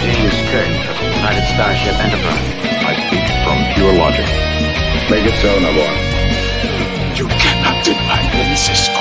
[0.00, 2.48] Captain James Kirk of the United Starship Enterprise.
[2.88, 4.24] I speak from pure logic.
[5.10, 5.92] Make it so, Nabor.
[7.16, 8.94] You cannot deny me, Cisco.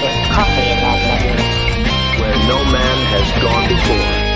[0.00, 2.22] There's coffee in that letter.
[2.22, 4.27] Where no man has gone before.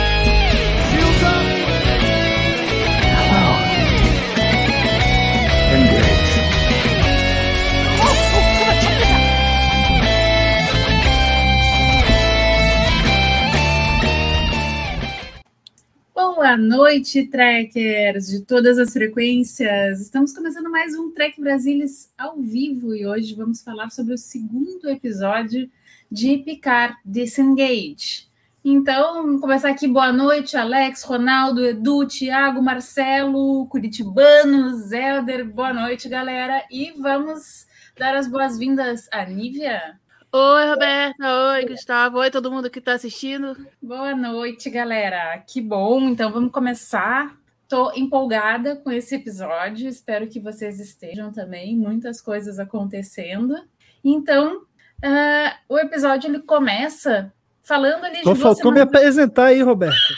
[16.42, 20.00] Boa noite, trekkers de todas as frequências.
[20.00, 24.90] Estamos começando mais um Trek Brasilis ao vivo e hoje vamos falar sobre o segundo
[24.90, 25.70] episódio
[26.10, 28.26] de Picard Disengage.
[28.64, 29.86] Então, vamos começar aqui.
[29.86, 35.48] Boa noite, Alex, Ronaldo, Edu, Thiago, Marcelo, Curitibano, Zelder.
[35.48, 36.64] Boa noite, galera.
[36.68, 39.96] E vamos dar as boas-vindas à Nívia.
[40.34, 41.50] Oi, Roberta.
[41.50, 42.16] Oi, Gustavo.
[42.16, 43.54] Oi, todo mundo que está assistindo.
[43.82, 45.36] Boa noite, galera.
[45.46, 46.08] Que bom.
[46.08, 47.36] Então vamos começar.
[47.64, 49.86] Estou empolgada com esse episódio.
[49.86, 51.76] Espero que vocês estejam também.
[51.76, 53.54] Muitas coisas acontecendo.
[54.02, 54.62] Então,
[55.04, 60.14] uh, o episódio ele começa falando ali de Só faltou me apresentar aí, Roberto.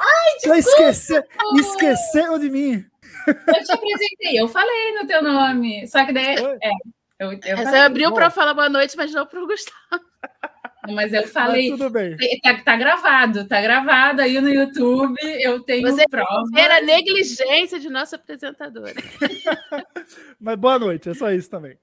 [0.00, 1.24] Ai, desculpa, esquece...
[1.56, 2.86] Esqueceram de mim.
[3.26, 4.40] eu te apresentei.
[4.40, 5.86] Eu falei no teu nome.
[5.86, 6.36] Só que daí...
[6.62, 6.70] É,
[7.18, 10.04] eu, eu Você falei, abriu para falar boa noite, mas não para o Gustavo.
[10.88, 11.70] mas eu Mas falei...
[11.70, 12.16] tudo bem.
[12.42, 15.16] Tá, tá gravado, tá gravado aí no YouTube.
[15.40, 16.44] Eu tenho Você prova.
[16.56, 18.94] Era a negligência de nossa apresentadora.
[20.40, 21.76] Mas boa noite, é só isso também.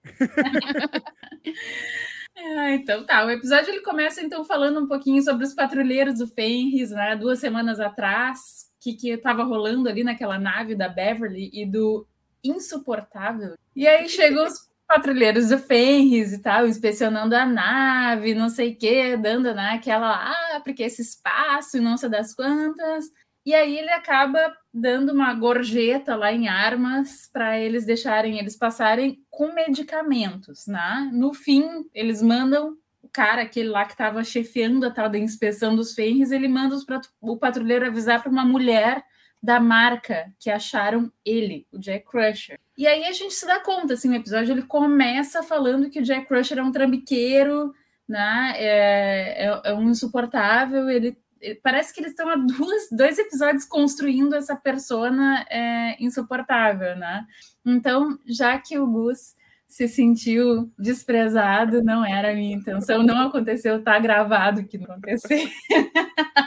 [2.37, 3.25] Ah, então tá.
[3.25, 7.15] O episódio ele começa então falando um pouquinho sobre os patrulheiros do Fenris, né?
[7.17, 12.07] Duas semanas atrás, o que que estava rolando ali naquela nave da Beverly e do
[12.41, 13.55] insuportável.
[13.75, 18.77] E aí chegam os patrulheiros do Fenris e tal, inspecionando a nave, não sei o
[18.77, 23.05] quê, dando né, aquela, ah, porque esse espaço e não sei das quantas.
[23.45, 29.19] E aí ele acaba dando uma gorjeta lá em armas para eles deixarem eles passarem
[29.29, 31.09] com medicamentos, né?
[31.13, 35.75] No fim, eles mandam o cara, aquele lá que estava chefiando a tal da inspeção
[35.75, 36.85] dos Fenris, ele manda os
[37.21, 39.03] o patrulheiro avisar para uma mulher
[39.45, 42.59] da marca que acharam ele, o Jack Crusher.
[42.75, 46.03] E aí a gente se dá conta, assim, o episódio ele começa falando que o
[46.03, 47.71] Jack Crusher é um trambiqueiro,
[48.09, 48.53] né?
[48.55, 51.15] É, é, é um insuportável, ele
[51.61, 57.23] parece que eles estão há duas, dois episódios construindo essa persona é, insuportável, né?
[57.63, 59.35] Então, já que o Gus
[59.67, 65.47] se sentiu desprezado, não era a minha intenção, não aconteceu, tá gravado que não aconteceu.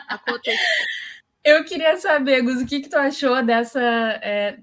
[0.09, 0.59] Aconteceu.
[1.49, 4.59] Eu queria saber, Gus, o que, que tu achou dessa é,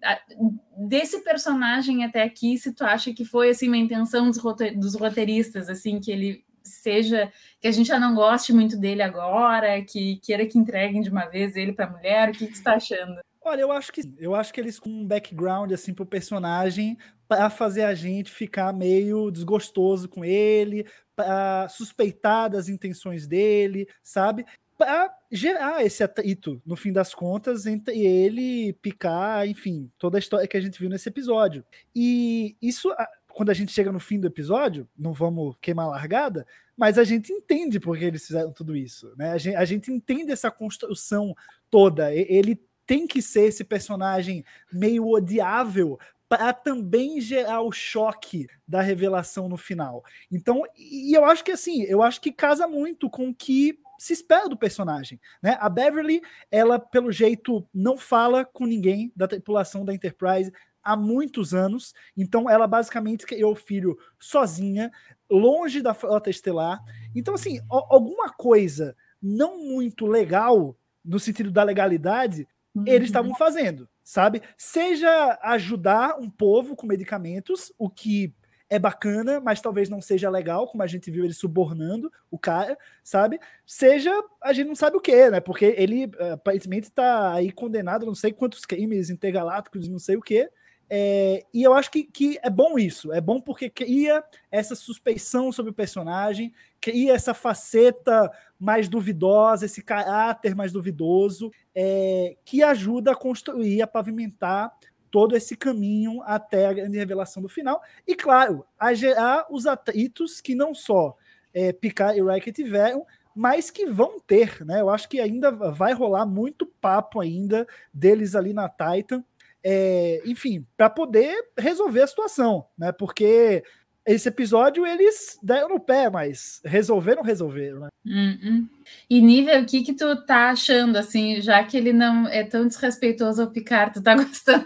[0.78, 2.60] desse personagem até aqui?
[2.60, 7.68] Se tu acha que foi assim uma intenção dos roteiristas, assim, que ele seja que
[7.68, 11.56] a gente já não goste muito dele agora, que queira que entreguem de uma vez
[11.56, 13.20] ele para a mulher, o que, que tu tá achando?
[13.42, 16.98] Olha, eu acho que eu acho que eles com um background assim pro personagem
[17.28, 20.86] para fazer a gente ficar meio desgostoso com ele,
[21.16, 24.46] para suspeitar das intenções dele, sabe?
[24.78, 30.48] Para gerar esse atrito, no fim das contas, entre ele, picar, enfim, toda a história
[30.48, 31.64] que a gente viu nesse episódio.
[31.96, 32.94] E isso,
[33.30, 37.04] quando a gente chega no fim do episódio, não vamos queimar a largada, mas a
[37.06, 39.32] gente entende por que eles fizeram tudo isso, né?
[39.32, 41.34] A gente, a gente entende essa construção
[41.70, 42.14] toda.
[42.14, 45.98] Ele tem que ser esse personagem meio odiável
[46.28, 50.04] para também gerar o choque da revelação no final.
[50.32, 54.48] Então, e eu acho que assim, eu acho que casa muito com que se espera
[54.48, 55.58] do personagem, né?
[55.60, 60.52] A Beverly, ela pelo jeito não fala com ninguém da tripulação da Enterprise
[60.84, 64.92] há muitos anos, então ela basicamente criou o filho sozinha,
[65.30, 66.80] longe da frota estelar.
[67.16, 72.48] Então assim, alguma coisa não muito legal no sentido da legalidade
[72.86, 74.42] eles estavam fazendo, sabe?
[74.58, 78.34] Seja ajudar um povo com medicamentos, o que
[78.70, 82.78] é bacana, mas talvez não seja legal, como a gente viu ele subornando o cara,
[83.04, 83.40] sabe?
[83.66, 85.40] Seja a gente não sabe o que, né?
[85.40, 90.22] Porque ele eh, aparentemente tá aí condenado não sei quantos crimes intergalácticos não sei o
[90.22, 90.50] que.
[90.92, 95.72] e eu acho que, que é bom isso, é bom porque cria essa suspeição sobre
[95.72, 96.52] o personagem,
[96.82, 103.88] cria essa faceta mais duvidosa, esse caráter mais duvidoso, é, que ajuda a construir, a
[103.88, 104.72] pavimentar
[105.16, 107.82] todo esse caminho até a grande revelação do final.
[108.06, 111.16] E, claro, a gerar os atritos que não só
[111.54, 114.82] é, Picard e Riker tiveram, mas que vão ter, né?
[114.82, 119.24] Eu acho que ainda vai rolar muito papo ainda deles ali na Titan.
[119.64, 122.92] É, enfim, para poder resolver a situação, né?
[122.92, 123.64] Porque
[124.06, 127.88] esse episódio eles deram no pé, mas resolveram, resolveram, né?
[128.06, 128.68] Uhum.
[129.10, 132.68] E nível, o que que tu tá achando, assim, já que ele não é tão
[132.68, 134.66] desrespeitoso ao Picard, tu tá gostando?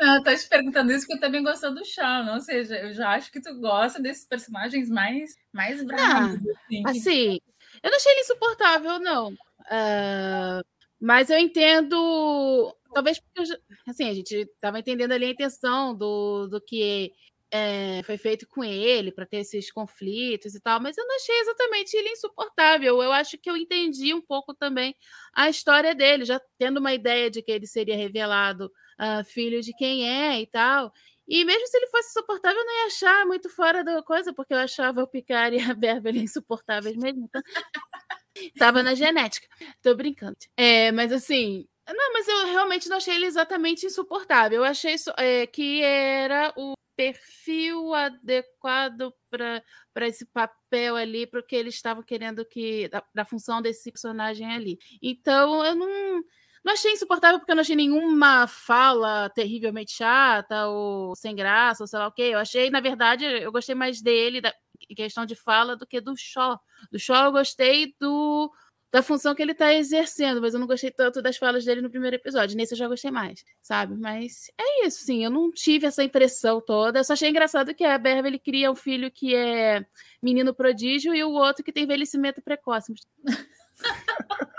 [0.00, 3.10] Eu tô te perguntando isso porque eu também gosto do Shaw, ou seja, eu já
[3.10, 6.40] acho que tu gosta desses personagens mais, mais bravos.
[6.48, 7.40] assim, assim,
[7.82, 9.32] eu não achei ele insuportável, não.
[9.32, 10.62] Uh,
[11.00, 13.42] mas eu entendo talvez porque
[13.86, 17.12] assim, a gente estava entendendo ali a intenção do, do que
[17.56, 21.38] é, foi feito com ele para ter esses conflitos e tal, mas eu não achei
[21.40, 23.02] exatamente ele insuportável.
[23.02, 24.94] Eu acho que eu entendi um pouco também
[25.34, 28.66] a história dele, já tendo uma ideia de que ele seria revelado
[29.00, 30.92] uh, filho de quem é e tal.
[31.26, 34.54] E mesmo se ele fosse insuportável, eu não ia achar muito fora da coisa, porque
[34.54, 37.24] eu achava o Picard e a Beverly insuportáveis mesmo.
[37.24, 37.42] Então...
[38.58, 39.48] Tava na genética.
[39.82, 40.36] Tô brincando.
[40.56, 44.58] É, mas assim, não, mas eu realmente não achei ele exatamente insuportável.
[44.58, 51.54] Eu achei é, que era o perfil adequado para esse papel ali, para o que
[51.54, 52.88] eles estavam querendo que.
[52.88, 54.78] Da, da, função desse personagem ali.
[55.02, 56.22] Então, eu não.
[56.64, 61.86] Não achei insuportável porque eu não achei nenhuma fala terrivelmente chata ou sem graça, ou
[61.86, 62.22] sei lá o quê.
[62.22, 64.52] Eu achei, na verdade, eu gostei mais dele, da
[64.96, 66.58] questão de fala, do que do Shaw.
[66.90, 68.50] Do Shaw eu gostei do
[68.92, 71.90] da função que ele está exercendo, mas eu não gostei tanto das falas dele no
[71.90, 72.56] primeiro episódio.
[72.56, 73.96] Nesse eu já gostei mais, sabe?
[73.96, 75.24] Mas é isso, sim.
[75.24, 77.00] Eu não tive essa impressão toda.
[77.00, 79.84] Eu só achei engraçado que a Beverly cria um filho que é
[80.22, 82.94] menino prodígio e o outro que tem envelhecimento precoce.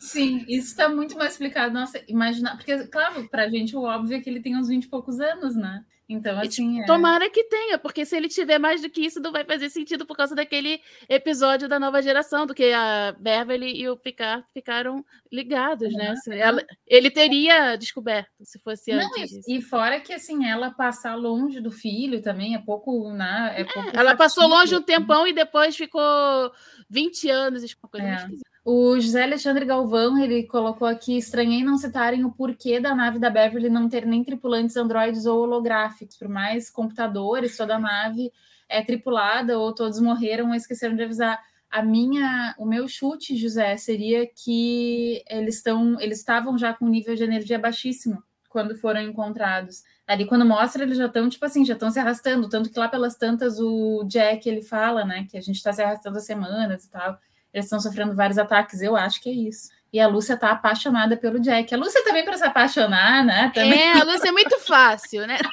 [0.00, 1.74] Sim, isso está muito mais explicado.
[1.74, 2.56] Nossa, imaginar.
[2.56, 5.20] Porque, claro, para a gente o óbvio é que ele tem uns 20 e poucos
[5.20, 5.84] anos, né?
[6.08, 6.80] Então, assim.
[6.80, 6.86] É...
[6.86, 10.06] Tomara que tenha, porque se ele tiver mais do que isso, não vai fazer sentido
[10.06, 15.04] por causa daquele episódio da nova geração, do que a Beverly e o Picard ficaram
[15.30, 16.10] ligados, né?
[16.12, 19.46] Assim, ela, ele teria descoberto se fosse não, antes.
[19.46, 23.12] E, e, fora que, assim, ela passar longe do filho também é pouco.
[23.12, 26.50] Né, é pouco ela passou longe um tempão e depois ficou
[26.88, 28.28] 20 anos, uma coisa é.
[28.70, 33.30] O José Alexandre Galvão, ele colocou aqui, estranhei não citarem o porquê da nave da
[33.30, 38.30] Beverly não ter nem tripulantes androides ou holográficos, por mais computadores, toda a nave
[38.68, 41.42] é tripulada ou todos morreram ou esqueceram de avisar.
[41.70, 47.14] A minha, o meu chute, José, seria que eles estão, eles estavam já com nível
[47.14, 49.82] de energia baixíssimo quando foram encontrados.
[50.06, 52.86] Ali quando mostra, eles já estão tipo assim, já estão se arrastando, tanto que lá
[52.86, 56.84] pelas tantas o Jack ele fala, né, que a gente está se arrastando há semanas
[56.84, 57.18] e tal
[57.52, 59.70] eles estão sofrendo vários ataques, eu acho que é isso.
[59.92, 61.74] E a Lúcia tá apaixonada pelo Jack.
[61.74, 63.50] A Lúcia também para se apaixonar, né?
[63.54, 63.80] Também...
[63.80, 65.38] É, a Lúcia é muito fácil, né?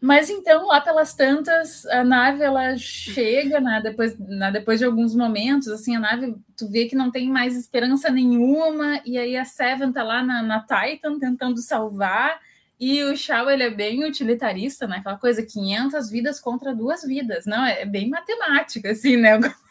[0.00, 5.12] Mas então, lá pelas tantas, a nave ela chega, né, depois, né, depois de alguns
[5.12, 9.44] momentos, assim, a nave, tu vê que não tem mais esperança nenhuma, e aí a
[9.44, 12.38] Seven tá lá na, na Titan tentando salvar,
[12.80, 14.98] e o Shaw, ele é bem utilitarista, né?
[14.98, 17.44] Aquela coisa, 500 vidas contra duas vidas.
[17.44, 19.38] Não, é bem matemática, assim, né?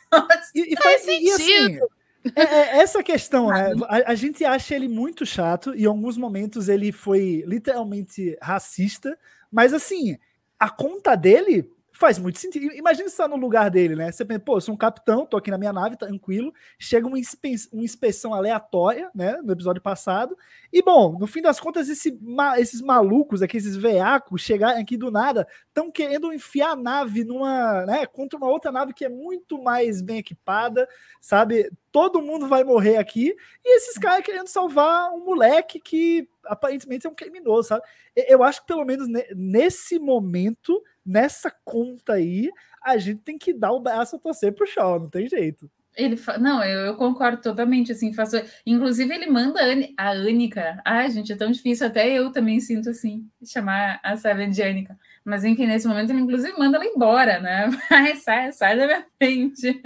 [0.55, 1.79] E, e faz, faz e, assim,
[2.33, 3.73] é, é, essa questão, né?
[3.89, 9.17] A, a, gente acha ele muito chato e em alguns momentos ele foi literalmente racista,
[9.51, 10.17] mas assim,
[10.57, 12.73] a conta dele faz muito sentido.
[12.73, 14.11] Imagina estar no lugar dele, né?
[14.11, 16.53] Você pensa, pô, eu sou um capitão, tô aqui na minha nave, tranquilo.
[16.77, 19.39] Chega uma, inspe uma inspeção aleatória, né?
[19.43, 20.37] No episódio passado.
[20.71, 22.17] E, bom, no fim das contas, esse,
[22.57, 27.85] esses malucos aqui, esses veacos, chegarem aqui do nada, estão querendo enfiar a nave numa,
[27.85, 28.05] né?
[28.05, 30.87] Contra uma outra nave que é muito mais bem equipada,
[31.21, 31.69] sabe?
[31.91, 33.35] Todo mundo vai morrer aqui.
[33.63, 37.83] E esses caras querendo salvar um moleque que aparentemente é um criminoso, sabe?
[38.15, 42.51] Eu acho que pelo menos nesse momento nessa conta aí,
[42.83, 45.71] a gente tem que dar o braço a torcer pro Shaw, não tem jeito.
[45.97, 46.37] Ele fa...
[46.37, 48.37] Não, eu, eu, concordo totalmente, assim, faço...
[48.65, 49.59] Inclusive, ele manda
[49.97, 50.79] a, Anica.
[50.85, 54.97] Ai, gente, é tão difícil, até eu também sinto assim, chamar a Seven de Anica.
[55.25, 57.67] Mas, enfim, nesse momento, ele inclusive manda ela embora, né?
[57.89, 59.81] Vai, sai, sai da minha frente.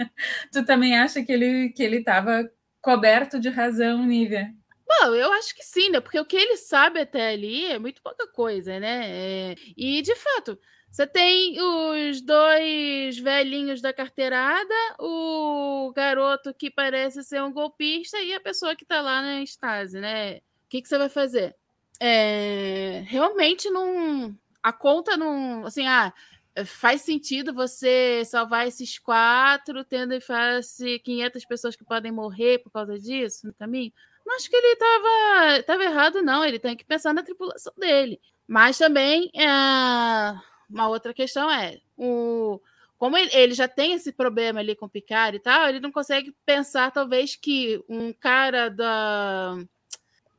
[0.52, 2.48] Tu também acha que ele que ele estava
[2.80, 4.52] coberto de razão, Nívia?
[4.86, 6.00] Bom, eu acho que sim, né?
[6.00, 9.00] Porque o que ele sabe até ali é muito pouca coisa, né?
[9.04, 9.54] É...
[9.76, 10.58] E, de fato,
[10.92, 18.34] você tem os dois velhinhos da carteirada, o garoto que parece ser um golpista e
[18.34, 20.36] a pessoa que está lá na estase, né?
[20.36, 21.56] O que, que você vai fazer?
[21.98, 24.36] É, realmente não.
[24.62, 25.64] A conta não.
[25.64, 26.12] Assim, ah,
[26.66, 32.70] faz sentido você salvar esses quatro, tendo em face 500 pessoas que podem morrer por
[32.70, 33.92] causa disso no caminho?
[34.26, 36.44] não acho que ele estava tava errado, não.
[36.44, 38.20] Ele tem que pensar na tripulação dele.
[38.46, 39.46] Mas também, é,
[40.72, 42.60] uma outra questão é, o,
[42.98, 46.34] como ele, já tem esse problema ali com o Picard e tal, ele não consegue
[46.46, 49.56] pensar, talvez, que um cara da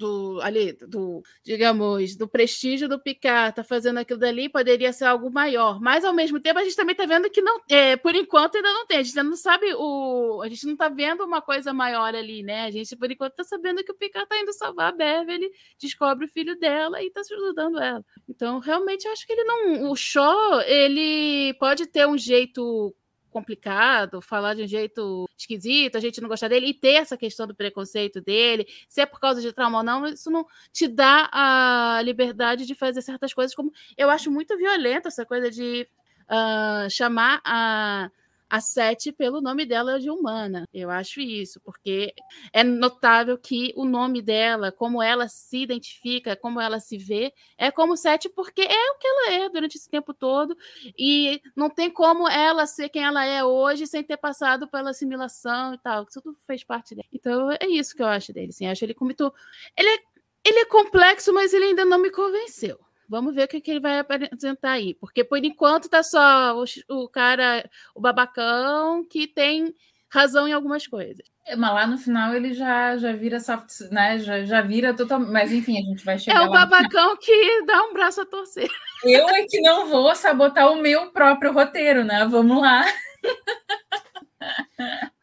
[0.03, 5.31] do ali do digamos do prestígio do Picard tá fazendo aquilo dali poderia ser algo
[5.31, 5.79] maior.
[5.79, 8.71] Mas ao mesmo tempo a gente também tá vendo que não é, por enquanto ainda
[8.73, 8.97] não tem.
[8.99, 12.43] A gente ainda não sabe o a gente não tá vendo uma coisa maior ali
[12.43, 12.65] né?
[12.65, 16.25] A gente por enquanto tá sabendo que o Picard tá indo salvar a Beverly descobre
[16.25, 18.03] o filho dela e tá ajudando ela.
[18.27, 22.93] Então realmente eu acho que ele não o Shaw ele pode ter um jeito
[23.33, 27.45] complicado, falar de um jeito esquisito, a gente não gostar dele, e ter essa questão
[27.45, 31.29] do preconceito dele, se é por causa de trauma ou não, isso não te dá
[31.33, 35.87] a liberdade de fazer certas coisas, como eu acho muito violenta essa coisa de
[36.29, 38.09] uh, chamar a
[38.53, 40.69] a Sete pelo nome dela de humana.
[40.71, 42.13] Eu acho isso, porque
[42.53, 47.71] é notável que o nome dela, como ela se identifica, como ela se vê, é
[47.71, 50.55] como Sete, porque é o que ela é durante esse tempo todo,
[50.95, 55.73] e não tem como ela ser quem ela é hoje sem ter passado pela assimilação
[55.73, 56.05] e tal.
[56.07, 57.07] Isso tudo fez parte dele.
[57.11, 58.49] Então é isso que eu acho dele.
[58.49, 59.33] Assim, acho ele muito.
[59.75, 59.97] Ele é,
[60.45, 62.79] ele é complexo, mas ele ainda não me convenceu.
[63.13, 64.95] Vamos ver o que, que ele vai apresentar aí.
[64.95, 69.71] Porque por enquanto tá só o, o cara, o babacão, que tem
[70.09, 71.23] razão em algumas coisas.
[71.45, 74.17] É, mas lá no final ele já, já vira soft, né?
[74.17, 75.31] Já, já vira totalmente.
[75.31, 76.41] Mas enfim, a gente vai chegar.
[76.41, 78.67] É o babacão que dá um braço a torcer.
[79.03, 82.25] Eu é que não vou sabotar o meu próprio roteiro, né?
[82.25, 82.83] Vamos lá.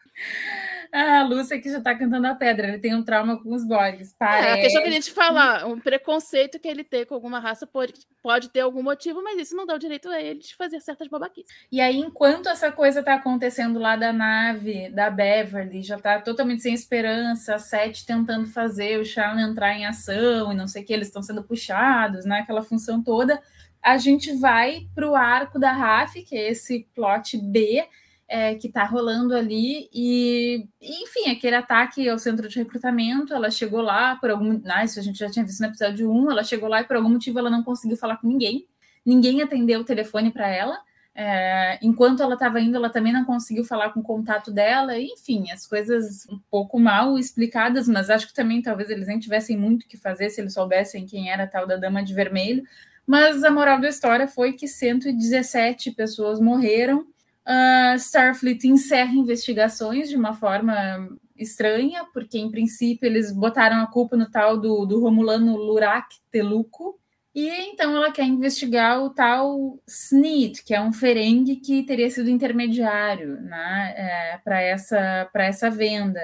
[0.92, 3.64] Ah, a Lúcia que já tá cantando a pedra, ele tem um trauma com os
[3.64, 4.14] Borgs.
[4.20, 7.64] É, a questão que a gente fala, um preconceito que ele tem com alguma raça
[7.66, 10.80] pode, pode ter algum motivo, mas isso não dá o direito a ele de fazer
[10.80, 11.52] certas babaquices.
[11.70, 16.62] E aí, enquanto essa coisa tá acontecendo lá da nave, da Beverly, já tá totalmente
[16.62, 20.86] sem esperança, a Seth tentando fazer o Charlie entrar em ação e não sei o
[20.86, 22.40] que, eles estão sendo puxados, né?
[22.40, 23.40] Aquela função toda.
[23.80, 27.86] A gente vai pro arco da Raf, que é esse plot B,
[28.30, 29.90] é, que está rolando ali.
[29.92, 35.00] E, enfim, aquele ataque ao centro de recrutamento, ela chegou lá por algum, ah, isso
[35.00, 37.40] a gente já tinha visto no episódio 1, ela chegou lá e por algum motivo
[37.40, 38.68] ela não conseguiu falar com ninguém,
[39.04, 40.78] ninguém atendeu o telefone para ela,
[41.12, 45.50] é, enquanto ela estava indo, ela também não conseguiu falar com o contato dela, enfim,
[45.50, 49.82] as coisas um pouco mal explicadas, mas acho que também talvez eles nem tivessem muito
[49.82, 52.62] o que fazer se eles soubessem quem era a tal da Dama de Vermelho.
[53.04, 57.04] Mas a moral da história foi que 117 pessoas morreram,
[57.46, 64.16] Uh, Starfleet encerra investigações de uma forma estranha, porque em princípio eles botaram a culpa
[64.16, 67.00] no tal do, do Romulano Lurak Teluco,
[67.34, 72.28] e então ela quer investigar o tal Sneed, que é um ferengue que teria sido
[72.28, 76.20] intermediário né, é, para essa, essa venda.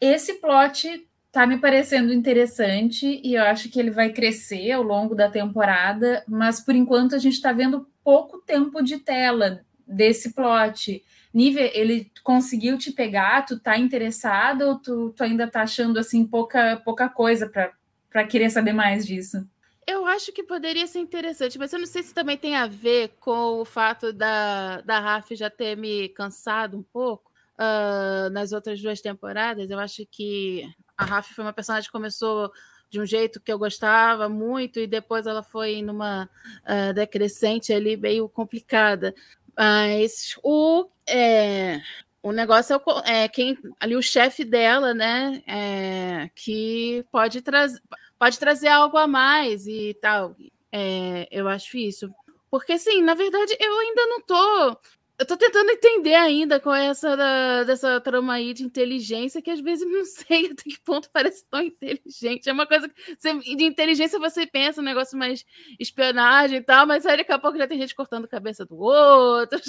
[0.00, 5.14] Esse plot tá me parecendo interessante e eu acho que ele vai crescer ao longo
[5.14, 11.02] da temporada, mas por enquanto a gente está vendo pouco tempo de tela desse plot.
[11.32, 13.44] Nive, ele conseguiu te pegar?
[13.44, 18.50] Tu tá interessado ou tu, tu ainda tá achando assim pouca, pouca coisa para querer
[18.50, 19.46] saber mais disso?
[19.86, 23.16] Eu acho que poderia ser interessante, mas eu não sei se também tem a ver
[23.20, 28.82] com o fato da, da Raf já ter me cansado um pouco uh, nas outras
[28.82, 29.70] duas temporadas.
[29.70, 30.62] Eu acho que
[30.96, 32.50] a Raf foi uma personagem que começou
[32.90, 36.28] de um jeito que eu gostava muito e depois ela foi numa
[36.64, 39.14] uh, decrescente ali meio complicada.
[39.58, 41.80] Mas o, é,
[42.22, 45.42] o negócio é, é, quem ali o chefe dela, né?
[45.46, 47.80] É, que pode trazer
[48.18, 50.34] pode trazer algo a mais e tal.
[50.72, 52.10] É, eu acho isso.
[52.50, 54.76] Porque, assim, na verdade, eu ainda não tô.
[55.18, 59.60] Eu tô tentando entender ainda com essa da, dessa trama aí de inteligência, que às
[59.60, 62.48] vezes não sei até que ponto parece tão inteligente.
[62.48, 65.44] É uma coisa que você, de inteligência você pensa um negócio mais
[65.78, 68.76] espionagem e tal, mas aí daqui a pouco já tem gente cortando a cabeça do
[68.76, 69.60] outro.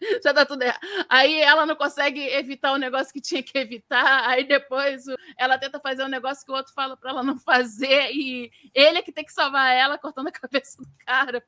[0.22, 0.80] já dá tudo errado.
[1.08, 5.04] Aí ela não consegue evitar o negócio que tinha que evitar, aí depois
[5.38, 8.98] ela tenta fazer um negócio que o outro fala para ela não fazer, e ele
[8.98, 11.42] é que tem que salvar ela cortando a cabeça do cara.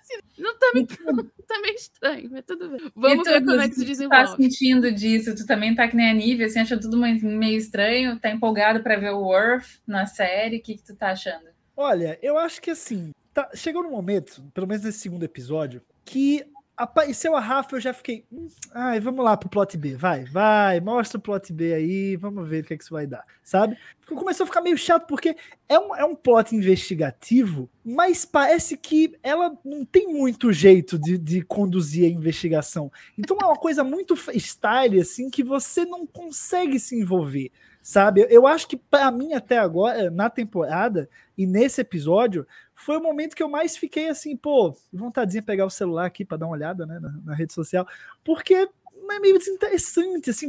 [0.00, 0.86] Assim, não tá, me,
[1.46, 2.92] tá meio estranho, mas tudo bem.
[2.94, 4.24] Vamos ver como é que se desenvolve.
[4.24, 5.34] Tu tá sentindo disso?
[5.34, 8.18] Tu também tá que nem a Nívia, assim, acha tudo meio estranho?
[8.18, 10.58] Tá empolgado para ver o Worth na série?
[10.58, 11.46] O que, que tu tá achando?
[11.76, 16.44] Olha, eu acho que assim, tá, chegou no momento, pelo menos nesse segundo episódio, que
[16.76, 18.24] apareceu a Rafa, eu já fiquei.
[18.32, 22.48] Hum, ai, vamos lá pro plot B, vai, vai, mostra o plot B aí, vamos
[22.48, 23.76] ver o que, é que isso vai dar, sabe?
[24.06, 25.36] Começou a ficar meio chato porque
[25.68, 31.16] é um, é um plot investigativo, mas parece que ela não tem muito jeito de,
[31.16, 32.90] de conduzir a investigação.
[33.16, 37.50] Então é uma coisa muito style, assim, que você não consegue se envolver
[37.84, 38.26] sabe?
[38.30, 43.36] Eu acho que para mim até agora, na temporada e nesse episódio, foi o momento
[43.36, 46.54] que eu mais fiquei assim, pô, vontadezinha de pegar o celular aqui para dar uma
[46.54, 47.86] olhada, né, na, na, rede social,
[48.24, 50.48] porque é meio desinteressante, assim,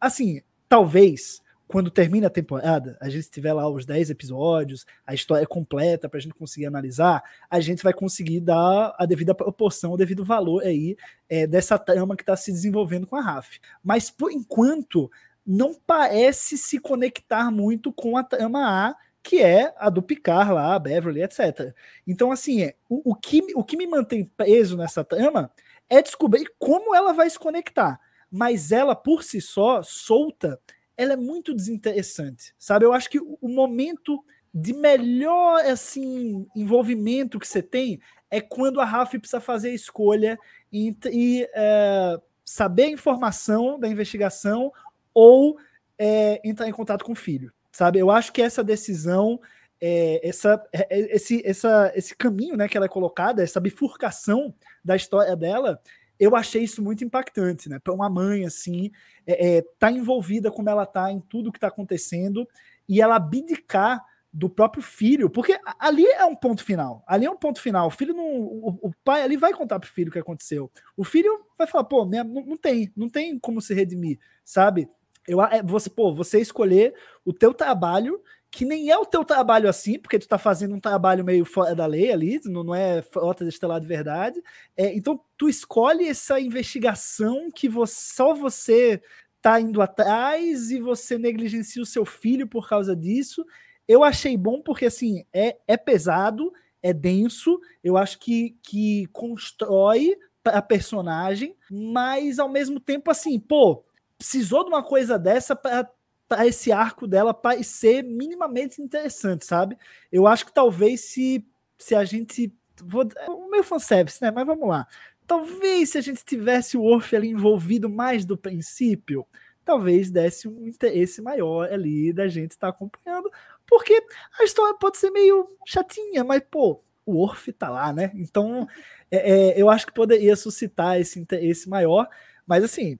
[0.00, 5.46] assim, talvez quando termina a temporada, a gente tiver lá os 10 episódios, a história
[5.46, 9.96] completa para a gente conseguir analisar, a gente vai conseguir dar a devida proporção, o
[9.96, 10.96] devido valor aí
[11.28, 13.60] é, dessa trama que está se desenvolvendo com a Raf.
[13.84, 15.08] Mas por enquanto,
[15.52, 20.76] não parece se conectar muito com a trama A, que é a do Picard lá,
[20.76, 21.74] a Beverly, etc.
[22.06, 25.50] Então, assim, é, o, o, que, o que me mantém preso nessa trama
[25.88, 27.98] é descobrir como ela vai se conectar.
[28.30, 30.56] Mas ela, por si só, solta,
[30.96, 32.84] ela é muito desinteressante, sabe?
[32.84, 38.84] Eu acho que o momento de melhor assim envolvimento que você tem é quando a
[38.84, 40.38] Raf precisa fazer a escolha
[40.72, 44.72] entre é, saber a informação da investigação
[45.14, 45.56] ou
[45.98, 47.98] é, entrar em contato com o filho, sabe?
[47.98, 49.40] Eu acho que essa decisão,
[49.80, 54.54] é, essa, é, é, esse, essa, esse caminho né, que ela é colocada, essa bifurcação
[54.84, 55.80] da história dela,
[56.18, 57.78] eu achei isso muito impactante, né?
[57.78, 58.90] Para uma mãe assim,
[59.26, 62.46] é, é, tá envolvida como ela tá em tudo que está acontecendo
[62.86, 67.02] e ela abdicar do próprio filho, porque ali é um ponto final.
[67.06, 67.88] Ali é um ponto final.
[67.88, 70.70] O filho não, o, o pai ali vai contar pro filho o que aconteceu.
[70.96, 74.88] O filho vai falar, pô, minha, não, não tem, não tem como se redimir, sabe?
[75.26, 79.68] Eu, é, você, pô, você escolher o teu trabalho, que nem é o teu trabalho
[79.68, 83.00] assim, porque tu tá fazendo um trabalho meio fora da lei ali, não, não é
[83.00, 84.42] frota estelar de verdade.
[84.76, 89.00] É, então, tu escolhe essa investigação que você, só você
[89.40, 93.44] tá indo atrás e você negligencia o seu filho por causa disso.
[93.86, 100.16] Eu achei bom porque, assim, é, é pesado, é denso, eu acho que, que constrói
[100.44, 103.84] a personagem, mas ao mesmo tempo, assim, pô,
[104.20, 109.78] precisou de uma coisa dessa para esse arco dela parecer minimamente interessante, sabe?
[110.12, 111.42] Eu acho que talvez se,
[111.78, 112.54] se a gente.
[112.82, 114.30] Vou, é o meu fanservice, né?
[114.30, 114.86] Mas vamos lá.
[115.26, 119.26] Talvez se a gente tivesse o Orf ali envolvido mais do princípio,
[119.64, 123.30] talvez desse um interesse maior ali da gente estar tá acompanhando,
[123.66, 124.04] porque
[124.38, 128.10] a história pode ser meio chatinha, mas pô, o Orf tá lá, né?
[128.14, 128.68] Então
[129.10, 132.06] é, é, eu acho que poderia suscitar esse interesse maior,
[132.46, 132.98] mas assim,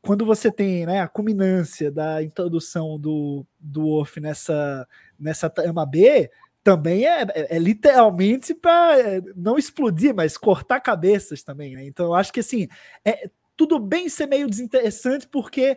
[0.00, 4.86] quando você tem né, a culminância da introdução do, do Orf nessa,
[5.18, 6.30] nessa trama B,
[6.62, 11.74] também é, é, é literalmente para é, não explodir, mas cortar cabeças também.
[11.74, 11.84] Né?
[11.86, 12.68] Então eu acho que assim,
[13.04, 15.76] é tudo bem ser meio desinteressante, porque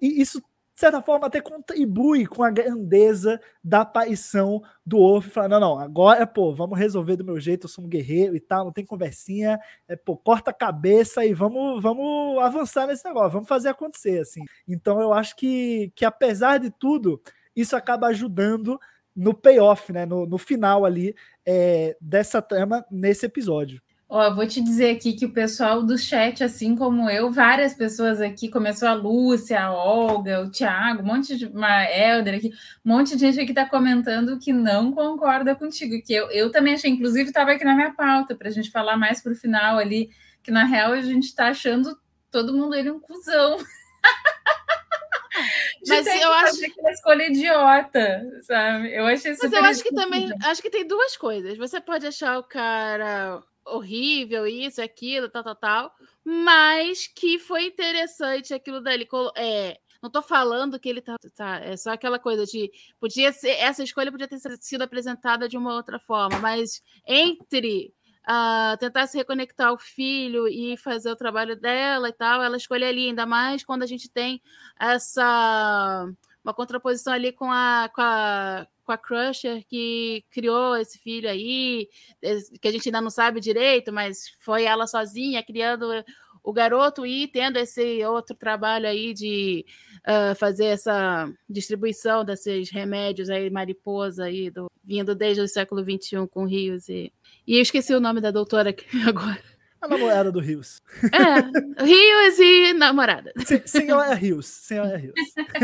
[0.00, 0.42] isso
[0.80, 5.28] certa forma, até contribui com a grandeza da aparição do Orf.
[5.28, 8.40] Falar, não, não, agora, pô, vamos resolver do meu jeito, eu sou um guerreiro e
[8.40, 13.32] tal, não tem conversinha, é, pô, corta a cabeça e vamos, vamos avançar nesse negócio,
[13.32, 14.42] vamos fazer acontecer, assim.
[14.66, 17.20] Então, eu acho que, que apesar de tudo,
[17.54, 18.80] isso acaba ajudando
[19.14, 21.14] no payoff, né, no, no final ali
[21.44, 23.82] é, dessa trama nesse episódio.
[24.12, 28.20] Ó, vou te dizer aqui que o pessoal do chat, assim como eu, várias pessoas
[28.20, 32.50] aqui, começou a Lúcia, a Olga, o Thiago, um monte de uma Helder aqui,
[32.84, 36.74] um monte de gente aqui está comentando que não concorda contigo, que eu, eu também
[36.74, 39.78] achei, inclusive estava aqui na minha pauta para a gente falar mais para o final
[39.78, 40.10] ali,
[40.42, 41.96] que na real a gente está achando
[42.32, 43.58] todo mundo ele um cuzão.
[45.86, 48.92] Mas eu acho que uma escolha idiota, sabe?
[48.92, 51.56] Eu achei Mas eu acho que também acho que tem duas coisas.
[51.56, 55.94] Você pode achar o cara horrível, isso, aquilo, tal, tal, tal,
[56.24, 59.08] mas que foi interessante aquilo dali.
[59.36, 62.70] É, não tô falando que ele tá, tá, É só aquela coisa de.
[62.98, 63.50] Podia ser.
[63.50, 67.92] Essa escolha podia ter sido apresentada de uma outra forma, mas entre
[68.28, 72.84] uh, tentar se reconectar ao filho e fazer o trabalho dela e tal, ela escolhe
[72.84, 74.42] ali, ainda mais quando a gente tem
[74.78, 76.08] essa.
[76.42, 81.88] Uma contraposição ali com a, com a com a Crusher que criou esse filho aí,
[82.60, 85.86] que a gente ainda não sabe direito, mas foi ela sozinha criando
[86.42, 89.64] o garoto e tendo esse outro trabalho aí de
[90.00, 96.26] uh, fazer essa distribuição desses remédios aí, mariposa aí, do, vindo desde o século XXI
[96.28, 97.12] com rios e...
[97.46, 98.74] E eu esqueci o nome da doutora
[99.06, 99.59] agora.
[99.80, 100.82] A namorada do Rios.
[101.04, 103.32] É, Rios e namorada.
[103.64, 104.46] Senhora Rios.
[104.46, 105.14] Senhora Rios.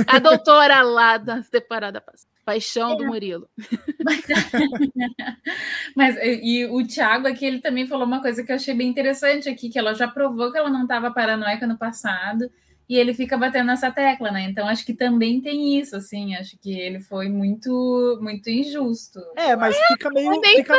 [0.07, 2.37] A doutora lá da temporada passada.
[2.46, 2.96] Paixão é.
[2.96, 3.48] do Murilo.
[5.96, 9.48] Mas e o Thiago aqui, ele também falou uma coisa que eu achei bem interessante
[9.48, 12.48] aqui, que ela já provou que ela não estava paranoica no passado,
[12.88, 14.42] e ele fica batendo nessa tecla, né?
[14.42, 19.20] Então acho que também tem isso, assim, acho que ele foi muito muito injusto.
[19.37, 20.33] É, mas fica meio.
[20.33, 20.74] É meio fica,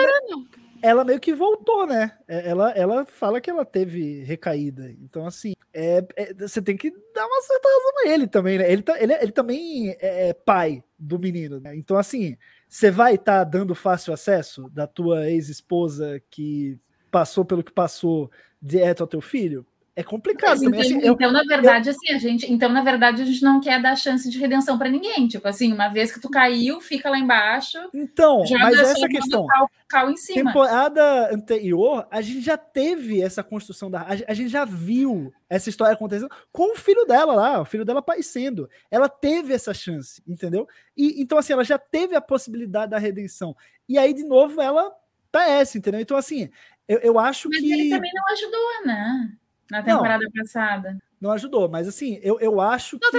[0.81, 2.17] ela meio que voltou, né?
[2.27, 4.91] É, ela, ela fala que ela teve recaída.
[5.01, 8.71] Então, assim, é, é, você tem que dar uma certa razão a ele também, né?
[8.71, 11.75] Ele, tá, ele, ele também é pai do menino, né?
[11.75, 12.37] Então, assim,
[12.67, 16.79] você vai estar tá dando fácil acesso da tua ex-esposa que
[17.11, 18.29] passou pelo que passou
[18.61, 19.65] direto ao teu filho?
[19.97, 20.79] É complicado também.
[20.79, 21.95] Assim, então, eu, na verdade, eu...
[21.95, 24.89] assim, a gente, então, na verdade, a gente não quer dar chance de redenção para
[24.89, 25.27] ninguém.
[25.27, 27.79] Tipo assim, uma vez que tu caiu, fica lá embaixo.
[27.91, 29.47] Então, mas essa é questão.
[29.47, 30.51] Cal, cal em cima.
[30.51, 34.03] Temporada anterior, a gente já teve essa construção da.
[34.03, 37.97] A, gente já viu essa história acontecendo com o filho dela lá, o filho dela
[37.97, 38.69] aparecendo.
[38.91, 40.67] Ela teve essa chance, entendeu?
[40.95, 43.55] E então, assim, ela já teve a possibilidade da redenção.
[43.89, 44.91] E aí, de novo, ela
[45.31, 45.99] parece, entendeu?
[45.99, 46.51] Então, assim,
[46.87, 47.73] eu, eu acho mas que.
[47.73, 49.37] Ele também não ajudou, né?
[49.69, 50.97] Na temporada não, passada.
[51.19, 53.17] Não ajudou, mas assim, eu, eu acho que.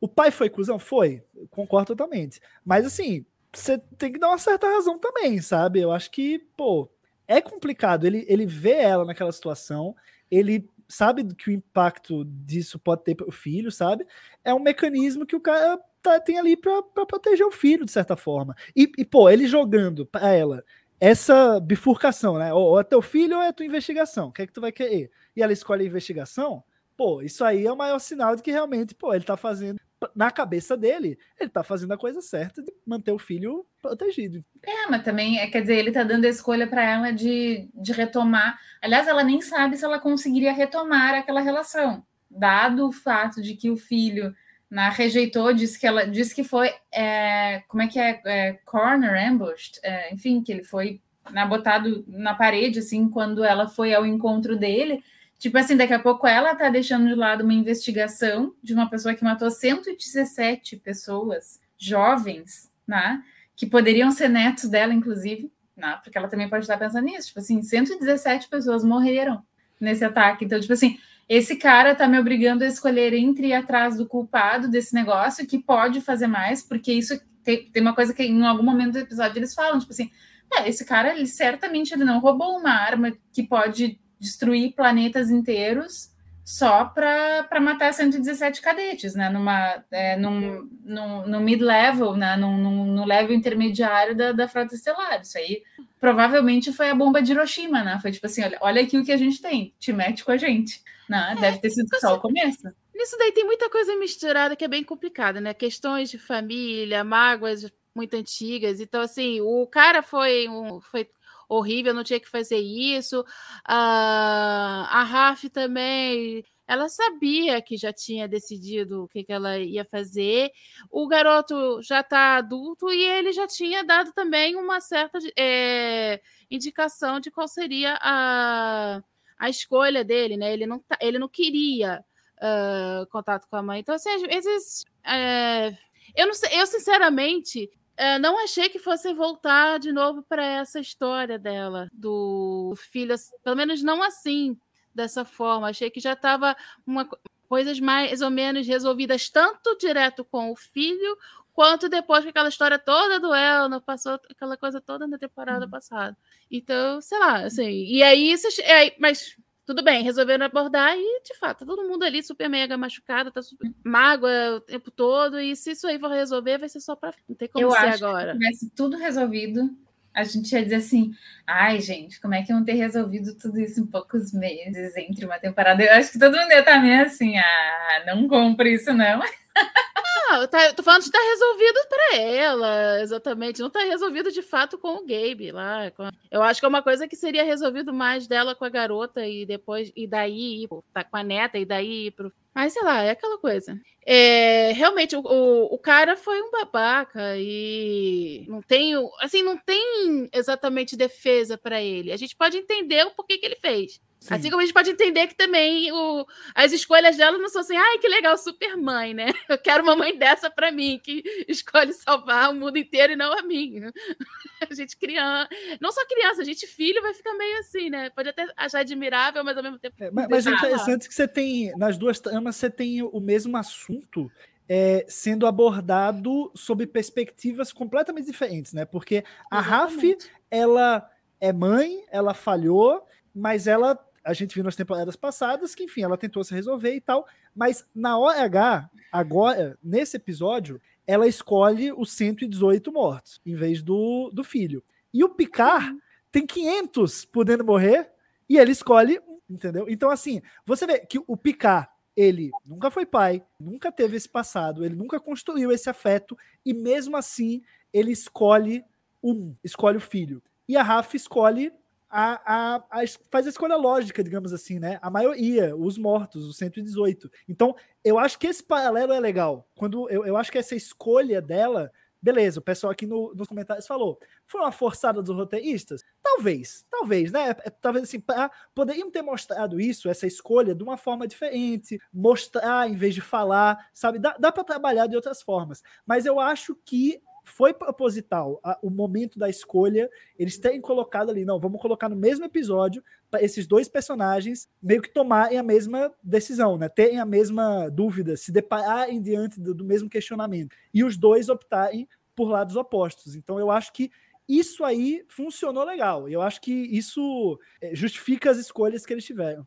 [0.00, 0.78] O, o, pai foi cuzão?
[0.78, 1.22] Foi.
[1.50, 2.40] Concordo totalmente.
[2.64, 5.80] Mas assim, você tem que dar uma certa razão também, sabe?
[5.80, 6.88] Eu acho que, pô,
[7.28, 8.06] é complicado.
[8.06, 9.94] Ele, ele vê ela naquela situação,
[10.30, 14.06] ele sabe que o impacto disso pode ter para o filho, sabe?
[14.44, 18.16] É um mecanismo que o cara tá, tem ali para proteger o filho, de certa
[18.16, 18.54] forma.
[18.76, 20.64] E, e pô, ele jogando para ela
[21.02, 22.54] essa bifurcação, né?
[22.54, 24.28] Ou é teu filho ou é tua investigação.
[24.28, 25.10] O que é que tu vai querer?
[25.34, 26.62] E ela escolhe a investigação.
[26.96, 29.80] Pô, isso aí é o maior sinal de que realmente, pô, ele tá fazendo
[30.14, 34.44] na cabeça dele, ele tá fazendo a coisa certa de manter o filho protegido.
[34.62, 37.92] É, mas também, é, quer dizer, ele tá dando a escolha para ela de, de
[37.92, 38.56] retomar.
[38.80, 43.70] Aliás, ela nem sabe se ela conseguiria retomar aquela relação, dado o fato de que
[43.70, 44.32] o filho
[44.72, 49.30] na rejeitou, disse que ela disse que foi é, como é que é, é corner
[49.30, 50.98] ambushed, é, enfim, que ele foi
[51.30, 55.04] na, botado na parede assim quando ela foi ao encontro dele.
[55.38, 59.14] Tipo assim, daqui a pouco ela tá deixando de lado uma investigação de uma pessoa
[59.14, 63.22] que matou 117 pessoas jovens, né?
[63.54, 66.00] Que poderiam ser netos dela, inclusive, né?
[66.02, 67.28] Porque ela também pode estar pensando nisso.
[67.28, 69.42] Tipo assim, 117 pessoas morreram
[69.78, 70.46] nesse ataque.
[70.46, 74.68] Então, tipo assim, esse cara tá me obrigando a escolher entre ir atrás do culpado
[74.68, 78.62] desse negócio, que pode fazer mais, porque isso tem, tem uma coisa que em algum
[78.62, 80.10] momento do episódio eles falam, tipo assim,
[80.52, 86.12] é, esse cara, ele certamente ele não roubou uma arma que pode destruir planetas inteiros
[86.44, 89.28] só para matar 117 cadetes, né?
[89.30, 92.36] Numa, é, num, num, no mid-level, né?
[92.36, 95.20] Num, num, no level intermediário da, da frota estelar.
[95.22, 95.62] Isso aí
[96.00, 97.98] provavelmente foi a bomba de Hiroshima, né?
[98.02, 100.36] Foi tipo assim: olha, olha aqui o que a gente tem, te mete com a
[100.36, 100.82] gente.
[101.08, 101.36] Né?
[101.40, 102.68] Deve ter sido só o começo.
[102.94, 105.52] Nisso daí tem muita coisa misturada que é bem complicada, né?
[105.52, 108.80] Questões de família, mágoas muito antigas.
[108.80, 110.80] Então, assim, o cara foi um.
[110.80, 111.08] Foi
[111.48, 113.24] horrível, não tinha que fazer isso.
[113.64, 119.84] a a Raf também, ela sabia que já tinha decidido o que, que ela ia
[119.84, 120.50] fazer.
[120.90, 127.20] O garoto já está adulto e ele já tinha dado também uma certa é, indicação
[127.20, 129.02] de qual seria a,
[129.42, 130.52] a escolha dele, né?
[130.52, 132.04] Ele não, tá, ele não queria
[132.38, 133.80] uh, contato com a mãe.
[133.80, 134.84] Então, assim, às vezes.
[135.04, 135.76] É,
[136.14, 141.40] eu não eu sinceramente é, não achei que fosse voltar de novo para essa história
[141.40, 144.56] dela, do filho, pelo menos não assim,
[144.94, 145.68] dessa forma.
[145.68, 147.08] Achei que já estava uma
[147.48, 151.18] coisas mais ou menos resolvidas tanto direto com o filho
[151.52, 155.70] quanto depois que aquela história toda do Elno passou aquela coisa toda na temporada uhum.
[155.70, 156.16] passada.
[156.50, 158.34] Então, sei lá, assim, e aí,
[158.64, 162.76] é, mas tudo bem, resolveram abordar e, de fato, tá todo mundo ali super mega
[162.76, 165.40] machucado, tá super mágoa o tempo todo.
[165.40, 167.14] E se isso aí for resolver, vai ser só pra.
[167.28, 168.32] Não tem como Eu ser acho agora.
[168.32, 169.70] Tivesse tudo resolvido,
[170.14, 171.12] a gente ia dizer assim:
[171.46, 175.38] ai, gente, como é que iam ter resolvido tudo isso em poucos meses entre uma
[175.38, 175.82] temporada?
[175.82, 179.22] Eu acho que todo mundo ia estar meio assim: ah, não compre isso, não.
[180.32, 183.60] Não, tá, tô falando de estar tá resolvido para ela, exatamente.
[183.60, 185.92] Não está resolvido de fato com o Gabe lá.
[186.30, 189.44] Eu acho que é uma coisa que seria resolvido mais dela com a garota e
[189.44, 192.32] depois, e daí tá com a neta e daí pro.
[192.54, 193.78] Mas sei lá, é aquela coisa.
[194.06, 200.30] É, realmente, o, o, o, cara foi um babaca e não tem, assim, não tem
[200.32, 202.10] exatamente defesa para ele.
[202.10, 204.00] A gente pode entender o porquê que ele fez.
[204.22, 204.34] Sim.
[204.34, 207.76] Assim como a gente pode entender que também o, as escolhas dela não são assim,
[207.76, 209.26] ai, que legal, super mãe, né?
[209.50, 213.36] Eu quero uma mãe dessa para mim, que escolhe salvar o mundo inteiro e não
[213.36, 213.80] a mim.
[214.70, 215.48] A gente criança,
[215.80, 218.10] não só criança, a gente filho vai ficar meio assim, né?
[218.10, 219.96] Pode até achar admirável, mas ao mesmo tempo.
[219.98, 223.56] É, mas, mas é interessante que você tem, nas duas tramas, você tem o mesmo
[223.56, 224.30] assunto.
[224.68, 228.84] É, sendo abordado sob perspectivas completamente diferentes, né?
[228.84, 230.16] Porque a Raf,
[230.48, 233.04] ela é mãe, ela falhou,
[233.34, 237.00] mas ela a gente viu nas temporadas passadas que, enfim, ela tentou se resolver e
[237.00, 243.82] tal, mas na hora H, agora, nesse episódio, ela escolhe os 118 mortos, em vez
[243.82, 244.82] do, do filho.
[245.12, 245.98] E o Picard
[246.30, 248.10] tem 500 podendo morrer
[248.48, 249.20] e ele escolhe
[249.52, 249.86] entendeu?
[249.88, 254.84] Então, assim, você vê que o Picard, ele nunca foi pai, nunca teve esse passado,
[254.84, 258.84] ele nunca construiu esse afeto e mesmo assim ele escolhe
[259.22, 260.42] um, escolhe o filho.
[260.68, 261.72] E a Rafa escolhe
[262.14, 264.98] a, a, a, faz a escolha lógica, digamos assim, né?
[265.00, 267.30] A maioria, os mortos, os 118.
[267.48, 269.66] Então, eu acho que esse paralelo é legal.
[269.74, 273.86] Quando eu, eu acho que essa escolha dela, beleza, o pessoal aqui no, nos comentários
[273.86, 276.04] falou, foi uma forçada dos roteiristas?
[276.22, 277.48] Talvez, talvez, né?
[277.48, 282.90] É, talvez assim, pra, poderiam ter mostrado isso, essa escolha, de uma forma diferente, mostrar
[282.90, 284.18] em vez de falar, sabe?
[284.18, 285.82] Dá, dá para trabalhar de outras formas.
[286.04, 291.44] Mas eu acho que foi proposital a, o momento da escolha, eles terem colocado ali,
[291.44, 296.12] não, vamos colocar no mesmo episódio para esses dois personagens meio que tomarem a mesma
[296.22, 296.88] decisão, né?
[296.88, 300.76] Terem a mesma dúvida, se depararem diante do, do mesmo questionamento.
[300.92, 303.34] E os dois optarem por lados opostos.
[303.34, 304.10] Então eu acho que
[304.48, 306.28] isso aí funcionou legal.
[306.28, 309.66] Eu acho que isso é, justifica as escolhas que eles tiveram.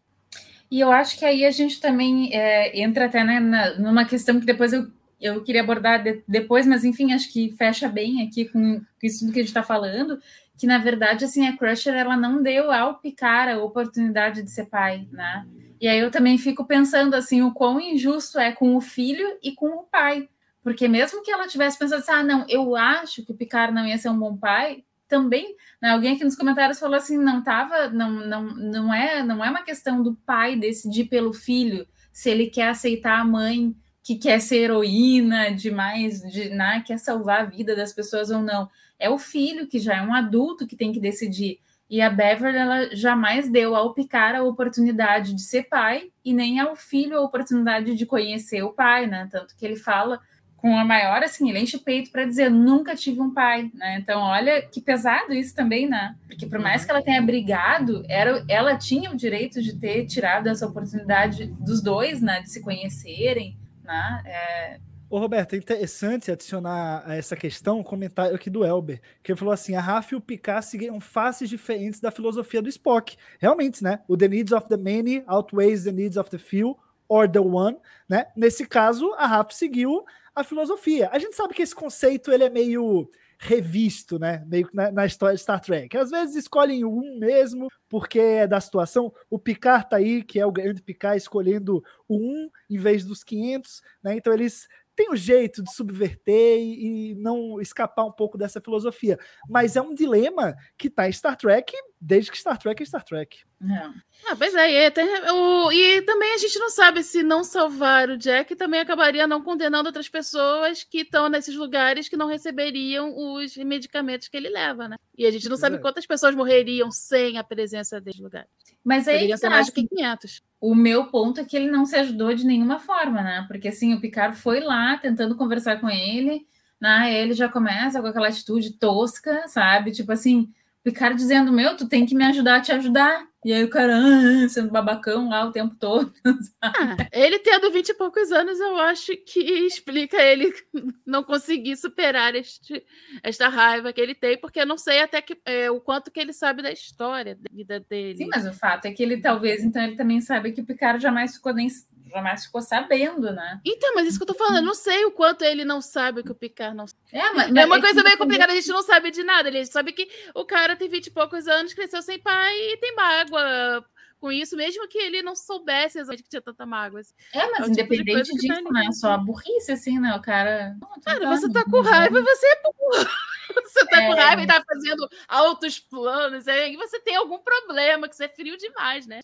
[0.69, 4.39] E eu acho que aí a gente também é, entra até né, na, numa questão
[4.39, 4.87] que depois eu
[5.19, 9.31] eu queria abordar de, depois, mas enfim, acho que fecha bem aqui com, isso tudo
[9.31, 10.19] que a gente está falando,
[10.57, 14.65] que na verdade, assim, a Crusher, ela não deu ao Picar a oportunidade de ser
[14.65, 15.45] pai, né?
[15.79, 19.51] E aí eu também fico pensando, assim, o quão injusto é com o filho e
[19.53, 20.29] com o pai.
[20.63, 23.85] Porque mesmo que ela tivesse pensado assim, ah, não, eu acho que o Picard não
[23.85, 27.89] ia ser um bom pai, também, né, alguém aqui nos comentários falou assim, não tava,
[27.89, 32.47] não, não, não é, não é uma questão do pai decidir pelo filho se ele
[32.47, 33.75] quer aceitar a mãe
[34.05, 38.69] que quer ser heroína demais, de, né, quer salvar a vida das pessoas ou não.
[38.99, 41.59] É o filho que já é um adulto que tem que decidir.
[41.89, 46.59] E a Beverly ela jamais deu ao Picard a oportunidade de ser pai e nem
[46.59, 49.27] ao filho a oportunidade de conhecer o pai, né?
[49.31, 50.19] Tanto que ele fala
[50.55, 53.97] com a maior assim, ele enche o peito para dizer nunca tive um pai, né?
[53.99, 56.15] Então olha que pesado isso também, né?
[56.27, 60.45] Porque por mais que ela tenha brigado, era, ela tinha o direito de ter tirado
[60.45, 62.43] essa oportunidade dos dois, né?
[62.43, 64.21] De se conhecerem né?
[64.25, 64.79] É...
[65.09, 69.39] Ô, Roberto, é interessante adicionar a essa questão um comentário aqui do Elber, que ele
[69.39, 73.15] falou assim: a Rafa e o Picard seguiram faces diferentes da filosofia do Spock.
[73.39, 74.01] Realmente, né?
[74.07, 77.77] O The Needs of the Many outweighs the needs of the few, or the one,
[78.09, 78.25] né?
[78.35, 81.09] Nesse caso, a Rafa seguiu a filosofia.
[81.11, 84.43] A gente sabe que esse conceito ele é meio revisto, né?
[84.47, 85.95] Meio na, na, história de Star Trek.
[85.97, 89.13] Às vezes escolhem um mesmo, porque é da situação.
[89.29, 93.23] O Picard tá aí, que é o grande Picard, escolhendo o um em vez dos
[93.23, 94.15] 500, né?
[94.17, 99.19] Então eles tem um jeito de subverter e, e, não escapar um pouco dessa filosofia.
[99.49, 101.73] Mas é um dilema que está em Star Trek
[102.05, 103.39] desde que Star Trek é Star Trek.
[103.63, 103.89] É.
[104.27, 108.09] Ah, pois é, e, tem, o, e também a gente não sabe se não salvar
[108.09, 113.11] o Jack também acabaria não condenando outras pessoas que estão nesses lugares que não receberiam
[113.17, 114.97] os medicamentos que ele leva, né?
[115.17, 115.79] E a gente não sabe é.
[115.79, 118.49] quantas pessoas morreriam sem a presença desses lugares.
[118.83, 120.43] Mas aí Poderiam ser mais de 500.
[120.61, 123.45] O meu ponto é que ele não se ajudou de nenhuma forma, né?
[123.47, 126.45] Porque assim, o Picard foi lá tentando conversar com ele,
[126.79, 127.11] né?
[127.19, 129.91] Ele já começa com aquela atitude tosca, sabe?
[129.91, 130.53] Tipo assim,
[130.85, 133.27] Picard dizendo: Meu, tu tem que me ajudar a te ajudar.
[133.43, 136.13] E aí o cara ah, sendo babacão lá o tempo todo.
[136.61, 140.51] Ah, ele tendo vinte e poucos anos, eu acho que explica ele
[141.05, 142.83] não conseguir superar este,
[143.21, 146.19] esta raiva que ele tem, porque eu não sei até que, é, o quanto que
[146.19, 148.17] ele sabe da história da vida dele.
[148.17, 151.01] Sim, mas o fato é que ele talvez, então, ele também sabe que o Picard
[151.01, 151.69] jamais ficou nem
[152.09, 153.59] jamais ficou sabendo, né?
[153.65, 156.23] Então, mas isso que eu tô falando, eu não sei o quanto ele não sabe
[156.23, 157.01] que o Picard não sabe.
[157.11, 159.49] É, mas, é uma coisa meio complicada, a gente não sabe de nada.
[159.49, 162.95] Ele sabe que o cara tem vinte e poucos anos, cresceu sem pai e tem
[162.95, 163.85] mágoa
[164.19, 167.01] com isso, mesmo que ele não soubesse exatamente que tinha tanta mágoa.
[167.01, 167.13] Assim.
[167.33, 168.91] É, mas é independente tipo disso, tá né?
[168.91, 170.15] Só a burrice, assim, né?
[170.15, 170.75] O cara.
[171.03, 173.09] cara, você tá com raiva, você é burro.
[173.63, 174.07] Você tá é...
[174.07, 178.27] com raiva e tá fazendo altos planos, e você tem algum problema, que você é
[178.27, 179.21] frio demais, né?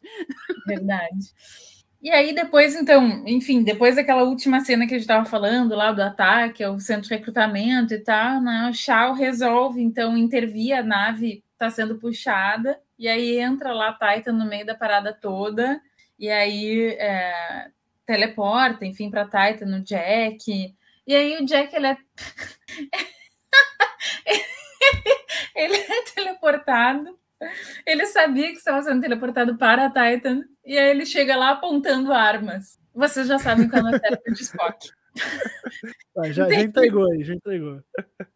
[0.67, 1.34] Verdade.
[2.02, 5.92] E aí, depois, então, enfim, depois daquela última cena que a gente estava falando lá
[5.92, 10.82] do ataque ao centro de recrutamento e tal, né, o Shao resolve, então, intervir, a
[10.82, 15.80] nave está sendo puxada, e aí entra lá a Titan no meio da parada toda,
[16.18, 17.70] e aí é,
[18.04, 21.98] teleporta, enfim, para Titan, no Jack, e aí o Jack, ele é...
[25.56, 27.16] ele é teleportado,
[27.86, 32.13] ele sabia que estava sendo teleportado para a Titan, e aí ele chega lá apontando
[32.13, 32.80] armas.
[32.93, 34.91] Vocês já sabem qual é cérebro de Spock.
[36.17, 37.82] Ah, já, já entregou aí, já entregou.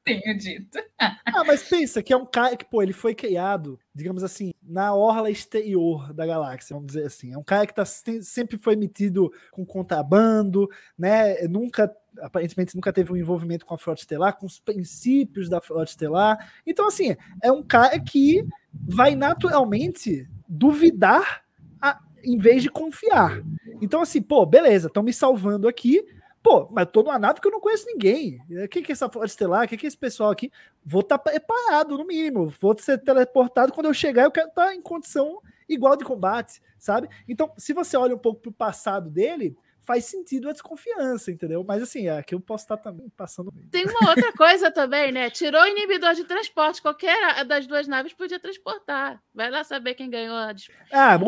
[0.04, 0.80] Tenho dito.
[1.38, 4.96] Ah, mas pensa que é um cara que, pô, ele foi criado, digamos assim, na
[4.96, 7.34] orla exterior da galáxia, vamos dizer assim.
[7.34, 11.42] É um cara que tá, sempre foi metido com contrabando, né?
[11.50, 15.92] Nunca, aparentemente, nunca teve um envolvimento com a Frota Estelar, com os princípios da Frota
[15.92, 16.54] Estelar.
[16.66, 21.44] Então, assim, é um cara que vai naturalmente duvidar
[21.82, 23.44] a, em vez de confiar.
[23.82, 26.02] Então, assim, pô, beleza, estão me salvando aqui,
[26.46, 28.40] Pô, mas tô numa nave que eu não conheço ninguém.
[28.64, 29.66] O que, que é essa Frota Estelar?
[29.66, 30.52] O que, é esse pessoal aqui?
[30.86, 32.54] Vou estar tá preparado, no mínimo.
[32.62, 33.74] Vou ser teleportado.
[33.74, 37.10] Quando eu chegar, eu quero estar tá em condição igual de combate, sabe?
[37.28, 41.64] Então, se você olha um pouco pro passado dele, faz sentido a desconfiança, entendeu?
[41.64, 43.54] Mas assim, aqui eu posso estar também passando.
[43.72, 45.30] Tem uma outra coisa também, né?
[45.30, 46.82] Tirou o inibidor de transporte.
[46.82, 49.22] Qualquer das duas naves podia transportar.
[49.34, 50.54] Vai lá saber quem ganhou a
[50.92, 51.28] Ah, o,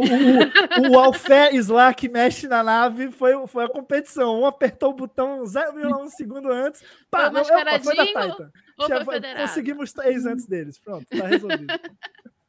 [0.91, 4.41] o, o que mexe na nave foi, foi a competição.
[4.41, 6.83] Um apertou o botão 0,1 segundo antes.
[7.09, 8.51] Pá, foi, não, opa, foi da Titan.
[9.05, 10.79] foi Conseguimos três antes deles.
[10.79, 11.67] Pronto, tá resolvido.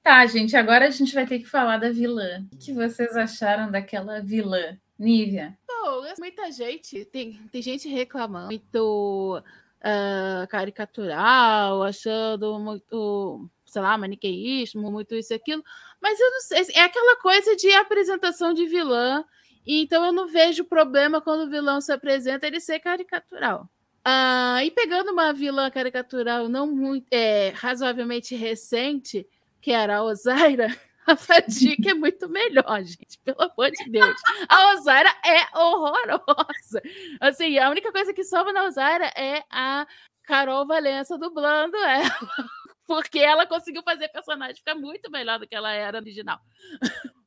[0.03, 2.47] Tá, gente, agora a gente vai ter que falar da vilã.
[2.51, 4.79] O que vocês acharam daquela vilã?
[4.99, 5.57] Nívia.
[5.67, 9.43] Pô, muita gente, tem, tem gente reclamando muito
[9.79, 15.63] uh, caricatural, achando muito, sei lá, maniqueísmo, muito isso e aquilo.
[16.01, 19.25] Mas eu não sei, é aquela coisa de apresentação de vilã.
[19.67, 23.69] Então eu não vejo problema quando o vilão se apresenta ele ser caricatural.
[24.07, 29.27] Uh, e pegando uma vilã caricatural não muito é, razoavelmente recente,
[29.61, 30.75] que era a Ozaira,
[31.09, 33.19] a Fadiga é muito melhor, gente.
[33.25, 34.21] Pelo amor de Deus.
[34.49, 36.83] A Osaira é horrorosa.
[37.21, 39.87] Assim, a única coisa que salva na Osaira é a
[40.23, 42.11] Carol Valença dublando ela.
[42.87, 46.41] Porque ela conseguiu fazer a personagem ficar muito melhor do que ela era original.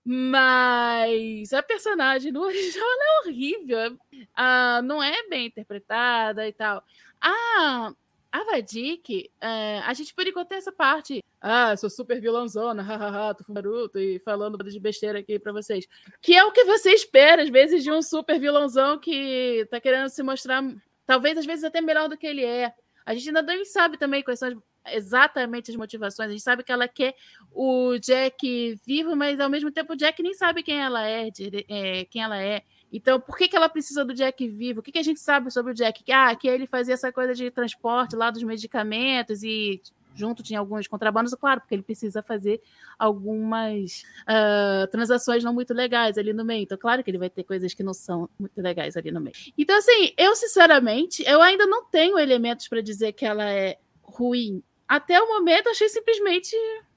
[0.04, 3.98] Mas a personagem no original é horrível.
[4.36, 6.84] Ah, não é bem interpretada e tal.
[7.20, 7.94] Ah,
[8.32, 11.22] a Vadik, é, a gente por enquanto tem essa parte.
[11.42, 15.86] Ah, sou super vilãozona, hahaha, tô Naruto e falando de besteira aqui pra vocês.
[16.22, 20.10] Que é o que você espera, às vezes, de um super vilãozão que tá querendo
[20.10, 20.64] se mostrar,
[21.06, 22.74] talvez às vezes até melhor do que ele é.
[23.06, 26.30] A gente ainda não sabe também quais são exatamente as motivações.
[26.30, 27.16] A gente sabe que ela quer
[27.52, 31.30] o Jack vivo, mas ao mesmo tempo o Jack nem sabe quem ela é,
[31.68, 32.64] é quem ela é.
[32.92, 34.82] Então, por que, que ela precisa do Jack vivo?
[34.82, 36.04] O que, que a gente sabe sobre o Jack?
[36.04, 39.82] Que, ah, que ele fazia essa coisa de transporte lá dos medicamentos e
[40.14, 42.62] junto tinha alguns contrabandos, claro, porque ele precisa fazer
[43.00, 46.64] algumas uh, transações não muito legais ali no meio.
[46.64, 49.36] Então, claro que ele vai ter coisas que não são muito legais ali no meio.
[49.58, 54.62] Então, assim, eu sinceramente, eu ainda não tenho elementos para dizer que ela é ruim.
[54.88, 56.50] Até o momento, achei simplesmente,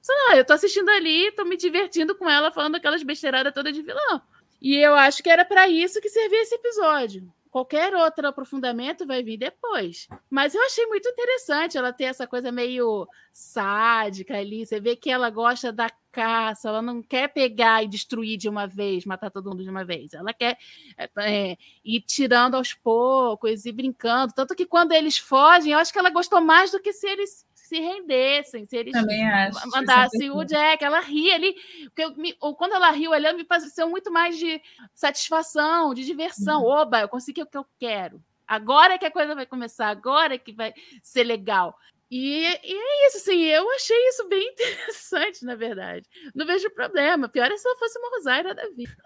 [0.02, 3.72] sei lá, eu tô assistindo ali, tô me divertindo com ela, falando aquelas besteiradas todas
[3.72, 4.20] de vilão.
[4.64, 7.30] E eu acho que era para isso que servia esse episódio.
[7.50, 10.08] Qualquer outro aprofundamento vai vir depois.
[10.30, 14.64] Mas eu achei muito interessante ela ter essa coisa meio sádica ali.
[14.64, 18.66] Você vê que ela gosta da caça, ela não quer pegar e destruir de uma
[18.66, 20.14] vez, matar todo mundo de uma vez.
[20.14, 20.56] Ela quer
[20.96, 24.32] é, é ir tirando aos poucos e brincando.
[24.32, 27.44] Tanto que quando eles fogem, eu acho que ela gostou mais do que se eles
[27.66, 28.94] se rendessem, se eles
[29.72, 30.84] mandassem o Jack.
[30.84, 31.54] Ela ria ali,
[31.94, 34.60] porque ou quando ela riu, ela me pareceu muito mais de
[34.94, 36.62] satisfação, de diversão.
[36.62, 36.68] Uhum.
[36.68, 38.22] Oba, eu consegui o que eu quero.
[38.46, 41.74] Agora é que a coisa vai começar, agora é que vai ser legal.
[42.16, 46.08] E, e, é isso, assim, eu achei isso bem interessante, na verdade.
[46.32, 47.28] Não vejo problema.
[47.28, 48.96] Pior é se ela fosse uma Rosária da vida.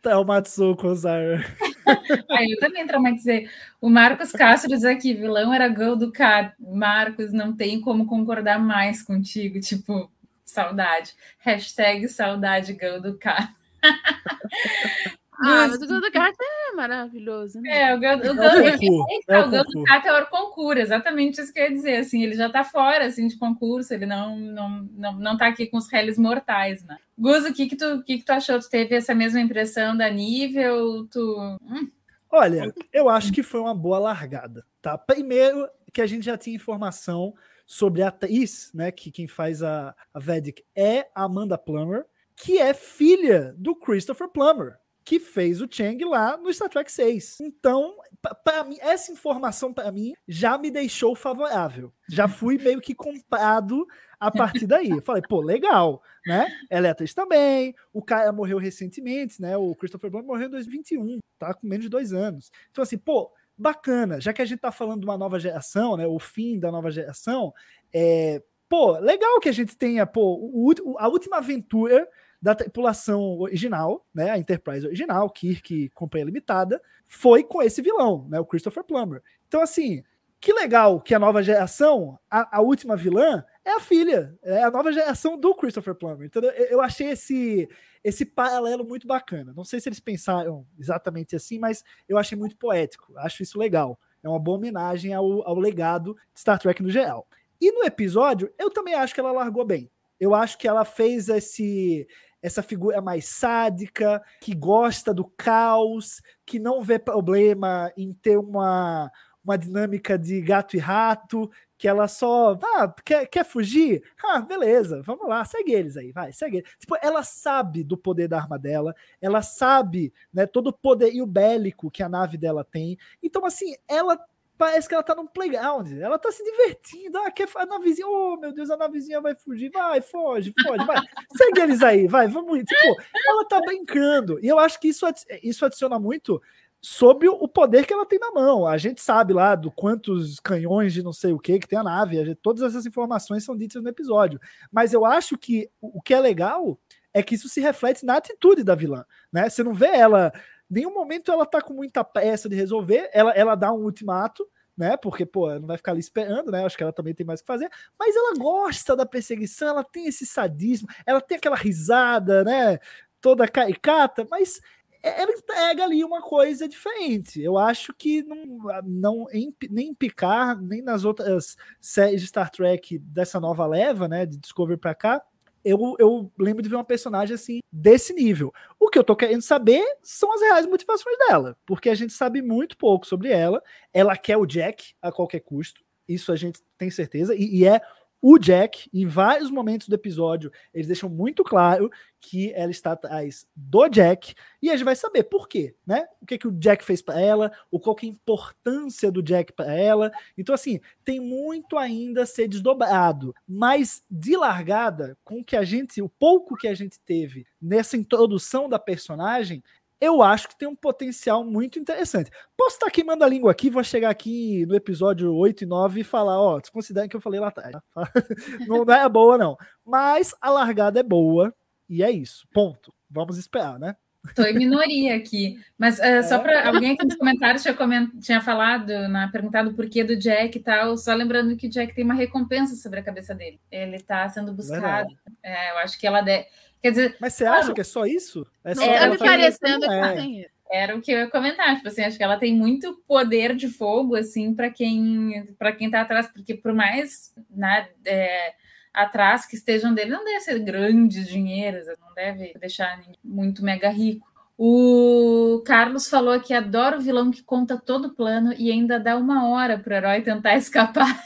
[0.00, 1.44] tá, o Matsuko Rosária.
[2.30, 3.46] Aí eu também traumatizei.
[3.78, 6.54] O Marcos Castro diz aqui, vilão era gol do K.
[6.58, 9.60] Marcos, não tem como concordar mais contigo.
[9.60, 10.10] Tipo,
[10.42, 11.12] saudade.
[11.40, 13.50] Hashtag saudade gol do K.
[15.42, 17.80] Ah, mas o do Gato é maravilhoso, né?
[17.80, 19.50] É, o Gol, o Gol, é, é, é, o
[19.84, 21.96] Gato é o concurso, exatamente isso que eu ia dizer.
[21.96, 25.66] Assim, ele já está fora assim, de concurso, ele não, não, não, não tá aqui
[25.66, 26.98] com os réis mortais, né?
[27.18, 28.60] Guzo, o que, que, tu, que, que tu achou?
[28.60, 31.06] Tu teve essa mesma impressão da nível?
[31.10, 31.58] Tu.
[31.62, 31.90] Hum?
[32.30, 34.98] Olha, eu acho que foi uma boa largada, tá?
[34.98, 37.34] Primeiro, que a gente já tinha informação
[37.66, 38.92] sobre a atriz, né?
[38.92, 42.04] Que quem faz a, a Vedic é a Amanda Plummer,
[42.36, 44.79] que é filha do Christopher Plummer
[45.10, 47.40] que fez o Chang lá no Star Trek 6.
[47.40, 47.96] Então,
[48.44, 51.92] para mim, essa informação para mim já me deixou favorável.
[52.08, 53.84] Já fui meio que comprado
[54.20, 54.88] a partir daí.
[54.88, 56.46] Eu falei, pô, legal, né?
[56.70, 57.74] Eletris também.
[57.92, 59.56] O cara morreu recentemente, né?
[59.56, 62.48] O Christopher Blunt morreu em 2021, tá com menos de dois anos.
[62.70, 64.20] Então, assim, pô, bacana.
[64.20, 66.06] Já que a gente tá falando de uma nova geração, né?
[66.06, 67.52] O fim da nova geração,
[67.92, 72.08] é, pô, legal que a gente tenha, pô, o, a última aventura
[72.40, 78.40] da tripulação original, né, a Enterprise original, Kirk Companhia Limitada, foi com esse vilão, né,
[78.40, 79.22] o Christopher Plummer.
[79.46, 80.02] Então, assim,
[80.40, 84.70] que legal que a nova geração, a, a última vilã, é a filha, é a
[84.70, 86.26] nova geração do Christopher Plummer.
[86.26, 87.68] Então, eu, eu achei esse,
[88.02, 89.52] esse paralelo muito bacana.
[89.54, 93.12] Não sei se eles pensaram exatamente assim, mas eu achei muito poético.
[93.18, 94.00] Acho isso legal.
[94.22, 97.26] É uma boa homenagem ao, ao legado de Star Trek no geral.
[97.60, 99.90] E no episódio, eu também acho que ela largou bem.
[100.18, 102.06] Eu acho que ela fez esse
[102.42, 109.10] essa figura mais sádica, que gosta do caos, que não vê problema em ter uma,
[109.44, 114.02] uma dinâmica de gato e rato, que ela só ah, quer, quer fugir?
[114.22, 116.70] Ah, beleza, vamos lá, segue eles aí, vai, segue eles.
[116.78, 121.22] Tipo, ela sabe do poder da arma dela, ela sabe né, todo o poder e
[121.22, 122.98] o bélico que a nave dela tem.
[123.22, 124.18] Então, assim, ela
[124.60, 127.16] parece que ela tá num playground, ela tá se divertindo.
[127.16, 130.98] Ah, quer a navezinha, oh meu Deus, a navezinha vai fugir, vai, foge, foge, vai,
[131.34, 132.58] segue eles aí, vai, vamos.
[132.58, 135.06] Tipo, ela tá brincando, e eu acho que isso,
[135.42, 136.42] isso adiciona muito
[136.78, 138.66] sobre o poder que ela tem na mão.
[138.66, 141.82] A gente sabe lá do quantos canhões de não sei o que que tem a
[141.82, 144.38] nave, a gente, todas essas informações são ditas no episódio.
[144.70, 146.78] Mas eu acho que o que é legal
[147.14, 149.48] é que isso se reflete na atitude da vilã, né?
[149.48, 150.30] Você não vê ela
[150.70, 154.46] nenhum momento ela tá com muita pressa de resolver, ela, ela dá um ultimato,
[154.76, 154.96] né?
[154.96, 156.64] Porque, pô, não vai ficar ali esperando, né?
[156.64, 159.84] Acho que ela também tem mais o que fazer, mas ela gosta da perseguição, ela
[159.84, 162.78] tem esse sadismo, ela tem aquela risada, né?
[163.20, 164.60] Toda caricata, mas
[165.02, 167.42] ela entrega ali uma coisa diferente.
[167.42, 172.50] Eu acho que não, não em, nem em Picard, nem nas outras séries de Star
[172.50, 174.26] Trek dessa nova leva, né?
[174.26, 175.22] De Discovery pra cá,
[175.64, 178.52] eu, eu lembro de ver uma personagem assim, desse nível.
[178.78, 182.42] O que eu tô querendo saber são as reais motivações dela, porque a gente sabe
[182.42, 183.62] muito pouco sobre ela.
[183.92, 187.80] Ela quer o Jack a qualquer custo, isso a gente tem certeza, e, e é
[188.22, 191.90] o Jack, em vários momentos do episódio, eles deixam muito claro
[192.20, 196.06] que ela está atrás do Jack, e a gente vai saber por quê, né?
[196.20, 199.22] O que, que o Jack fez para ela, o qual que é a importância do
[199.22, 200.12] Jack para ela.
[200.36, 206.02] Então, assim, tem muito ainda a ser desdobrado, mas de largada, com que a gente,
[206.02, 209.62] o pouco que a gente teve nessa introdução da personagem,
[210.00, 212.30] eu acho que tem um potencial muito interessante.
[212.56, 216.04] Posso estar queimando a língua aqui, vou chegar aqui no episódio 8 e 9 e
[216.04, 217.72] falar, ó, desconsiderem que eu falei lá atrás.
[217.72, 217.82] Tá?
[218.66, 219.56] não é boa, não.
[219.84, 221.54] Mas a largada é boa
[221.88, 222.48] e é isso.
[222.52, 222.92] Ponto.
[223.10, 223.96] Vamos esperar, né?
[224.24, 225.58] Estou em minoria aqui.
[225.78, 226.22] Mas uh, é.
[226.22, 228.10] só para alguém aqui nos comentários tinha, coment...
[228.20, 231.94] tinha falado, na, perguntado o porquê do Jack e tal, só lembrando que o Jack
[231.94, 233.58] tem uma recompensa sobre a cabeça dele.
[233.70, 235.08] Ele está sendo buscado.
[235.42, 236.46] É, eu acho que ela deve
[236.82, 237.16] Quer dizer.
[237.20, 238.46] Mas você acha que é só isso?
[238.64, 240.12] É só parecendo que é.
[240.14, 240.46] tem.
[240.72, 243.68] Era o que eu ia comentar, tipo assim, acho que ela tem muito poder de
[243.68, 248.54] fogo, assim, para quem para quem tá atrás, porque por mais né, é,
[248.94, 254.29] atrás que estejam dele, não deve ser grandes dinheiros, não deve deixar muito mega rico.
[254.62, 259.16] O Carlos falou que adora o vilão que conta todo o plano e ainda dá
[259.16, 261.18] uma hora para o herói tentar escapar.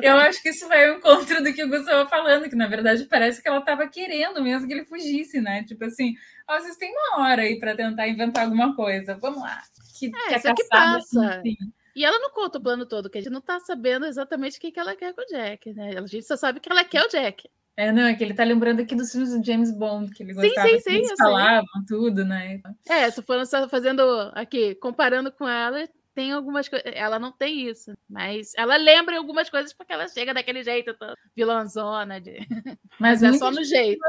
[0.00, 3.06] Eu acho que isso vai ao encontro do que o Gustavo falando, que na verdade
[3.06, 5.64] parece que ela estava querendo mesmo que ele fugisse, né?
[5.64, 6.14] Tipo assim,
[6.48, 9.60] ó, vocês têm uma hora aí para tentar inventar alguma coisa, vamos lá.
[9.98, 11.38] Que, é, que, é que passa.
[11.38, 11.56] Assim.
[11.96, 14.60] E ela não conta o plano todo, que a gente não está sabendo exatamente o
[14.60, 15.98] que, que ela quer com o Jack, né?
[15.98, 17.48] A gente só sabe que ela quer o Jack.
[17.76, 20.32] É, não, é que ele tá lembrando aqui dos filmes do James Bond, que ele
[20.32, 22.60] gostava, sim, sim, sim, eles falavam tudo, né?
[22.88, 24.02] É, tô falando, fazendo
[24.34, 26.90] aqui, comparando com ela, tem algumas coisas.
[26.94, 30.96] Ela não tem isso, mas ela lembra algumas coisas porque ela chega daquele jeito,
[31.36, 32.18] vilãzona.
[32.18, 32.38] De...
[32.98, 34.00] Mas é só no jeito.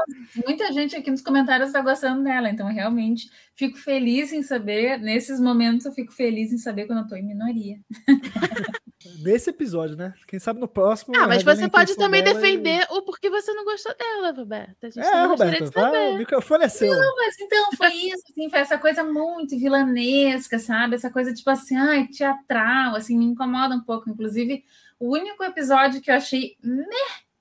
[0.46, 4.98] Muita gente aqui nos comentários está gostando dela, então realmente fico feliz em saber.
[4.98, 7.78] Nesses momentos, eu fico feliz em saber quando eu estou em minoria.
[9.20, 10.14] Nesse episódio, né?
[10.26, 11.16] Quem sabe no próximo.
[11.16, 12.94] Ah, mas você pode também defender e...
[12.94, 14.88] o porquê você não gostou dela, Roberta.
[14.96, 16.92] é, Roberta, vai, o microfone é seu.
[16.92, 20.94] Não, mas então foi isso, assim, foi essa coisa muito vilanesca, sabe?
[20.94, 24.08] Essa coisa tipo assim, ai, teatral, assim, me incomoda um pouco.
[24.08, 24.64] Inclusive,
[24.98, 26.86] o único episódio que eu achei meh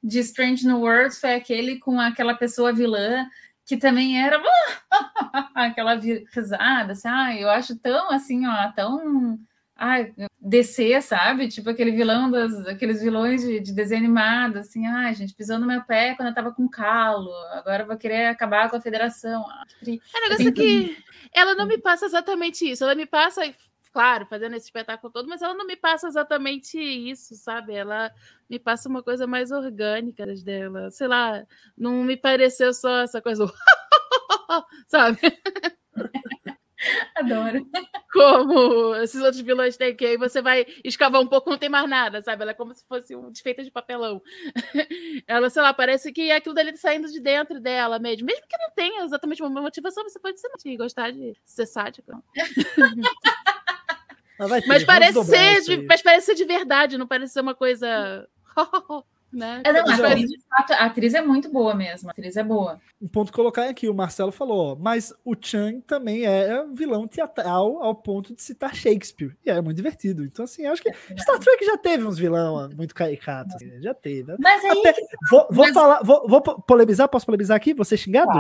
[0.03, 3.28] de Strange New Worlds foi aquele com aquela pessoa vilã
[3.68, 4.41] que também era
[5.53, 9.38] aquela risada, assim, ai, eu acho tão assim, ó, tão
[9.78, 11.47] ai, descer, sabe?
[11.47, 15.67] Tipo aquele vilão das, aqueles vilões de, de desenho animado, assim, ai, gente, pisou no
[15.67, 19.45] meu pé quando eu tava com calo, agora eu vou querer acabar com a federação.
[19.49, 20.97] Ah, é um negócio que
[21.34, 23.41] ela não me passa exatamente isso, ela me passa,
[23.93, 27.73] claro, fazendo esse espetáculo todo, mas ela não me passa exatamente isso, sabe?
[27.73, 28.11] Ela
[28.49, 31.45] me passa uma coisa mais orgânica dela, sei lá,
[31.78, 33.45] não me pareceu só essa coisa,
[34.88, 35.19] sabe?
[37.15, 37.67] Adoro.
[38.11, 41.89] como esses outros vilões têm, que aí você vai escavar um pouco, não tem mais
[41.89, 42.43] nada, sabe?
[42.43, 44.21] Ela é como se fosse um desfeita de papelão.
[45.28, 48.25] Ela, sei lá, parece que aquilo dali tá saindo de dentro dela mesmo.
[48.25, 52.17] Mesmo que não tenha exatamente uma motivação, você pode ser e gostar de ser sádica.
[54.39, 57.41] Mas, vai ter, Mas parece ser, de, mas parece ser de verdade, não parece ser
[57.41, 58.28] uma coisa.
[59.32, 59.61] né?
[59.65, 62.09] É, não, a atriz, de fato, a atriz é muito boa mesmo.
[62.09, 62.80] A atriz é boa.
[63.01, 67.84] Um ponto colocar aqui, o Marcelo falou, ó, mas o Chang também é vilão teatral
[67.84, 69.36] ao ponto de citar Shakespeare.
[69.45, 70.23] E é muito divertido.
[70.23, 73.55] Então, assim, acho que Star Trek já teve uns vilão muito caricatos.
[73.55, 74.32] assim, Já teve.
[74.32, 74.38] né?
[74.39, 74.95] Mas aí Até-
[75.30, 77.73] Vou, vou Mas- falar, vou, vou po- polemizar, posso polemizar aqui?
[77.73, 78.32] Você xingado?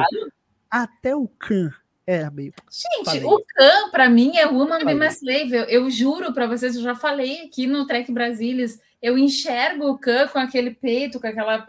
[0.69, 1.71] Até o Khan
[2.05, 2.53] era meio.
[2.71, 3.23] Gente, Falei.
[3.25, 4.93] o Khan, pra mim, é Woman Be.
[4.95, 5.53] My Slave.
[5.53, 9.97] Eu, eu juro pra vocês, eu já falei aqui no Trek Brasilis, eu enxergo o
[9.97, 11.65] Khan com aquele peito, com aquela.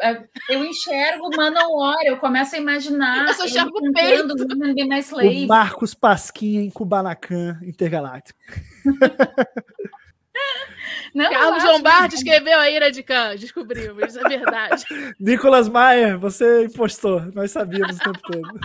[0.49, 3.29] Eu enxergo o Manowar, eu começo a imaginar.
[3.29, 3.91] Eu só enxergo o My
[5.45, 5.47] O.
[5.47, 8.39] Marcos Pasquinha em Kubanacan Intergaláctico.
[11.15, 14.85] Não, Carlos Lombardi escreveu a ira de Khan, descobrimos, isso é verdade.
[15.19, 17.35] Nicolas Maier, você impostor.
[17.35, 18.61] Nós sabíamos o tempo todo.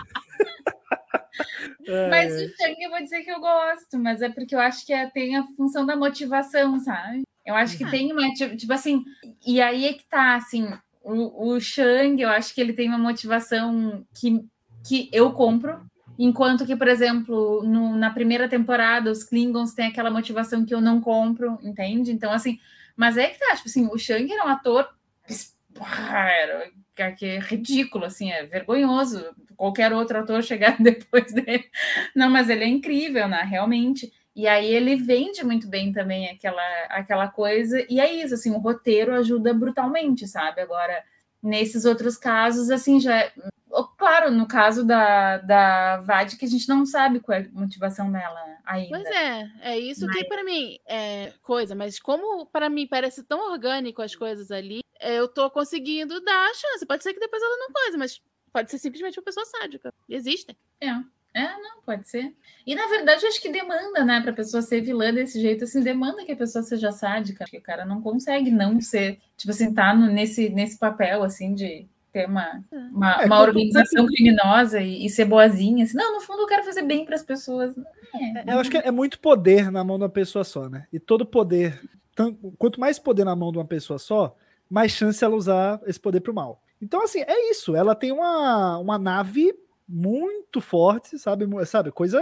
[1.88, 4.86] É, Mas o Chang eu vou dizer que eu gosto, mas é porque eu acho
[4.86, 7.24] que é- tem a função da motivação, sabe?
[7.46, 9.04] Eu acho que tem uma, tipo, tipo assim,
[9.46, 10.68] e aí é que tá, assim,
[11.04, 14.44] o, o Shang, eu acho que ele tem uma motivação que,
[14.88, 15.80] que eu compro,
[16.18, 20.80] enquanto que, por exemplo, no- na primeira temporada, os Klingons têm aquela motivação que eu
[20.82, 22.12] não compro, entende?
[22.12, 22.60] Então, assim,
[22.96, 24.88] mas é que tá, tipo assim, o Shang era um ator
[27.18, 29.24] que é ridículo, assim, é vergonhoso
[29.56, 31.66] qualquer outro ator chegar depois dele.
[32.16, 33.41] Não, mas ele é incrível, né?
[33.44, 34.12] Realmente.
[34.36, 37.86] E aí ele vende muito bem também aquela, aquela coisa.
[37.90, 40.62] E é isso, assim, o roteiro ajuda brutalmente, sabe?
[40.62, 41.04] Agora,
[41.42, 43.16] nesses outros casos, assim, já.
[43.16, 43.34] é-
[43.98, 48.12] Claro, no caso da, da Vade, que a gente não sabe qual é a motivação
[48.12, 48.98] dela ainda.
[49.02, 53.52] Pois é, é isso que para mim é coisa, mas como para mim parece tão
[53.52, 56.86] orgânico as coisas ali, eu tô conseguindo dar a chance.
[56.86, 58.22] Pode ser que depois ela não coisa, mas
[58.52, 59.92] pode ser simplesmente uma pessoa sádica.
[60.08, 60.56] Existem.
[60.80, 60.92] É,
[61.34, 62.34] é, não, pode ser.
[62.66, 65.82] E na verdade, eu acho que demanda, né, pra pessoa ser vilã desse jeito, assim,
[65.82, 69.74] demanda que a pessoa seja sádica, porque o cara não consegue não ser, tipo assim,
[69.74, 75.06] tá no- nesse, nesse papel, assim, de ter uma, uma, É, uma organização criminosa e,
[75.06, 75.98] e ser boazinha, assim.
[75.98, 77.76] Não, no fundo eu quero fazer bem para as pessoas.
[78.46, 80.86] É, Eu acho que é muito poder na mão de uma pessoa só, né?
[80.94, 81.82] E todo poder,
[82.16, 84.36] tan- quanto mais poder na mão de uma pessoa só,
[84.70, 86.62] mais chance ela usar esse poder pro mal.
[86.80, 87.76] Então, assim, é isso.
[87.76, 89.52] Ela tem uma, uma nave
[89.88, 91.46] muito forte, sabe?
[91.66, 92.22] Sabe, coisa.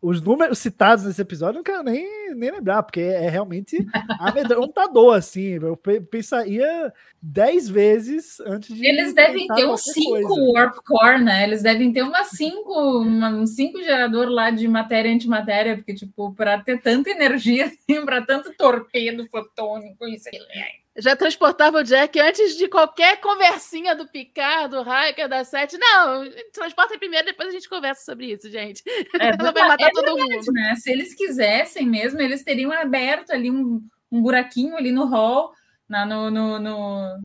[0.00, 3.76] Os números citados nesse episódio eu não quero nem, nem lembrar, porque é realmente
[4.18, 5.60] amedrontador, assim.
[5.62, 6.92] Eu pe- pensaria
[7.22, 8.84] dez vezes antes de.
[8.84, 10.52] Eles devem ter uns cinco coisa.
[10.52, 11.44] warp core, né?
[11.44, 15.94] Eles devem ter umas cinco, uma, uns cinco gerador lá de matéria e antimatéria, porque,
[15.94, 20.81] tipo, para ter tanta energia, assim, para tanto torpedo fotônico, isso aí.
[20.96, 25.78] Já transportava o Jack antes de qualquer conversinha do Picard, do Riker, da Sete.
[25.78, 28.82] Não, transporta primeiro, depois a gente conversa sobre isso, gente.
[29.18, 30.52] É, Ela vai matar é todo verdade, mundo.
[30.52, 30.74] Né?
[30.76, 35.52] Se eles quisessem mesmo, eles teriam aberto ali um, um buraquinho ali no hall,
[35.88, 37.20] na, no, no, no-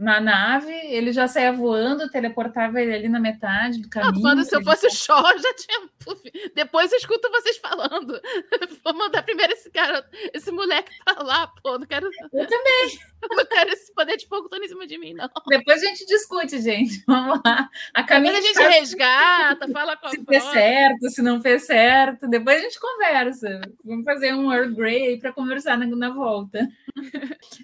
[0.00, 4.22] na nave, ele já saía voando, teleportava ele ali na metade do Não, caminho.
[4.22, 6.50] quando se eu fosse o Shaw, eu já tinha.
[6.54, 8.18] Depois eu escuto vocês falando.
[8.82, 11.78] Vou mandar primeiro esse cara, esse moleque pra lá, pô.
[11.78, 12.08] Não quero.
[12.32, 12.98] Eu também.
[13.36, 15.28] Não quero esse poder de fogo todo em cima de mim, não.
[15.46, 17.04] Depois a gente discute, gente.
[17.06, 17.68] Vamos lá.
[17.92, 21.42] A caminho a de gente casa, resgata, fala com a se fez certo, se não
[21.42, 22.26] fez certo.
[22.26, 23.60] Depois a gente conversa.
[23.84, 26.66] Vamos fazer um Earl Grey para conversar na, na volta.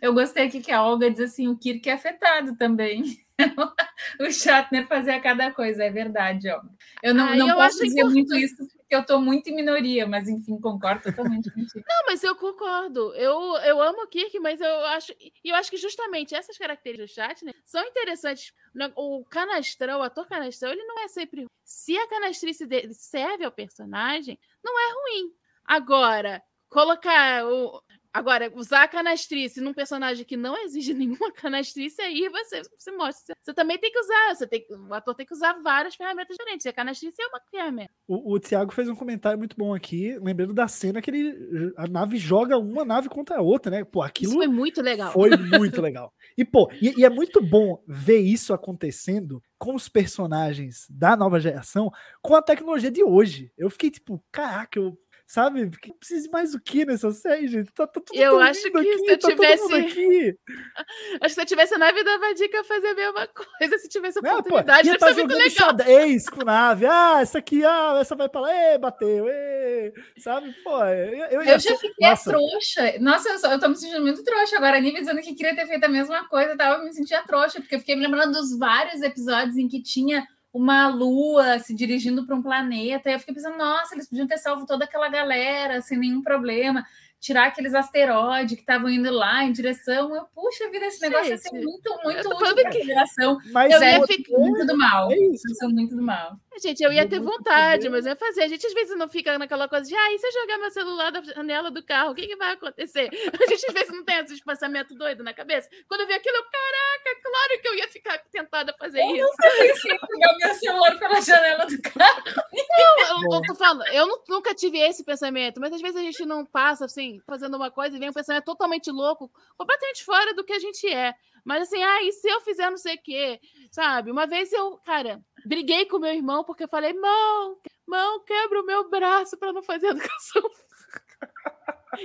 [0.03, 2.26] Eu gostei aqui que a Olga diz assim: o Kirk é afetado
[2.57, 3.05] também.
[4.21, 6.63] o Shatner fazia cada coisa, é verdade, ó.
[7.03, 10.07] Eu não, Aí não eu posso dizer muito isso, porque eu estou muito em minoria,
[10.07, 11.85] mas enfim, concordo totalmente contigo.
[11.87, 13.15] Não, mas eu concordo.
[13.15, 15.13] Eu, eu amo o Kirk, mas eu acho.
[15.21, 18.53] E eu acho que justamente essas características do chat né, são interessantes.
[18.75, 21.51] Né, O canastrão, o ator canastrão, ele não é sempre ruim.
[21.65, 25.33] Se a canastrice dele serve ao personagem, não é ruim.
[25.65, 27.83] Agora, colocar o.
[28.17, 33.37] Agora, usar a canastrice num personagem que não exige nenhuma canastrice, aí você, você mostra.
[33.43, 36.65] Você também tem que usar, você tem, o ator tem que usar várias ferramentas diferentes.
[36.65, 37.91] E a canastrice é uma ferramenta.
[38.09, 41.87] O, o Thiago fez um comentário muito bom aqui, lembrando da cena que ele, a
[41.87, 43.85] nave joga uma nave contra a outra, né?
[43.85, 45.13] Pô, aquilo Isso foi muito legal.
[45.13, 46.11] foi muito legal.
[46.39, 51.41] E, pô, e, e é muito bom ver isso acontecendo com os personagens da nova
[51.41, 51.91] geração
[52.23, 53.53] com a tecnologia de hoje.
[53.57, 54.99] Eu fiquei tipo, caraca, eu.
[55.27, 55.67] Sabe?
[55.69, 57.73] Porque precisa de mais o que nessa série, gente?
[57.73, 60.39] Tá, tá tudo Eu acho que aqui, se eu tá tivesse- aqui.
[61.21, 63.89] Acho que se eu tivesse a nave da Vadica, eu fazia a mesma coisa se
[63.89, 64.37] tivesse Né, pô?
[64.39, 64.89] oportunidade.
[64.89, 65.51] Ia tá jogando legal.
[65.51, 66.87] xadrez com nave.
[66.87, 70.53] Ah, essa aqui, ah, essa vai pra lá, ê, bateu, ê, sabe?
[70.63, 72.95] Pô, eu, eu, ia Eu já fiquei nossa, trouxa.
[73.01, 74.77] Nossa, eu, só- eu tô me sentindo muito trouxa agora.
[74.77, 77.61] A Nive dizendo que queria ter feito a mesma coisa, eu tava me sentindo trouxa,
[77.61, 82.27] porque eu fiquei me lembrando dos vários episódios em que tinha uma lua se dirigindo
[82.27, 83.11] para um planeta.
[83.11, 86.85] E eu fiquei pensando, nossa, eles podiam ter salvo toda aquela galera sem nenhum problema.
[87.19, 90.15] Tirar aqueles asteroides que estavam indo lá em direção.
[90.15, 92.83] Eu, puxa vida, esse negócio ia ser Gente, muito, eu muito útil para a que-
[92.83, 93.39] geração.
[93.53, 95.11] mas eu é, ia São ficar- muito do mal.
[95.11, 95.43] É isso.
[95.43, 96.37] Vocês são muito do mal.
[96.63, 98.43] Gente, eu ia Eu ter vontade, mas eu ia fazer.
[98.43, 100.71] A gente às vezes não fica naquela coisa de, ah, e se eu jogar meu
[100.71, 103.09] celular da janela do carro, o que, que vai acontecer?
[103.43, 105.69] A gente às vezes não tem esses pensamentos doidos na cabeça.
[105.89, 109.27] Quando eu vi aquilo, eu, caraca, claro que eu ia ficar tentada a fazer isso.
[109.45, 112.23] Eu pensei em pegar o meu celular pela janela do carro.
[112.53, 116.03] Eu, eu, eu tô falando, eu nu- nunca tive esse pensamento, mas às vezes a
[116.03, 120.35] gente não passa assim, fazendo uma coisa e vem um pensamento totalmente louco, completamente fora
[120.35, 121.15] do que a gente é.
[121.45, 123.39] Mas assim, ah, e se eu fizer não sei o quê?
[123.71, 124.11] Sabe?
[124.11, 128.67] Uma vez eu, cara, briguei com meu irmão porque eu falei, mão, mão, quebra o
[128.67, 130.43] meu braço para não fazer educação.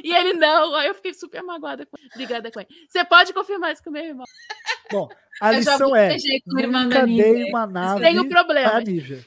[0.03, 2.69] E ele não, aí eu fiquei super magoada, com, brigada com ele.
[2.87, 4.25] Você pode confirmar isso com meu irmão.
[4.89, 5.09] Bom,
[5.41, 6.15] a Eu lição é:
[6.55, 8.79] nunca dei uma nave Tem um pra problema.
[8.81, 9.25] Nívia.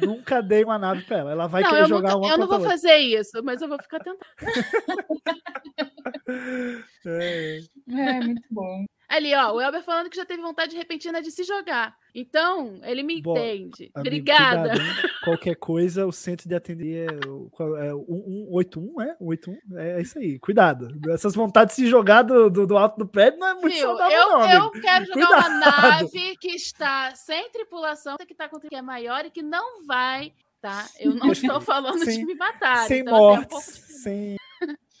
[0.00, 1.32] Nunca dei uma nave pra ela.
[1.32, 2.70] Ela vai não, querer jogar nunca, uma eu não vou outra.
[2.70, 4.18] fazer isso, mas eu vou ficar tentando.
[7.06, 7.60] É.
[7.90, 8.84] É, muito bom.
[9.08, 11.94] Ali, ó, o Elber falando que já teve vontade repentina de se jogar.
[12.14, 13.90] Então, ele me Bom, entende.
[13.94, 14.70] Amigo, Obrigada.
[14.70, 15.08] cuidado?
[15.24, 18.04] Qualquer coisa, o centro de atender é o é o
[18.50, 19.16] 181, é?
[19.18, 19.78] 181?
[19.78, 20.38] É isso aí.
[20.38, 20.88] Cuidado.
[21.10, 23.86] Essas vontades de se jogar do, do, do alto do prédio não é muito Viu?
[23.88, 25.48] saudável, eu, não, eu quero jogar Cuidado.
[25.48, 29.84] uma nave que está sem tripulação, que está com que é maior e que não
[29.86, 30.86] vai, tá?
[30.98, 32.86] Eu não estou falando de Sem- me matar.
[32.86, 33.64] sem então, assim, é um mortes, pouco-
[34.02, 34.36] sem,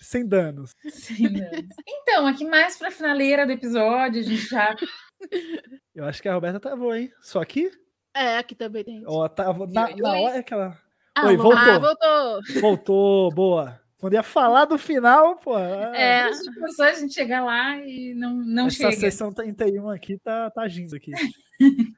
[0.04, 0.72] sem danos.
[0.88, 1.50] Sim, né?
[1.88, 4.74] Então, aqui mais pra finaleira do episódio, a gente já
[5.94, 7.10] Eu acho que a Roberta travou, hein?
[7.20, 7.70] Só aqui?
[8.14, 9.02] É, aqui também tem.
[9.06, 10.78] Ó, tava na, na hora que ela
[11.16, 11.58] Ah, Oi, voltou.
[11.58, 12.60] Ah, voltou.
[12.60, 13.80] voltou, boa.
[13.98, 15.58] Quando ia falar do final, pô.
[15.58, 18.92] É, A gente começou a gente chegar lá e não, não essa chega.
[18.96, 21.12] sessão 31 aqui tá, tá agindo aqui.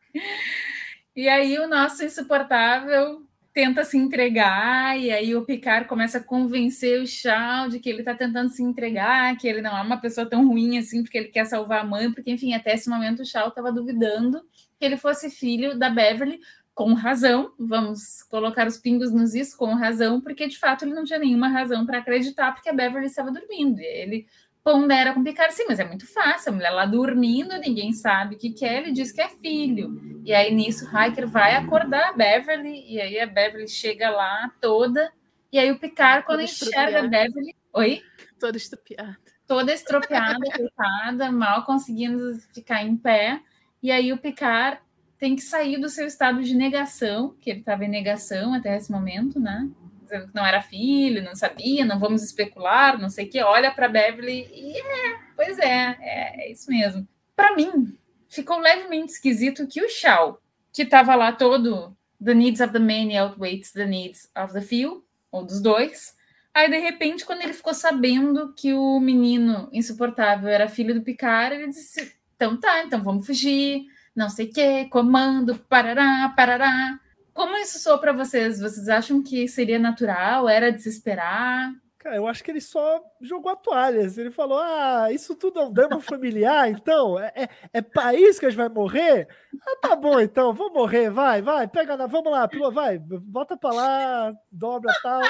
[1.14, 3.25] E aí o nosso insuportável
[3.56, 8.00] tenta se entregar, e aí o Picard começa a convencer o Shaw de que ele
[8.00, 11.28] está tentando se entregar, que ele não é uma pessoa tão ruim assim, porque ele
[11.28, 14.42] quer salvar a mãe, porque, enfim, até esse momento o Shaw estava duvidando
[14.78, 16.38] que ele fosse filho da Beverly,
[16.74, 21.04] com razão, vamos colocar os pingos nos is, com razão, porque de fato ele não
[21.04, 24.26] tinha nenhuma razão para acreditar, porque a Beverly estava dormindo, ele
[24.66, 28.34] pondera com o Picard, sim, mas é muito fácil, a mulher lá dormindo, ninguém sabe
[28.34, 30.20] o que, que é, ele diz que é filho.
[30.24, 35.12] E aí nisso Hiker vai acordar a Beverly, e aí a Beverly chega lá toda,
[35.52, 37.06] e aí o Picard, quando Toda enxerga a.
[37.06, 37.54] Beverly.
[37.74, 38.02] Oi?
[38.40, 39.16] Toda estupiada.
[39.46, 43.40] Toda estropiada, coitada, mal conseguindo ficar em pé.
[43.80, 44.80] E aí o Picard
[45.16, 48.90] tem que sair do seu estado de negação, que ele estava em negação até esse
[48.90, 49.70] momento, né?
[50.06, 53.42] Dizendo que não era filho, não sabia, não vamos especular, não sei o que.
[53.42, 57.06] Olha para Beverly e é, pois é, é, é isso mesmo.
[57.34, 57.96] Para mim,
[58.28, 60.40] ficou levemente esquisito que o Shaw,
[60.72, 65.04] que estava lá todo the needs of the many outweighs the needs of the few,
[65.30, 66.16] ou dos dois.
[66.54, 71.54] Aí, de repente, quando ele ficou sabendo que o menino insuportável era filho do Picard,
[71.54, 76.98] ele disse: então tá, então vamos fugir, não sei o quê, comando, parará, parará.
[77.36, 78.58] Como isso soou para vocês?
[78.58, 80.48] Vocês acham que seria natural?
[80.48, 81.70] Era de se esperar?
[81.98, 83.98] Cara, eu acho que ele só jogou a toalha.
[83.98, 87.20] Ele falou: Ah, isso tudo é um drama familiar, então?
[87.20, 89.28] É, é, é isso que a gente vai morrer?
[89.60, 92.06] Ah, tá bom, então, vamos morrer, vai, vai, pega na.
[92.06, 92.98] Vamos lá, pula, vai,
[93.30, 95.20] volta pra lá, dobra tal.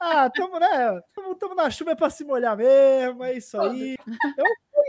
[0.00, 1.00] Ah, tamo, né?
[1.14, 3.96] Tamo, tamo na chuva é pra se molhar mesmo, é isso aí.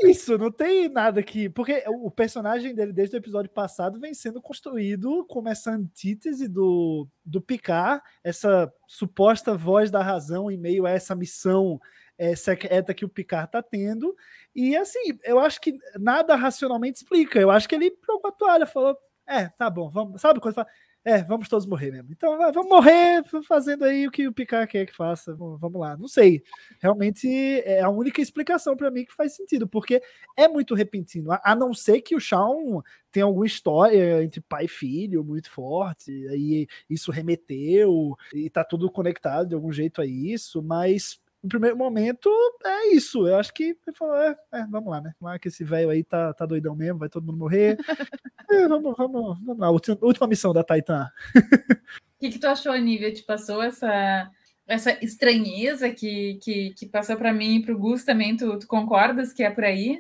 [0.04, 1.50] Isso, não tem nada aqui.
[1.50, 7.08] Porque o personagem dele, desde o episódio passado, vem sendo construído como essa antítese do,
[7.26, 11.80] do Picard, essa suposta voz da razão em meio a essa missão
[12.18, 14.16] é, secreta que o Picard tá tendo.
[14.56, 17.40] E assim, eu acho que nada racionalmente explica.
[17.40, 20.22] Eu acho que ele jogou a toalha, falou: é, tá bom, vamos.
[20.22, 20.68] Sabe quando fala?
[21.08, 22.10] É, vamos todos morrer mesmo.
[22.12, 25.34] Então, vamos morrer fazendo aí o que o Picard quer que faça.
[25.34, 25.96] Vamos lá.
[25.96, 26.44] Não sei.
[26.82, 27.30] Realmente
[27.62, 30.02] é a única explicação para mim que faz sentido, porque
[30.36, 31.32] é muito repentino.
[31.32, 35.50] A, a não ser que o Shawn tenha alguma história entre pai e filho muito
[35.50, 41.50] forte, aí isso remeteu e tá tudo conectado de algum jeito a isso, mas no
[41.50, 42.30] primeiro momento
[42.64, 43.26] é isso.
[43.26, 45.14] Eu acho que ele falou: é, é, vamos lá, né?
[45.20, 47.78] Vamos lá que esse velho aí tá, tá doidão mesmo, vai todo mundo morrer.
[48.50, 49.70] É, vamos, vamos, vamos lá.
[49.70, 51.12] Última, última missão da Titan.
[51.36, 53.14] O que, que tu achou, Nívia?
[53.14, 54.32] Te passou essa
[54.66, 58.66] essa estranheza que, que, que passou para mim e para o Gus também, tu, tu
[58.68, 60.00] concordas que é por aí?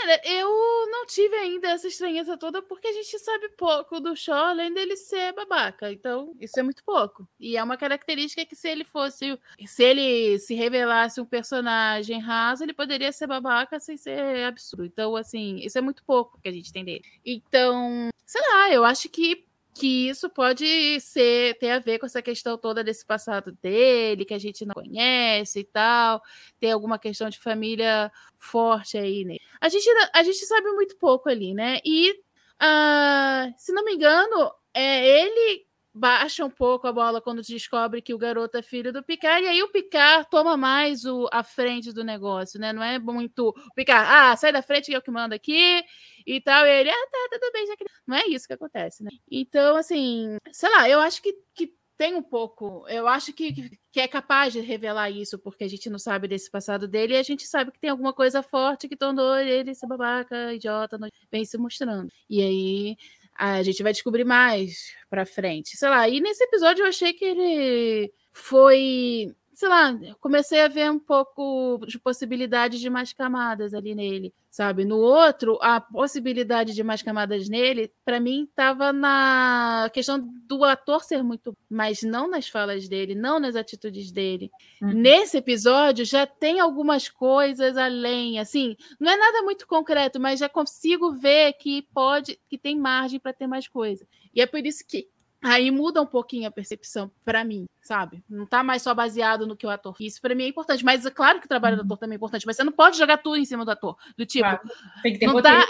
[0.00, 0.48] Cara, eu
[0.90, 4.96] não tive ainda essa estranheza toda porque a gente sabe pouco do Shaw, além dele
[4.96, 5.90] ser babaca.
[5.92, 7.28] Então, isso é muito pouco.
[7.38, 12.64] E é uma característica que se ele fosse, se ele se revelasse um personagem raso,
[12.64, 14.84] ele poderia ser babaca sem ser absurdo.
[14.84, 17.04] Então, assim, isso é muito pouco que a gente tem dele.
[17.24, 22.22] Então, sei lá, eu acho que que isso pode ser ter a ver com essa
[22.22, 26.22] questão toda desse passado dele, que a gente não conhece e tal,
[26.60, 29.36] tem alguma questão de família forte aí, né?
[29.60, 31.80] A gente, a gente sabe muito pouco ali, né?
[31.84, 38.02] E, uh, se não me engano, é ele baixa um pouco a bola quando descobre
[38.02, 41.42] que o garoto é filho do Picard, e aí o Picard toma mais o, a
[41.42, 42.72] frente do negócio, né?
[42.72, 45.82] Não é muito o Picard, ah, sai da frente que é o que manda aqui
[46.26, 47.84] e tal, e ele, ah, tá, tudo bem, já que...
[48.06, 49.10] Não é isso que acontece, né?
[49.30, 54.00] Então, assim, sei lá, eu acho que, que tem um pouco, eu acho que, que
[54.00, 57.22] é capaz de revelar isso, porque a gente não sabe desse passado dele, e a
[57.22, 60.98] gente sabe que tem alguma coisa forte que tornou ele ser babaca, idiota,
[61.30, 62.10] vem se mostrando.
[62.28, 62.96] E aí
[63.36, 65.76] a gente vai descobrir mais pra frente.
[65.76, 69.34] Sei lá, e nesse episódio eu achei que ele foi.
[69.54, 74.84] Sei lá, comecei a ver um pouco de possibilidade de mais camadas ali nele sabe?
[74.84, 81.02] No outro, a possibilidade de mais camadas nele, para mim, estava na questão do ator
[81.02, 84.52] ser muito, mas não nas falas dele, não nas atitudes dele.
[84.80, 84.92] Uhum.
[84.92, 90.48] Nesse episódio já tem algumas coisas além, assim, não é nada muito concreto, mas já
[90.48, 94.06] consigo ver que pode, que tem margem para ter mais coisa.
[94.32, 95.08] E é por isso que
[95.44, 98.24] aí muda um pouquinho a percepção para mim, sabe?
[98.28, 100.14] Não tá mais só baseado no que o ator fez.
[100.14, 101.82] Isso para mim é importante, mas é claro que o trabalho uhum.
[101.82, 103.96] do ator também é importante, mas você não pode jogar tudo em cima do ator,
[104.16, 104.60] do tipo, claro.
[105.02, 105.64] tem que ter não dá,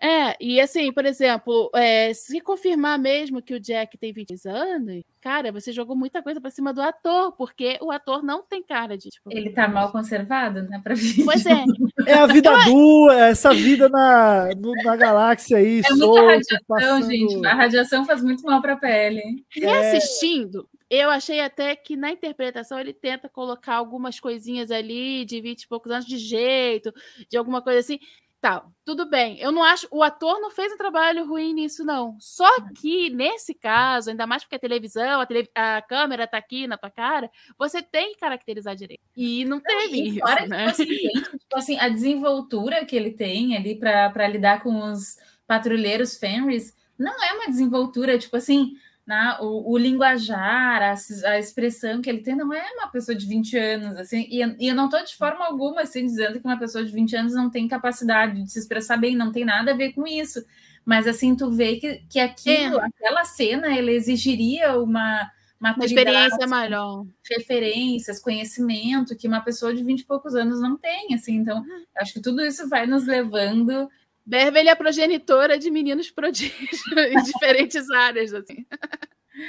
[0.00, 5.02] é, e assim, por exemplo, é, se confirmar mesmo que o Jack tem 20 anos,
[5.28, 8.96] cara, você jogou muita coisa para cima do ator, porque o ator não tem cara
[8.96, 9.10] de.
[9.10, 10.80] Tipo, ele tá mal conservado, né?
[10.82, 10.94] Pra
[11.26, 11.64] Pois é.
[12.06, 15.82] É a vida dura, essa vida na, no, na galáxia aí.
[15.84, 17.10] É muita radiação, passando...
[17.10, 17.46] gente.
[17.46, 19.44] A radiação faz muito mal pra pele.
[19.54, 19.96] E é...
[19.96, 25.62] assistindo, eu achei até que na interpretação ele tenta colocar algumas coisinhas ali de 20
[25.62, 26.90] e poucos anos de jeito,
[27.28, 27.98] de alguma coisa assim
[28.40, 28.72] tal.
[28.84, 29.38] Tudo bem.
[29.38, 29.86] Eu não acho.
[29.90, 32.16] O ator não fez um trabalho ruim nisso, não.
[32.18, 36.66] Só que, nesse caso, ainda mais porque a televisão, a, tele, a câmera tá aqui
[36.66, 39.02] na tua cara, você tem que caracterizar direito.
[39.16, 40.20] E não teve isso.
[40.20, 40.72] Fora né?
[40.72, 41.08] tipo, assim,
[41.38, 45.16] tipo assim, a desenvoltura que ele tem ali para lidar com os
[45.46, 48.76] patrulheiros Fenris não é uma desenvoltura, tipo assim
[49.08, 50.94] né, o, o, linguajar, a,
[51.30, 54.68] a, expressão que ele tem, não é uma pessoa de 20 anos, assim, e, e
[54.68, 57.48] eu não estou de forma alguma assim, dizendo que uma pessoa de 20 anos não
[57.48, 60.44] tem capacidade de se expressar bem, não tem nada a ver com isso.
[60.84, 62.84] Mas assim, tu vê que, que aquilo, é.
[62.84, 67.06] aquela cena, ele exigiria uma, uma experiência maior.
[67.30, 71.36] Referências, conhecimento que uma pessoa de 20 e poucos anos não tem, assim.
[71.36, 71.84] Então, uhum.
[71.96, 73.88] acho que tudo isso vai nos levando
[74.28, 78.66] Beverly é progenitora de meninos prodígios em diferentes áreas, assim.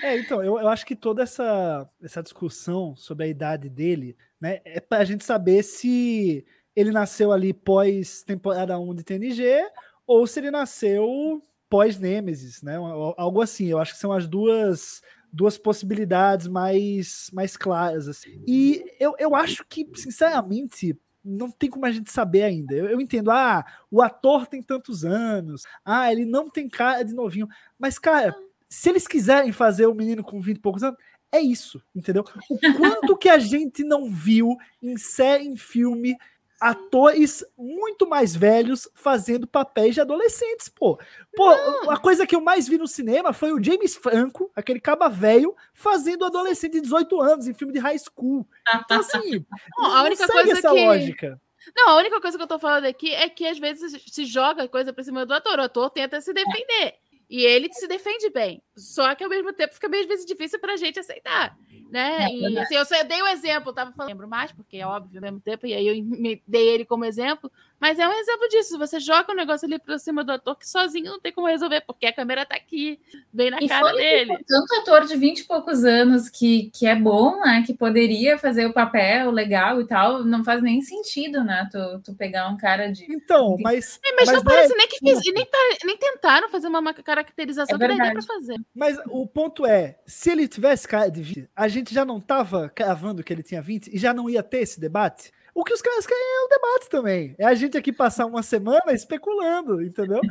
[0.01, 4.61] É, então, eu, eu acho que toda essa, essa discussão sobre a idade dele, né,
[4.63, 9.69] é para a gente saber se ele nasceu ali pós temporada 1 de TNG
[10.07, 12.77] ou se ele nasceu pós Nemesis, né?
[13.17, 13.67] Algo assim.
[13.67, 15.01] Eu acho que são as duas
[15.31, 18.41] duas possibilidades mais mais claras assim.
[18.47, 22.73] E eu, eu acho que, sinceramente, não tem como a gente saber ainda.
[22.73, 27.13] Eu, eu, entendo, ah, o ator tem tantos anos, ah, ele não tem cara de
[27.13, 27.47] novinho.
[27.77, 28.35] Mas, cara,
[28.67, 30.97] se eles quiserem fazer o menino com 20 e poucos anos,
[31.31, 32.23] é isso, entendeu?
[32.49, 36.17] O quanto que a gente não viu em série, em filme,
[36.59, 40.99] atores muito mais velhos fazendo papéis de adolescentes, pô.
[41.35, 41.91] Pô, não.
[41.91, 45.55] a coisa que eu mais vi no cinema foi o James Franco, aquele caba velho,
[45.73, 48.45] fazendo adolescente de 18 anos em filme de high school.
[48.75, 49.45] Então, assim,
[49.77, 50.85] não, a única coisa essa que...
[50.85, 51.41] lógica.
[51.75, 54.67] Não, a única coisa que eu tô falando aqui é que às vezes se joga
[54.67, 55.59] coisa pra cima do ator.
[55.59, 56.95] O ator tenta se defender.
[57.29, 58.61] E ele se defende bem.
[58.79, 61.57] Só que ao mesmo tempo fica meio vezes difícil pra gente aceitar
[61.89, 62.25] né?
[62.25, 64.77] É, e assim, eu, só, eu dei o um exemplo, tava falando, lembro mais, porque
[64.77, 68.07] é óbvio ao mesmo tempo, e aí eu me dei ele como exemplo, mas é
[68.07, 68.77] um exemplo disso.
[68.77, 71.81] Você joga um negócio ali pra cima do ator que sozinho não tem como resolver,
[71.81, 72.99] porque a câmera tá aqui,
[73.31, 74.37] bem na e cara dele.
[74.45, 77.63] Tanto ator de 20 e poucos anos que, que é bom, né?
[77.65, 81.67] Que poderia fazer o papel legal e tal, não faz nem sentido, né?
[81.71, 83.05] Tu, tu pegar um cara de.
[83.09, 83.99] Então, mas.
[84.03, 84.77] É, mas, mas, não parece é...
[84.77, 88.55] nem que fiz, nem, tá, nem tentaram fazer uma caracterização é que daria pra fazer.
[88.73, 92.69] Mas o ponto é: se ele tivesse cara de 20, a gente já não tava
[92.69, 95.31] cravando que ele tinha 20 e já não ia ter esse debate?
[95.53, 97.35] O que os caras querem é o debate também.
[97.37, 100.21] É a gente aqui passar uma semana especulando, entendeu?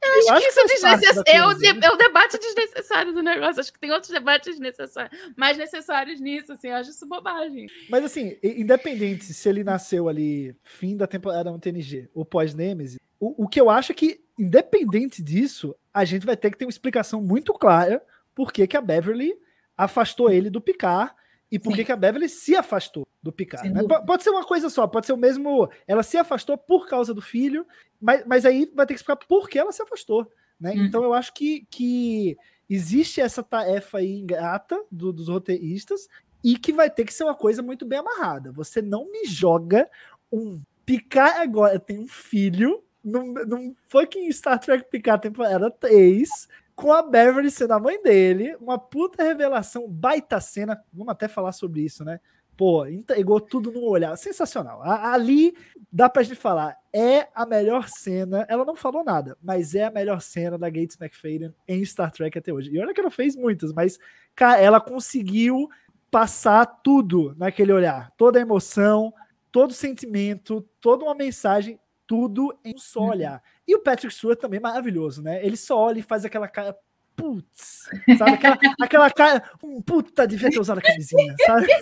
[0.00, 1.24] Eu acho, que isso é faz parte desnecessário.
[1.24, 3.60] da É o, de- é o debate desnecessário do negócio.
[3.60, 6.52] Acho que tem outros debates necessários, mais necessários nisso.
[6.52, 7.66] Assim, eu acho isso bobagem.
[7.90, 13.44] Mas assim, independente se ele nasceu ali fim da temporada 1 TNG ou pós-Nemesis, o,
[13.44, 16.70] o que eu acho é que, independente disso, a gente vai ter que ter uma
[16.70, 18.00] explicação muito clara
[18.34, 19.34] por que, que a Beverly
[19.76, 21.12] afastou ele do Picard
[21.50, 21.76] e por Sim.
[21.76, 23.68] que, que a Beverly se afastou do Picard.
[23.68, 23.80] Né?
[24.06, 25.68] Pode ser uma coisa só, pode ser o mesmo.
[25.86, 27.66] Ela se afastou por causa do filho,
[28.00, 30.30] mas, mas aí vai ter que explicar por que ela se afastou.
[30.60, 30.72] Né?
[30.72, 30.84] Uhum.
[30.84, 32.36] Então eu acho que, que
[32.70, 36.08] existe essa tarefa aí ingrata do- dos roteiristas
[36.44, 38.52] e que vai ter que ser uma coisa muito bem amarrada.
[38.52, 39.90] Você não me joga
[40.30, 47.02] um Picard agora tem um filho num, fucking Star Trek Picard temporada 3 com a
[47.02, 52.04] Beverly sendo a mãe dele, uma puta revelação, baita cena, vamos até falar sobre isso,
[52.04, 52.20] né?
[52.56, 54.82] Pô, entregou tudo no olhar, sensacional.
[54.82, 55.56] A- ali
[55.92, 59.90] dá pra gente falar, é a melhor cena, ela não falou nada, mas é a
[59.90, 62.70] melhor cena da Gates McFadden em Star Trek até hoje.
[62.72, 63.98] E olha que ela fez muitas, mas
[64.34, 65.68] cara, ela conseguiu
[66.10, 69.12] passar tudo naquele olhar, toda a emoção,
[69.52, 71.78] todo o sentimento, toda uma mensagem,
[72.08, 73.40] tudo em um só olhar.
[73.66, 75.44] E o Patrick Stewart também é maravilhoso, né?
[75.46, 76.76] Ele só olha e faz aquela cara,
[77.14, 77.88] putz,
[78.18, 78.32] sabe?
[78.32, 81.66] Aquela, aquela cara, um puta, devia ter usado a camisinha, sabe?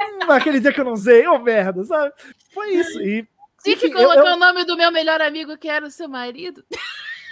[0.00, 2.12] Hum, aquele dia que eu não usei, ô merda, sabe?
[2.54, 3.00] Foi isso.
[3.02, 3.26] E, E
[3.64, 6.08] que enfim, eu- colocou eu- o nome do meu melhor amigo, que era o seu
[6.08, 6.64] marido.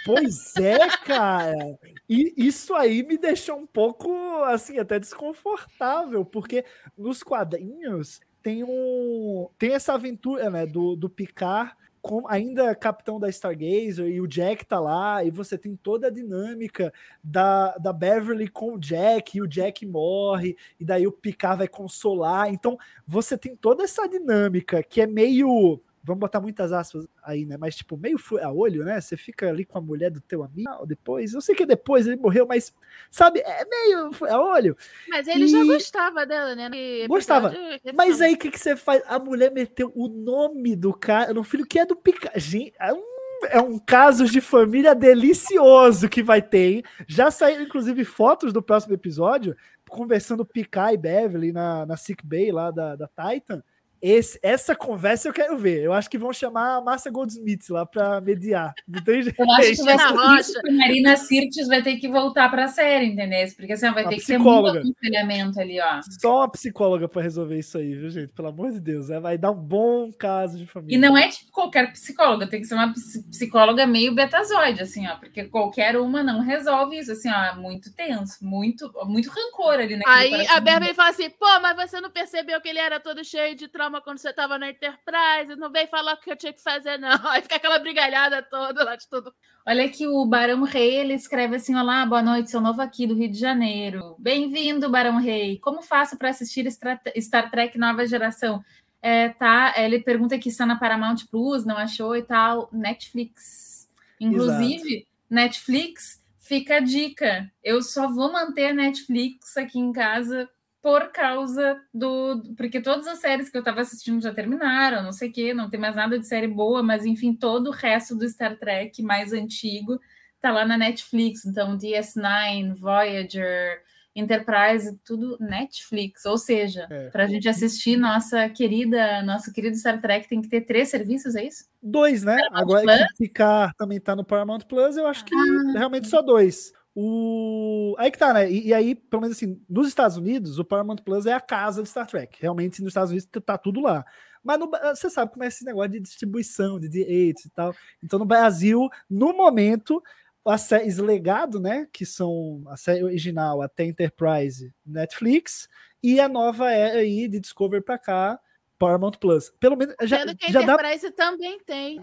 [0.05, 1.79] Pois é, cara.
[2.07, 4.13] E isso aí me deixou um pouco,
[4.43, 6.63] assim, até desconfortável, porque
[6.97, 11.73] nos quadrinhos tem um tem essa aventura, né, do, do Picard
[12.05, 16.11] com ainda capitão da Stargazer e o Jack tá lá e você tem toda a
[16.11, 16.93] dinâmica
[17.23, 21.67] da, da Beverly com o Jack e o Jack morre e daí o Picard vai
[21.67, 22.53] consolar.
[22.53, 22.77] Então
[23.07, 27.57] você tem toda essa dinâmica que é meio vamos botar muitas aspas aí, né?
[27.57, 29.01] Mas, tipo, meio a olho, né?
[29.01, 31.33] Você fica ali com a mulher do teu amigo depois.
[31.33, 32.71] Eu sei que depois ele morreu, mas,
[33.09, 34.77] sabe, é meio a olho.
[35.09, 36.69] Mas ele já E- gostava dela, né?
[37.07, 37.51] Gostava.
[37.95, 39.01] Mas aí o que, que você faz?
[39.07, 42.39] A mulher meteu o nome do cara no filho que é do Picard.
[42.39, 43.03] Gente, é um,
[43.49, 46.83] é um caso de família delicioso que vai ter, hein?
[47.07, 49.55] Já saíram, inclusive, fotos do próximo episódio,
[49.89, 53.63] conversando Picard e Beverly na, na Sick Bay lá da, da Titan.
[54.07, 55.81] Esse- essa conversa eu quero ver.
[55.83, 58.73] Eu acho que vão chamar a Márcia Goldsmith lá pra mediar.
[58.87, 59.41] Não tem jeito.
[59.41, 62.65] Eu acho que vai ser isso que a Marina Sirtis vai ter que voltar para
[62.65, 63.47] a série, entendeu?
[63.55, 64.79] Porque assim, vai Uma ter que ter muito psicóloga.
[64.81, 65.99] aconselhamento ali, ó.
[66.21, 68.27] Só uma psicóloga pra resolver isso aí, viu, gente?
[68.33, 69.09] Pelo amor de Deus.
[69.09, 70.95] é, Vai dar um bom caso de família.
[70.95, 75.07] E não é tipo qualquer psicóloga, tem que ser uma ps- psicóloga meio betazoide, assim,
[75.07, 79.73] ó, porque qualquer uma não resolve isso, assim, ó, é muito tenso, muito, muito rancor
[79.79, 82.99] ali naquele Aí a Beverly fala assim: pô, mas você não percebeu que ele era
[82.99, 85.55] todo cheio de trauma quando você tava na Enterprise?
[85.57, 87.09] Não veio falar o que eu tinha que fazer, não.
[87.29, 89.33] Aí fica aquela brigalhada toda lá de tudo.
[89.65, 93.15] Olha que o Barão Rei, ele escreve assim, olá, boa noite, sou novo aqui do
[93.15, 94.15] Rio de Janeiro.
[94.19, 95.59] Bem-vindo, Barão Rei.
[95.59, 98.63] Como faço para assistir Star Trek Nova Geração?
[99.01, 102.69] É, tá, ele pergunta que está na Paramount Plus, não achou e tal.
[102.71, 103.87] Netflix.
[104.19, 107.51] Inclusive, Netflix, fica a dica.
[107.63, 110.49] Eu só vou manter a Netflix aqui em casa
[110.85, 112.43] por causa do.
[112.55, 115.67] Porque todas as séries que eu estava assistindo já terminaram, não sei o quê, não
[115.67, 119.33] tem mais nada de série boa, mas enfim, todo o resto do Star Trek mais
[119.33, 119.99] antigo
[120.39, 121.43] tá lá na Netflix.
[121.43, 123.81] Então, DS9, Voyager,
[124.15, 126.23] Enterprise, tudo Netflix.
[126.23, 127.09] Ou seja, É.
[127.09, 131.35] para a gente assistir nossa querida, nosso querido Star Trek, tem que ter três serviços,
[131.35, 131.65] é isso?
[131.81, 132.37] Dois, né?
[132.51, 132.97] Agora Plus?
[133.17, 135.79] que Picard também tá no Paramount Plus, eu acho que Ah.
[135.79, 136.71] realmente só dois.
[136.95, 137.93] O...
[137.97, 138.49] Aí que tá, né?
[138.49, 141.83] E, e aí, pelo menos assim, nos Estados Unidos, o Paramount Plus é a casa
[141.83, 142.37] de Star Trek.
[142.39, 144.05] Realmente, nos Estados Unidos tá tudo lá.
[144.41, 147.75] Mas no Ba- você sabe como é esse negócio de distribuição, de direitos e tal.
[148.01, 150.01] Então, no Brasil, no momento,
[150.45, 151.87] as séries legado, né?
[151.91, 155.67] Que são a série original até Enterprise, Netflix,
[156.01, 158.39] e a nova era aí de Discovery pra cá,
[158.77, 159.51] Paramount Plus.
[159.59, 162.01] Pelo menos já, Sendo que a já dá Enterprise também tem.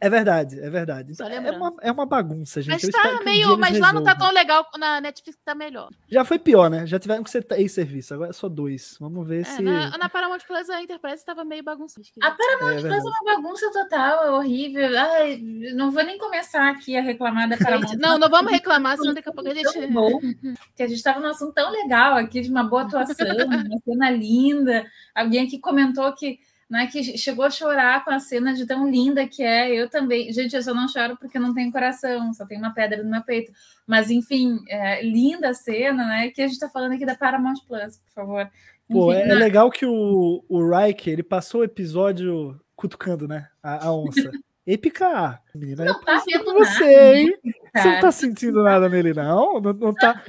[0.00, 1.12] É verdade, é verdade.
[1.12, 2.86] Então, é, uma, é uma bagunça, gente.
[2.86, 3.58] Mas tá um meio.
[3.58, 4.64] Mas lá não tá tão legal.
[4.78, 5.88] Na Netflix tá melhor.
[6.08, 6.86] Já foi pior, né?
[6.86, 8.96] Já tiveram que ser três serviços, agora é só dois.
[9.00, 9.62] Vamos ver É, se.
[9.62, 12.06] na, na Paramount Plus a Enterprise tava meio bagunçada.
[12.22, 14.98] A Paramount É Plus é uma bagunça total, é horrível.
[14.98, 15.38] Ai,
[15.74, 17.96] não vou nem começar aqui a reclamar da Paramount.
[17.98, 19.86] Não, não vamos reclamar, senão daqui a pouco a gente.
[19.88, 20.20] bom,
[20.76, 24.10] que a gente estava num assunto tão legal aqui, de uma boa atuação, uma cena
[24.10, 24.84] linda.
[25.14, 26.38] Alguém aqui comentou que,
[26.68, 29.74] né, que chegou a chorar com a cena de tão linda que é.
[29.74, 30.32] Eu também.
[30.32, 33.22] Gente, eu só não choro porque não tenho coração, só tenho uma pedra no meu
[33.22, 33.52] peito.
[33.86, 36.30] Mas, enfim, é, linda a cena, né?
[36.30, 38.50] Que a gente está falando aqui da Paramount Plus, por favor.
[38.90, 43.48] Pô, Enfim, é, é legal que o, o Riker, ele passou o episódio cutucando, né?
[43.62, 44.30] A, a onça.
[44.68, 47.38] Ei, Picard, menina, Não tá vendo você, nada, hein?
[47.42, 48.00] Você não cara.
[48.02, 49.58] tá sentindo nada nele, não?
[49.62, 50.22] Não, não tá.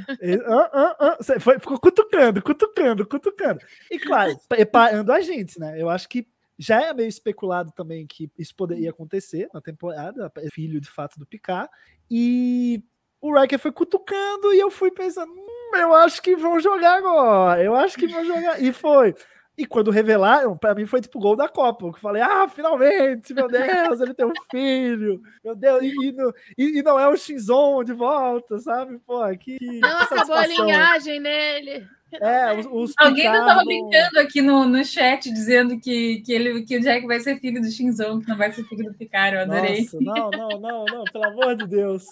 [0.45, 1.39] Ah, ah, ah.
[1.41, 3.59] Foi- ficou cutucando, cutucando, cutucando.
[3.91, 5.75] E claro, preparando a gente, né?
[5.77, 6.25] Eu acho que
[6.57, 11.19] já é meio especulado também que isso poderia acontecer na temporada, é filho de fato
[11.19, 11.69] do Picard.
[12.09, 12.81] E
[13.19, 17.61] o Riker foi cutucando e eu fui pensando, hum, eu acho que vão jogar agora,
[17.61, 18.63] eu acho que vão jogar.
[18.63, 19.13] E foi.
[19.59, 21.87] E quando revelaram, pra mim foi tipo gol da Copa.
[21.87, 25.21] Eu falei, ah, finalmente, meu Deus, ele tem um filho.
[25.43, 28.97] Meu Deus, e, e não, e- e não é o Shinzon de volta, sabe?
[29.05, 29.57] Pô, que.
[29.59, 31.85] que Não acabou a linhagem nele.
[32.21, 36.63] É, os, os Alguém ainda não- brincando aqui no, no chat, dizendo que, que, ele,
[36.63, 39.35] que o Jack vai ser filho do Shinzon, que não vai ser filho do Picard.
[39.35, 39.81] Eu adorei.
[39.81, 42.03] Nossa, não, não, não, não, pelo amor de Deus.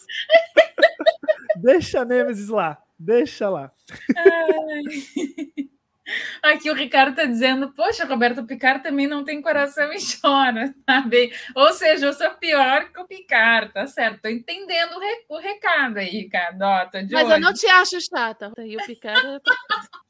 [1.56, 3.72] Deixa a Nemesis lá, deixa lá.
[6.42, 11.02] Aqui o Ricardo tá dizendo, poxa, Roberto Picard também não tem coração e chora, tá
[11.02, 11.32] bem?
[11.56, 14.22] Ou seja, eu sou pior que o Picard, tá certo?
[14.22, 16.62] Tô entendendo o, re- o recado aí, Ricardo.
[16.62, 17.34] Ó, tô de Mas olho.
[17.36, 18.52] eu não te acho chata.
[18.60, 19.42] E o Picard.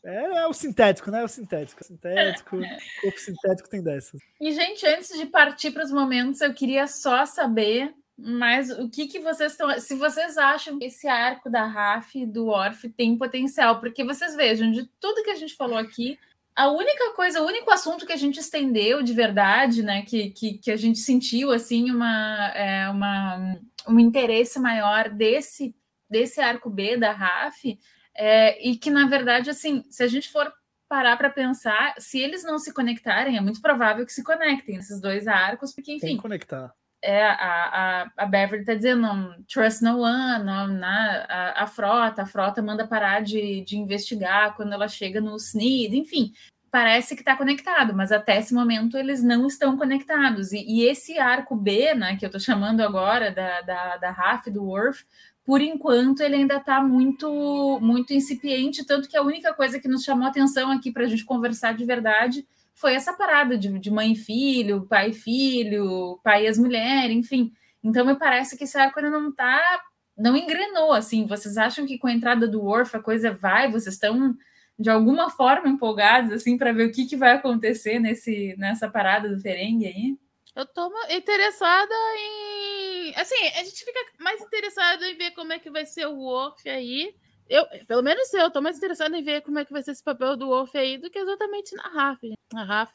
[0.06, 1.22] É, é o sintético, né?
[1.22, 1.84] É o sintético.
[1.84, 2.58] Sintético,
[3.02, 4.22] corpo sintético tem dessas.
[4.40, 9.08] E, gente, antes de partir para os momentos, eu queria só saber mais o que,
[9.08, 9.80] que vocês estão.
[9.80, 14.36] Se vocês acham que esse arco da Raf e do Orf tem potencial, porque vocês
[14.36, 16.18] vejam, de tudo que a gente falou aqui,
[16.56, 20.02] a única coisa, o único assunto que a gente estendeu de verdade, né?
[20.02, 25.76] Que, que, que a gente sentiu assim uma, é, uma, um interesse maior desse,
[26.10, 27.78] desse arco B da Raf,
[28.16, 30.52] é, e que, na verdade, assim, se a gente for
[30.90, 35.00] parar para pensar, se eles não se conectarem, é muito provável que se conectem esses
[35.00, 36.74] dois arcos, porque, Tem enfim, que conectar.
[37.02, 42.24] É, a, a, a Beverly está dizendo não, trust no one, na, a, a frota,
[42.24, 46.34] a frota manda parar de, de investigar quando ela chega no SNID, enfim,
[46.72, 50.52] parece que está conectado, mas até esse momento eles não estão conectados.
[50.52, 54.50] E, e esse arco B, né, que eu estou chamando agora da, da, da Raf,
[54.50, 55.06] do Worf,
[55.46, 60.04] por enquanto ele ainda está muito, muito incipiente, tanto que a única coisa que nos
[60.04, 62.46] chamou atenção aqui para a gente conversar de verdade
[62.78, 67.16] foi essa parada de, de mãe e filho, pai e filho, pai e as mulheres,
[67.16, 67.52] enfim.
[67.84, 69.82] Então me parece que esse arco ainda não tá,
[70.16, 71.26] não engrenou, assim.
[71.26, 73.70] Vocês acham que com a entrada do Worf a coisa vai?
[73.72, 74.38] Vocês estão
[74.78, 79.28] de alguma forma empolgados, assim, para ver o que, que vai acontecer nesse, nessa parada
[79.28, 80.18] do Ferengue aí?
[80.56, 83.14] Eu tô interessada em.
[83.16, 86.70] Assim, a gente fica mais interessado em ver como é que vai ser o Worf
[86.70, 87.16] aí.
[87.50, 90.04] Eu, pelo menos eu, tô mais interessada em ver como é que vai ser esse
[90.04, 92.22] papel do Worf aí do que exatamente na Raf.
[92.54, 92.94] A Raf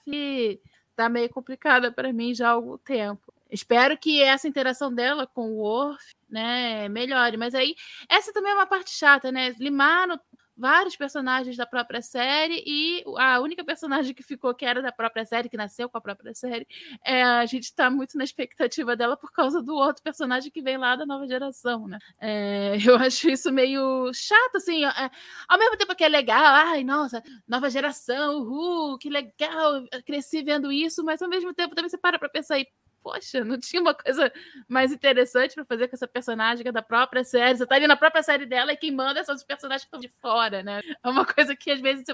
[0.95, 3.33] tá meio complicada para mim já há algum tempo.
[3.51, 7.37] Espero que essa interação dela com o Worf, né, melhore.
[7.37, 7.75] Mas aí,
[8.09, 9.55] essa também é uma parte chata, né?
[9.59, 10.19] Limaram
[10.57, 15.25] vários personagens da própria série e a única personagem que ficou que era da própria
[15.25, 16.67] série, que nasceu com a própria série,
[17.05, 20.77] é, a gente está muito na expectativa dela por causa do outro personagem que vem
[20.77, 21.99] lá da nova geração, né?
[22.21, 25.11] É, eu acho isso meio chato, assim, é,
[25.49, 30.71] ao mesmo tempo que é legal, ai, nossa, nova geração, uhul, que legal, cresci vendo
[30.73, 32.67] isso, mas ao mesmo tempo também você para pra pensar aí,
[33.03, 34.33] poxa, não tinha uma coisa
[34.69, 37.57] mais interessante para fazer com essa personagem que é da própria série.
[37.59, 40.01] Você tá ali na própria série dela e quem manda são os personagens que estão
[40.01, 40.81] de fora, né?
[41.03, 42.05] É uma coisa que às vezes,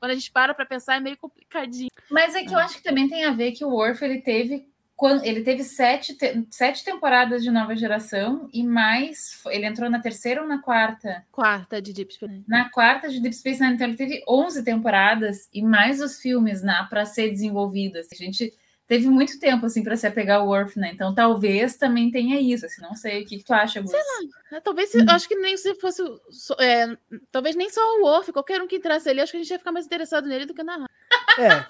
[0.00, 1.90] quando a gente para para pensar, é meio complicadinho.
[2.10, 4.66] Mas é que eu acho que também tem a ver que o Worf ele teve
[5.22, 10.42] ele teve sete, te- sete temporadas de nova geração e mais ele entrou na terceira
[10.42, 11.24] ou na quarta?
[11.30, 12.44] Quarta de Deep Space Nine.
[12.48, 16.62] Na quarta de Deep Space Nine, então ele teve 11 temporadas e mais os filmes
[16.62, 18.08] né, para ser desenvolvidos.
[18.12, 18.52] A gente
[18.88, 20.90] teve muito tempo assim para se apegar ao Worf, né?
[20.92, 22.66] Então talvez também tenha isso.
[22.66, 23.92] Assim, não sei o que, que tu acha, Gus?
[24.50, 26.02] É, Talvez, se- eu acho que nem se fosse.
[26.58, 26.96] é,
[27.30, 29.58] talvez nem só o Wolf, qualquer um que entrasse ali, acho que a gente ia
[29.58, 30.86] ficar mais interessado nele do que na.
[31.38, 31.64] É,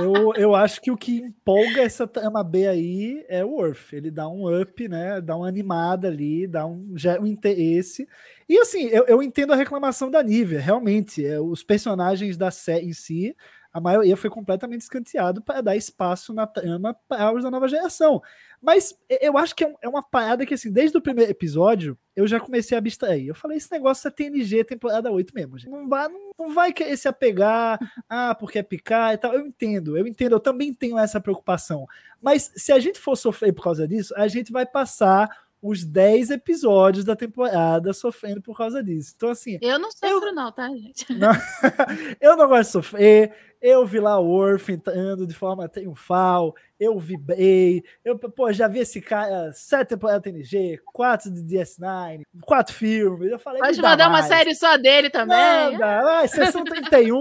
[0.00, 3.94] eu, eu acho que o que empolga essa trama B aí é o Worf.
[3.94, 5.20] Ele dá um up, né?
[5.20, 8.08] Dá uma animada ali, dá um, já, um interesse.
[8.48, 11.24] E assim, eu, eu entendo a reclamação da Nívia, realmente.
[11.24, 13.36] É, os personagens da série em si,
[13.72, 18.20] a maioria foi completamente escanteado para dar espaço na trama para os da nova geração.
[18.60, 22.26] Mas eu acho que é, é uma parada que, assim, desde o primeiro episódio, eu
[22.26, 23.28] já comecei a abstrair.
[23.28, 25.70] Eu falei, esse negócio é TNG temporada 8 mesmo, gente.
[25.70, 29.32] Não vai, não, não vai querer se apegar, ah, porque é picar e tal.
[29.32, 31.86] Eu entendo, eu entendo, eu também tenho essa preocupação.
[32.20, 35.30] Mas se a gente for sofrer por causa disso, a gente vai passar
[35.62, 39.12] os 10 episódios da temporada sofrendo por causa disso.
[39.16, 41.06] Então, assim, Eu não sofro, não, tá, gente?
[41.12, 41.30] não,
[42.20, 43.34] eu não gosto de sofrer.
[43.60, 46.54] Eu vi lá o Worf entrando de forma triunfal.
[46.78, 47.84] Eu vibrei.
[48.02, 53.30] Eu, pô, já vi esse cara sete temporadas TNG, quatro de DS9, quatro filmes.
[53.30, 55.72] Eu falei, Pode mandar uma série só dele também.
[55.72, 57.18] Manda, vai, sessão 31.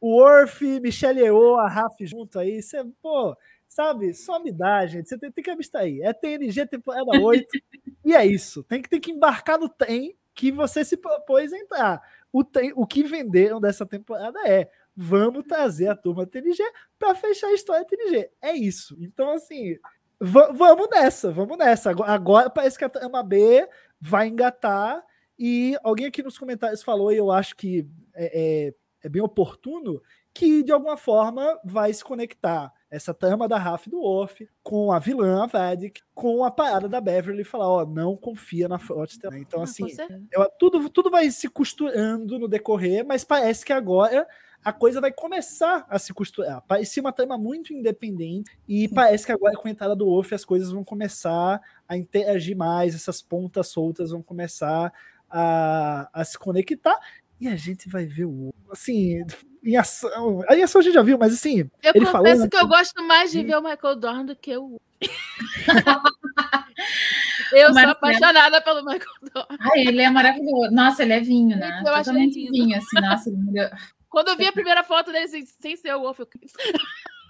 [0.00, 3.36] o Orf, Michelle Yeoh, a Raf junto aí, você, pô,
[3.72, 4.12] sabe?
[4.12, 5.08] Só me dá, gente.
[5.08, 6.02] Você tem, tem que abstrair.
[6.02, 7.46] É TNG temporada 8
[8.04, 8.62] e é isso.
[8.64, 12.02] Tem que, tem que embarcar no trem que você se propôs a entrar.
[12.30, 16.62] O, trem, o que venderam dessa temporada é vamos trazer a turma TNG
[16.98, 18.30] para fechar a história TNG.
[18.42, 18.96] É isso.
[19.00, 19.76] Então, assim,
[20.20, 21.90] vamos nessa, vamos nessa.
[21.90, 23.66] Agora, agora parece que a trama B
[23.98, 25.02] vai engatar.
[25.38, 30.00] E alguém aqui nos comentários falou, e eu acho que é, é, é bem oportuno,
[30.34, 34.98] que de alguma forma vai se conectar essa trama da Raf do Off com a
[34.98, 39.18] vilã, a Vadik, com a parada da Beverly e falar, ó, não confia na Frost.
[39.32, 39.86] Então, ah, assim,
[40.30, 44.28] eu, tudo, tudo vai se costurando no decorrer, mas parece que agora
[44.62, 46.60] a coisa vai começar a se costurar.
[46.68, 48.94] Parecia uma trama muito independente e Sim.
[48.94, 52.94] parece que agora com a entrada do Wolf as coisas vão começar a interagir mais,
[52.94, 54.92] essas pontas soltas vão começar
[55.30, 57.00] a, a se conectar
[57.40, 59.24] e a gente vai ver o assim
[59.64, 60.42] em ação.
[60.50, 61.70] Em ação a gente já viu, mas assim.
[61.82, 64.80] Eu ele confesso que eu gosto mais de ver o Michael Dorn do que o.
[67.52, 69.46] eu sou apaixonada pelo Michael Dorn.
[69.60, 70.72] Ai, ele é maravilhoso.
[70.72, 71.82] Nossa, ele é vinho, né?
[71.86, 73.30] Eu acho ele vinho, assim, nossa,
[74.08, 76.28] quando eu vi a primeira foto dele assim, sem ser o Wolf, eu...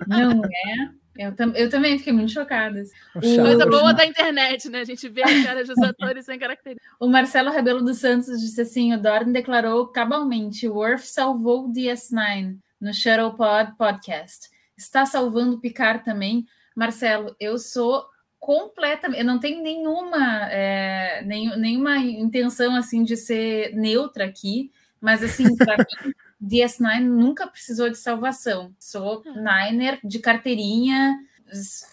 [0.08, 1.01] Não é?
[1.16, 2.82] Eu, tam eu também fiquei muito chocada.
[3.14, 3.20] O...
[3.20, 4.80] Coisa boa da internet, né?
[4.80, 6.90] A gente vê a cara dos atores sem características.
[6.98, 12.56] O Marcelo Rebelo dos Santos disse assim: o Dorn declarou cabalmente: Worf salvou o DS9
[12.80, 13.36] no Shuttle
[13.76, 14.48] Podcast.
[14.76, 16.46] Está salvando o Picard também.
[16.74, 18.04] Marcelo, eu sou
[18.38, 19.20] completamente.
[19.20, 25.54] Eu não tenho nenhuma, é, nenhum, nenhuma intenção assim de ser neutra aqui, mas assim,
[25.56, 26.12] para mim.
[26.42, 28.74] DS9 nunca precisou de salvação.
[28.78, 29.70] Sou ah.
[29.70, 31.16] Niner de carteirinha,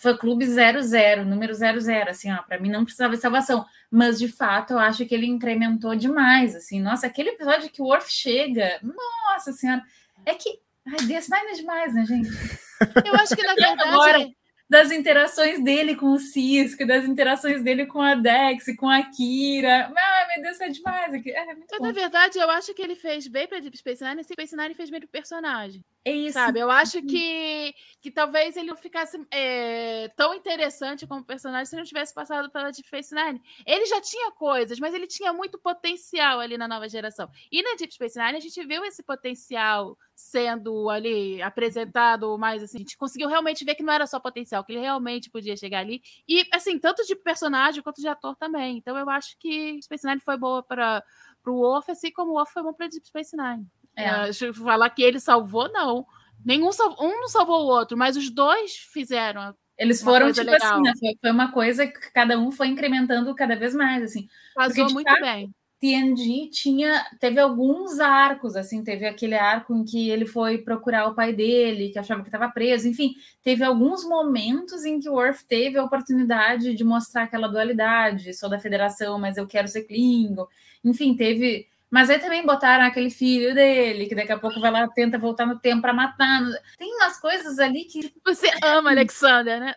[0.02, 4.28] fã clube 00, número 00, assim, ó, para mim não precisava de salvação, mas de
[4.28, 8.80] fato eu acho que ele incrementou demais, assim, nossa, aquele episódio que o Worf chega,
[8.82, 9.84] nossa senhora,
[10.26, 12.30] é que, ai, DS9 é demais, né, gente?
[13.06, 14.30] Eu acho que na verdade Agora,
[14.70, 19.91] das interações dele com o Cisco, das interações dele com a Dex, com a Kira.
[19.97, 21.13] Ah, meu Deus, é demais.
[21.13, 24.24] É então, na verdade, eu acho que ele fez bem para Deep Space Nine, e
[24.24, 25.82] Space Nine fez bem pro personagem.
[26.06, 26.34] É isso.
[26.34, 26.60] Sabe?
[26.60, 31.84] Eu acho que, que talvez ele não ficasse é, tão interessante como personagem se não
[31.84, 33.41] tivesse passado pela Deep Space Nine.
[33.66, 37.30] Ele já tinha coisas, mas ele tinha muito potencial ali na nova geração.
[37.52, 42.78] E na Deep Space Nine a gente viu esse potencial sendo ali apresentado mais assim.
[42.78, 45.80] A gente conseguiu realmente ver que não era só potencial, que ele realmente podia chegar
[45.80, 46.02] ali.
[46.28, 48.78] E assim, tanto de personagem quanto de ator também.
[48.78, 51.04] Então eu acho que Space Nine foi boa para
[51.45, 53.68] o Wolf, assim como o Wolf foi bom para Deep Space Nine.
[54.00, 54.30] É.
[54.50, 56.06] Uh, falar que ele salvou, não.
[56.43, 59.54] Nenhum salvou, um não salvou o outro, mas os dois fizeram.
[59.78, 60.74] Eles foram, tipo legal.
[60.74, 61.14] assim, né?
[61.22, 64.28] foi uma coisa que cada um foi incrementando cada vez mais, assim.
[64.56, 65.54] Casou muito fato, bem.
[65.80, 71.16] TNG tinha, teve alguns arcos, assim, teve aquele arco em que ele foi procurar o
[71.16, 75.45] pai dele, que achava que estava preso, enfim, teve alguns momentos em que o Worf
[75.45, 80.45] teve a oportunidade de mostrar aquela dualidade, sou da Federação, mas eu quero ser Klingon,
[80.84, 84.88] enfim, teve mas aí também botaram aquele filho dele, que daqui a pouco vai lá,
[84.88, 86.42] tenta voltar no tempo para matar.
[86.78, 88.14] Tem umas coisas ali que.
[88.26, 89.76] Você ama Alexander, né?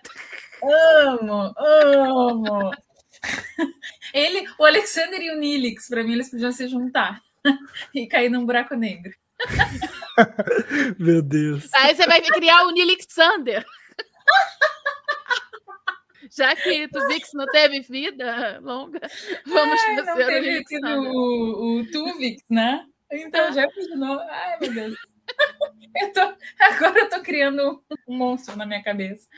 [0.62, 2.70] Amo, amo.
[4.12, 7.20] Ele, o Alexander e o Nilix, para mim, eles podiam se juntar
[7.94, 9.12] e cair num buraco negro.
[10.98, 11.68] Meu Deus.
[11.74, 13.64] Aí você vai criar o Nilixander.
[16.36, 19.00] Já que Tuvix não teve vida longa,
[19.46, 20.64] vamos Ai, fazer não teve
[20.96, 22.86] o, o Tuvix, né?
[23.12, 24.18] Então já continuou.
[24.18, 24.94] Ai, meu Deus.
[25.94, 26.20] Eu tô,
[26.58, 29.28] agora eu tô criando um monstro na minha cabeça.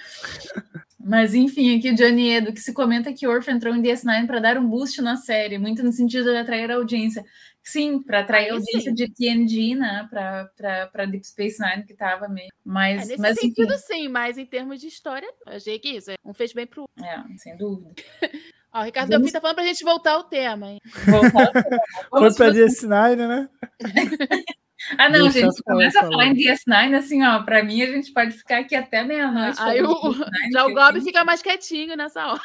[1.01, 4.39] Mas enfim, aqui o Johnny Edo, que se comenta que Orf entrou em DS9 para
[4.39, 7.25] dar um boost na série, muito no sentido de atrair a audiência.
[7.65, 8.95] Sim, para atrair a audiência sim.
[8.95, 10.07] de TNG, né?
[10.11, 12.53] Para Deep Space Nine, que estava meio.
[12.63, 13.83] Mas, é, nesse mas, sentido, enfim.
[13.87, 16.11] sim, mas em termos de história, eu achei que isso.
[16.23, 16.85] Um fez bem pro.
[17.03, 17.95] É, sem dúvida.
[18.75, 19.23] Ó, o Ricardo Vamos...
[19.23, 20.81] Delfim tá falando pra gente voltar ao tema, hein?
[21.07, 21.81] Voltar ao tema.
[22.11, 23.49] Foi pra DS9, né?
[24.99, 28.13] Ah, não, Deixa gente, começa a falar em DS9, assim, ó, para mim a gente
[28.13, 29.59] pode ficar aqui até meia-noite.
[29.59, 30.15] Aí o,
[30.53, 32.43] já o Gob fica mais quietinho nessa hora.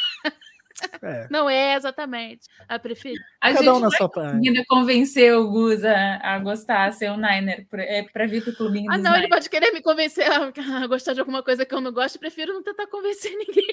[1.02, 1.28] É.
[1.30, 3.24] Não é exatamente a preferida.
[3.42, 7.12] A Cada gente um na sua ainda convencer o Gus a, a gostar, a ser
[7.12, 9.20] um Niner, é, para vir pro clubinho Ah, não, Niner.
[9.20, 10.52] ele pode querer me convencer a,
[10.84, 13.66] a, gostar de alguma coisa que eu não gosto, prefiro não tentar convencer ninguém.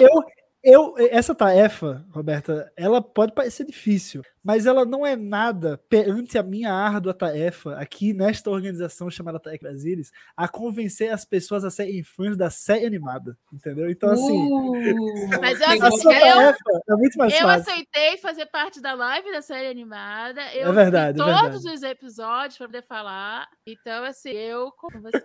[0.00, 0.22] Eu,
[0.62, 6.42] Eu, essa tarefa, Roberta, ela pode parecer difícil, mas ela não é nada perante a
[6.42, 12.02] minha árdua tarefa aqui nesta organização chamada Trek Brasilis a convencer as pessoas a serem
[12.02, 13.90] fãs da série animada, entendeu?
[13.90, 16.58] Então, assim, Uh, Mas eu pegou a sua eu- tarefa
[16.90, 17.72] é muito mais Eu fácil.
[17.72, 20.42] aceitei fazer parte da live da série animada.
[20.54, 21.74] Eu É verdade, vi é todos verdade.
[21.74, 23.46] os episódios para poder falar.
[23.66, 24.70] Então, assim, eu.
[24.72, 25.24] como você-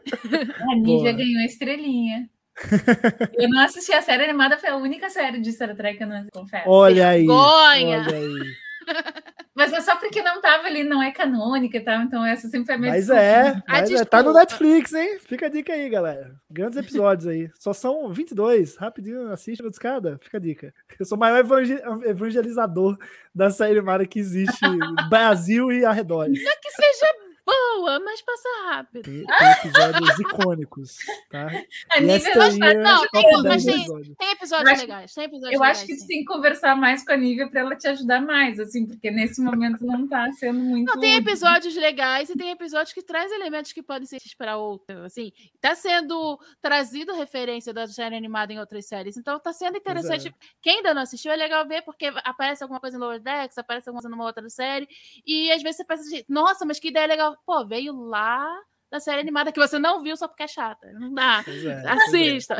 [0.72, 2.30] A Nívia ganhou a estrelinha.
[3.38, 6.08] Eu não assisti a série animada, foi a única série de Star Trek que eu
[6.08, 6.70] não confesso.
[6.70, 7.26] Olha aí.
[7.26, 8.06] Vergonha!
[8.08, 8.56] Olha aí.
[9.56, 12.66] Mas é só porque não tava ali, não é canônica e tal, então essa sempre
[12.66, 13.22] foi a minha Mas desculpa.
[13.24, 14.34] é, mas é, tá no.
[14.34, 15.18] Netflix, hein?
[15.22, 16.36] Fica a dica aí, galera.
[16.52, 17.50] Grandes episódios aí.
[17.58, 18.76] Só são 22.
[18.76, 20.20] Rapidinho, assiste no escada.
[20.22, 20.74] Fica a dica.
[21.00, 22.98] Eu sou o maior evangel- evangelizador
[23.34, 26.44] da série animada que existe no Brasil e arredores.
[26.44, 27.14] Não é que seja
[27.46, 29.04] boa, mas passa rápido.
[29.04, 30.98] Tem, tem episódios icônicos,
[31.30, 31.48] tá?
[31.92, 34.18] A E Nívia essa vai aí estar- é não, top tem- 10 mas tem- episódios.
[34.18, 35.14] Tem episódios acho- legais.
[35.14, 36.08] Tem episódios Eu legais, acho que tu sim.
[36.08, 39.42] tem que conversar mais com a Nívia para ela te ajudar mais, assim, porque nesse
[39.42, 40.88] momento não tá sendo muito.
[40.94, 45.04] Não, tem episódios legais e tem episódios que traz elementos que podem ser para outro.
[45.04, 45.32] Assim,
[45.62, 49.18] tá sendo trazido referência da série animada em outras séries.
[49.18, 50.34] Então tá sendo interessante.
[50.62, 53.88] Quem ainda não assistiu é legal ver, porque aparece alguma coisa em Lower Decks, aparece
[53.88, 54.88] alguma coisa numa outra série.
[55.26, 57.35] E às vezes você pensa assim, nossa, mas que ideia legal.
[57.46, 58.48] Pô, veio lá
[58.92, 60.88] da série animada que você não viu só porque é chata.
[60.94, 61.44] Não dá.
[61.48, 61.90] É, é.
[61.90, 62.58] Assista.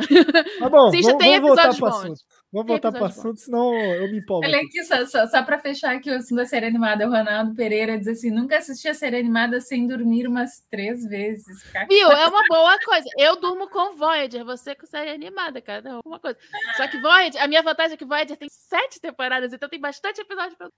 [0.60, 2.04] Mas bom, Assista, vamos, tem vamos voltar episódios bons.
[2.04, 2.20] assunto.
[2.56, 4.46] Vamos voltar pro episódios assunto, senão eu me empolgo.
[4.46, 4.82] Olha aqui.
[4.82, 8.08] só, só, só para fechar aqui o assunto da série animada, o Ronaldo Pereira diz
[8.08, 11.62] assim: nunca assisti a série animada sem dormir umas três vezes.
[11.88, 12.10] Viu?
[12.10, 13.04] É uma boa coisa.
[13.18, 16.38] Eu durmo com Voyager, você com série animada, cada um uma coisa.
[16.78, 20.22] Só que Voyager, a minha vantagem é que Voyager tem sete temporadas, então tem bastante
[20.22, 20.70] episódio pra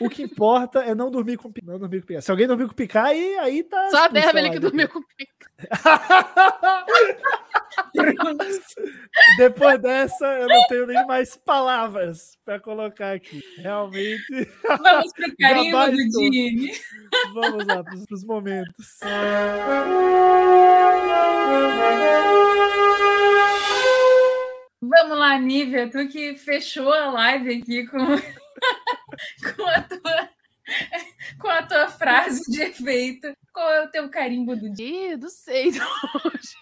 [0.00, 1.72] O que importa é não dormir com Picard.
[1.72, 2.24] Não dormir com Picard.
[2.24, 3.90] Se alguém dormir com Picard, aí, aí tá.
[3.90, 4.94] Só a Beverly que live dormiu aqui.
[4.94, 5.45] comigo.
[9.38, 13.42] Depois dessa, eu não tenho nem mais palavras para colocar aqui.
[13.58, 16.10] Realmente, Vamos pro carinho do.
[16.10, 16.72] Dini.
[17.32, 18.98] vamos lá para os momentos.
[24.82, 27.98] Vamos lá, Nívia, tu que fechou a live aqui com,
[29.56, 30.28] com, a tua,
[31.40, 33.32] com a tua frase de efeito.
[33.52, 35.14] Qual é o teu carimbo do dia?
[35.14, 35.88] Ih, não sei, não.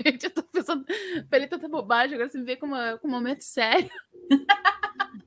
[0.05, 0.25] gente.
[0.25, 0.85] Eu tô pensando,
[1.31, 3.91] falei tanta bobagem, agora você me vê com, uma- com um momento sério.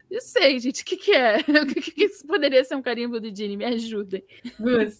[0.09, 1.37] Não sei, gente, o que, que é?
[1.39, 3.57] O que, que, que isso poderia ser um carimbo do Dini?
[3.57, 4.23] Me ajudem.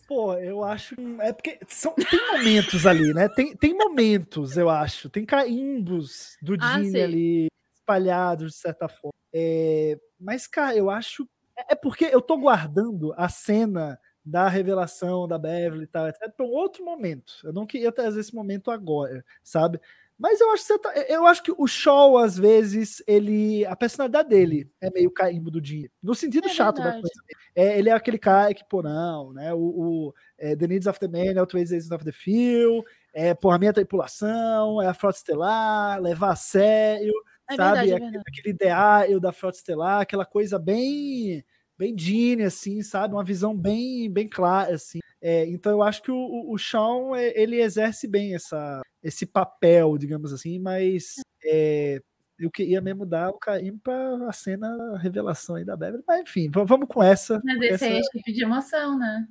[0.08, 0.95] Pô, eu acho.
[1.22, 3.28] É porque são, tem momentos ali, né?
[3.30, 5.10] Tem, tem momentos, eu acho.
[5.10, 7.48] Tem carimbos do Ah, Dini ali
[7.80, 9.14] espalhados, de certa forma.
[9.34, 11.28] É, mas, cara, eu acho.
[11.70, 16.46] É porque eu tô guardando a cena da revelação da Beverly e tal, etc, para
[16.46, 17.34] um outro momento.
[17.44, 19.80] Eu não queria trazer esse momento agora, sabe?
[20.20, 23.64] Mas eu acho que você tá- eu acho que o Shaw, às vezes, ele.
[23.68, 25.92] A personalidade dele é meio carimbo do Dini.
[26.02, 27.04] No sentido É chato da verdade.
[27.04, 27.22] coisa.
[27.56, 29.54] É, ele é aquele cara que, pô, não, né?
[29.54, 33.72] O, o, é, The Needs of the Man, Outweighs of the Few, é, a minha
[33.74, 37.14] tripulação, é a Frota Estelar, levar a sério,
[37.49, 37.88] É sabe?
[37.88, 38.24] verdade, é Aquele- verdade.
[38.28, 41.44] Aquele ideário da Frota Estelar, aquela coisa bem
[41.78, 43.14] bem Dini, assim, sabe?
[43.14, 44.99] Uma visão bem bem clara, assim.
[45.22, 49.98] É, então eu acho que o, o, Shawn, é, ele exerce bem essa, esse papel,
[49.98, 52.02] digamos assim, mas é,
[52.40, 56.22] eu queria mesmo dar o carinho para a cena a revelação aí da Beverly, mas
[56.22, 57.41] enfim, vamos com essa.
[57.44, 59.28] Mas porque esse aí é essa- chip de emoção, né?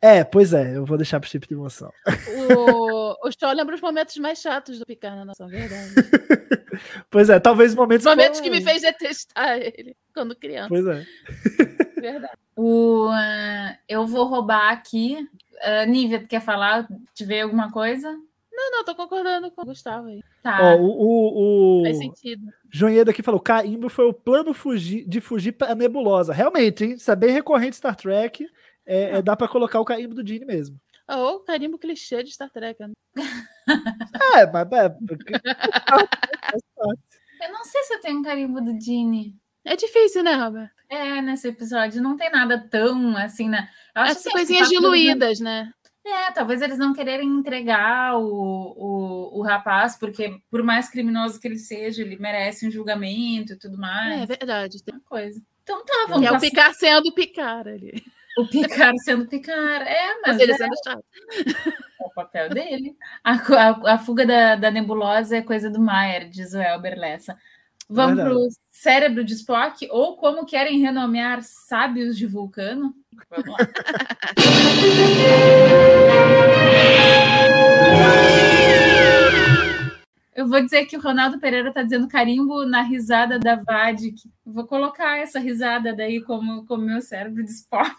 [0.00, 1.92] É, pois é, eu vou deixar pro tipo de emoção.
[2.56, 5.94] O, o Shaw lembra os momentos mais chatos do Picard na nossa verdade.
[7.10, 10.68] Pois é, talvez momentos Os momentos foram- que me fez detestar ele quando criança.
[10.68, 11.04] Pois é.
[12.00, 12.34] Verdade.
[12.54, 15.16] O, ah, eu vou roubar aqui.
[15.56, 16.86] Uh, Nívia, tu quer falar?
[17.14, 18.12] Tiver alguma coisa?
[18.52, 20.20] Não, não, tô concordando com o Gustavo aí.
[20.42, 20.58] Tá.
[20.62, 22.46] Ó, o, o, o Faz sentido.
[22.70, 26.32] Joinhedo aqui falou: carimbo foi o plano fugir, de fugir para a nebulosa.
[26.32, 26.92] Realmente, hein?
[26.92, 28.48] Isso é bem recorrente Star Trek.
[28.88, 30.80] É, é, dá para colocar o carimbo do Gene mesmo.
[31.08, 32.80] Ou o carimbo clichê de Star Trek.
[32.80, 32.92] né?
[34.34, 34.72] É, mas.
[34.72, 35.34] É, porque-
[37.40, 39.34] Eu não sei se eu tenho um carimbo do Dini.
[39.64, 40.70] É difícil, né, Robert?
[40.88, 43.68] É, nesse episódio não tem nada tão assim, né?
[43.94, 45.70] Eu acho Essas assim, coisinhas que tá tudo diluídas, né?
[46.06, 51.46] É, talvez eles não quererem entregar o, o, o rapaz, porque por mais criminoso que
[51.46, 54.26] ele seja, ele merece um julgamento e tudo É mais.
[54.26, 54.78] verdade.
[54.90, 55.40] uma coisa.
[55.62, 58.02] Então tá, vamos É o passar- Picard sendo Picard ali.
[58.40, 59.84] O Picard sendo Picard.
[59.88, 61.04] É, mas Ele é, sendo chato.
[62.00, 62.96] o papel dele.
[63.24, 67.36] A, a- a fuga da, da nebulosa é coisa do Maier, diz o Elber Lessa.
[67.90, 68.34] Vamos Verdade.
[68.36, 72.94] pro cérebro de Spock, ou como querem renomear sábios de Vulcano.
[73.30, 73.58] Vamos lá.
[80.34, 84.30] Eu vou dizer que o Ronaldo Pereira está dizendo carimbo na risada da Vadik.
[84.46, 87.96] Vou colocar essa risada daí como, como meu cérebro de esporte.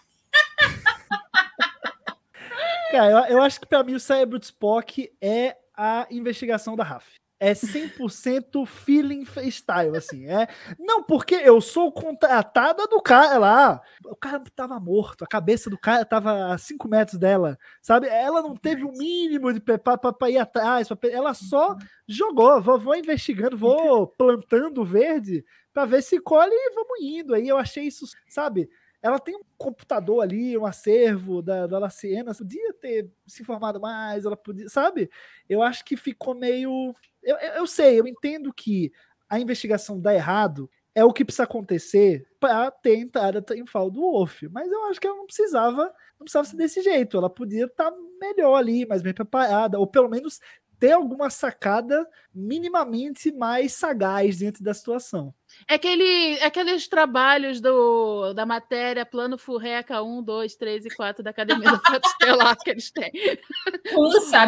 [2.91, 6.83] Cara, eu, eu acho que para mim o cérebro de Spock é a investigação da
[6.83, 7.19] RAF.
[7.41, 10.27] É 100% feeling freestyle, assim.
[10.27, 10.45] É,
[10.77, 13.81] não, porque eu sou contratada do cara lá.
[14.03, 18.07] O cara tava morto, a cabeça do cara tava a 5 metros dela, sabe?
[18.07, 22.61] Ela não teve o mínimo de preparo para ir atrás, pra, ela só jogou.
[22.61, 27.33] Vou, vou investigando, vou plantando verde para ver se colhe e vamos indo.
[27.33, 28.69] Aí eu achei isso, sabe?
[29.01, 34.25] Ela tem um computador ali, um acervo da, da Laciena, podia ter se informado mais,
[34.25, 35.09] ela podia, sabe?
[35.47, 36.93] Eu acho que ficou meio.
[37.23, 38.91] Eu, eu, sei, eu entendo que
[39.29, 44.43] a investigação dá errado, é o que precisa acontecer para ter entrada triunfal do Wolf.
[44.51, 45.83] Mas eu acho que ela não precisava,
[46.19, 47.17] não precisava ser desse jeito.
[47.17, 50.39] Ela podia estar tá melhor ali, mais bem preparada, ou pelo menos
[50.79, 55.33] ter alguma sacada minimamente mais sagaz dentro da situação.
[55.67, 61.31] É aquele, aqueles trabalhos do, da matéria plano Furreca 1, 2, 3 e 4 da
[61.31, 63.11] Academia do Fato Estelar que eles têm.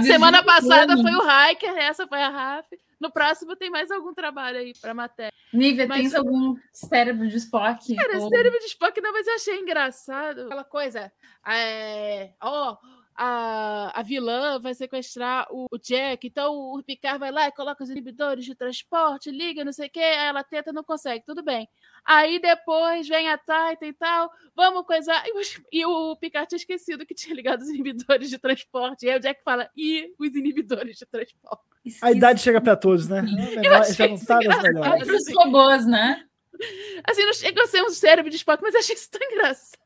[0.04, 2.68] Semana passada foi o Hiker, essa foi a RAF.
[3.00, 5.34] No próximo tem mais algum trabalho aí para matéria.
[5.52, 7.96] Nívia, mas, tens algum cérebro de Spock?
[7.96, 8.30] Cara, ou...
[8.30, 10.46] cérebro de Spock não, mas eu achei engraçado.
[10.46, 11.12] Aquela coisa.
[11.46, 12.30] É...
[12.40, 17.48] Ó, oh, a, a vilã vai sequestrar o, o, Jack, então o Picard vai lá
[17.48, 20.84] e coloca os inibidores de transporte, liga, não sei o quê, aí ela tenta, não
[20.84, 21.70] consegue, tudo bem.
[22.04, 25.24] Aí depois vem a Titan e tal, vamos coisar.
[25.28, 25.34] E,
[25.72, 29.06] e o Picard tinha esquecido que tinha ligado os inibidores de transporte.
[29.06, 31.64] E aí o Jack fala, e os inibidores de transporte.
[32.02, 33.22] A idade chega para todos, né?
[33.22, 34.18] Menor, já não
[34.64, 35.08] melhores.
[35.08, 36.26] É os robôs, né?
[37.08, 39.81] Assim, não chega a ser um cérebro de Spock, mas achei isso tão engraçado.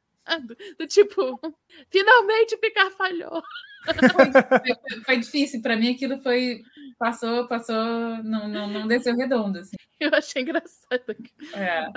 [0.78, 1.40] Do tipo,
[1.90, 3.42] finalmente o Picard falhou.
[3.86, 6.64] Foi, foi, difícil para mim, aquilo foi
[6.98, 7.76] passou, passou,
[8.24, 9.60] não, não, não desceu redondo.
[9.60, 9.76] Assim.
[10.00, 11.16] Eu achei engraçado.
[11.54, 11.90] É.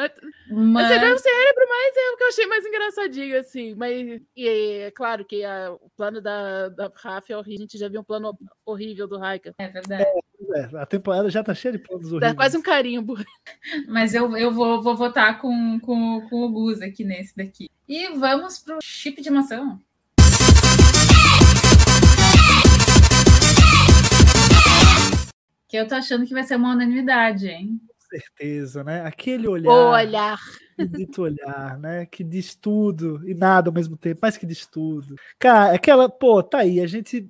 [0.51, 0.89] Mas.
[0.89, 3.75] Você deu um cérebro, mas é o que eu achei mais engraçadinho, assim.
[3.75, 7.59] Mas e é claro que a, o plano da, da Rafa é horrível.
[7.59, 9.55] A gente já viu um plano horrível do Raika.
[9.59, 10.03] É verdade.
[10.03, 10.21] É,
[10.75, 12.33] a temporada já tá cheia de planos horríveis.
[12.33, 13.16] É quase um carimbo.
[13.89, 17.69] Mas eu, eu vou, vou votar com, com, com o Gus aqui nesse daqui.
[17.89, 19.79] E vamos pro chip de maçã.
[25.69, 27.79] Que eu tô achando que vai ser uma unanimidade, hein?
[27.87, 29.03] Com certeza, né?
[29.03, 29.70] Aquele olhar.
[29.70, 30.41] O olhar.
[30.79, 32.07] Dito olhar, né?
[32.07, 35.16] Que diz tudo e nada ao mesmo tempo, mas que diz tudo.
[35.39, 37.29] Cara, aquela, pô, tá aí, a gente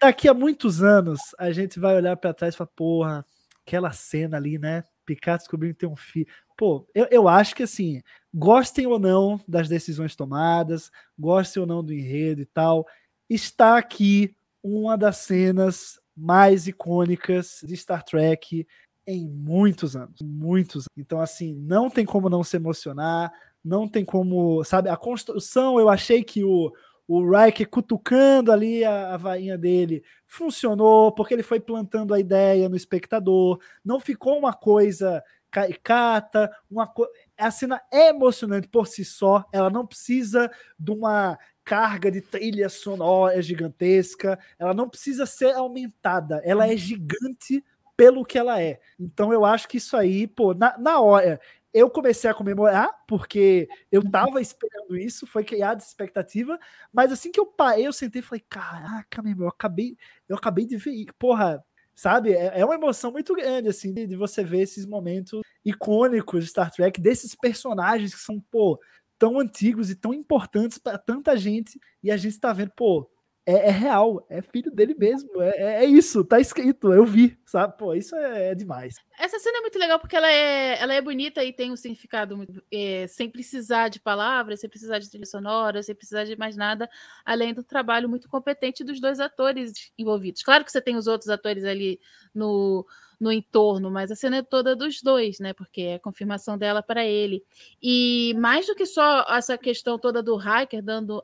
[0.00, 3.26] daqui a muitos anos a gente vai olhar para trás e falar, porra,
[3.66, 4.82] aquela cena ali, né?
[5.04, 6.26] Picard descobrindo que tem um filho.
[6.56, 8.00] Pô, eu, eu acho que assim,
[8.32, 12.86] gostem ou não das decisões tomadas, gostem ou não do enredo e tal,
[13.28, 18.66] está aqui uma das cenas mais icônicas de Star Trek
[19.06, 20.84] em muitos anos, muitos.
[20.96, 23.32] Então assim, não tem como não se emocionar,
[23.64, 26.72] não tem como, sabe, a construção, eu achei que o
[27.12, 32.68] o Riker cutucando ali a, a vainha dele funcionou, porque ele foi plantando a ideia
[32.68, 35.20] no espectador, não ficou uma coisa
[35.50, 37.04] caricata, uma co...
[37.36, 42.68] a cena é emocionante por si só, ela não precisa de uma carga de trilha
[42.68, 47.64] sonora gigantesca, ela não precisa ser aumentada, ela é gigante
[47.96, 48.78] pelo que ela é.
[49.00, 51.40] Então eu acho que isso aí, pô, na, na hora,
[51.72, 56.58] eu comecei a comemorar, porque eu tava esperando isso, foi criada expectativa,
[56.92, 59.96] mas assim que eu parei, eu sentei e falei, caraca, meu, eu acabei,
[60.28, 61.64] eu acabei de ver, porra,
[61.94, 62.32] sabe?
[62.32, 66.50] É, é uma emoção muito grande, assim, de, de, você ver esses momentos icônicos de
[66.50, 68.80] Star Trek, desses personagens que são, pô,
[69.18, 73.08] tão antigos e tão importantes para tanta gente, e a gente tá vendo, pô,
[73.46, 77.38] é, é real, é filho dele mesmo, é, é, é, isso, tá escrito, eu vi,
[77.46, 77.76] sabe?
[77.78, 78.96] Pô, isso é, é, demais.
[79.18, 82.36] Essa cena é muito legal porque ela é, ela é bonita e tem um significado
[82.36, 86.56] muito, é, sem precisar de palavras, sem precisar de trilha sonora, sem precisar de mais
[86.56, 86.88] nada,
[87.24, 90.42] além do trabalho muito competente dos dois atores envolvidos.
[90.42, 91.98] Claro que você tem os outros atores ali
[92.34, 92.86] no
[93.20, 95.52] no entorno, mas a cena é toda dos dois, né?
[95.52, 97.44] Porque é a confirmação dela para ele.
[97.82, 101.22] E mais do que só essa questão toda do hacker dando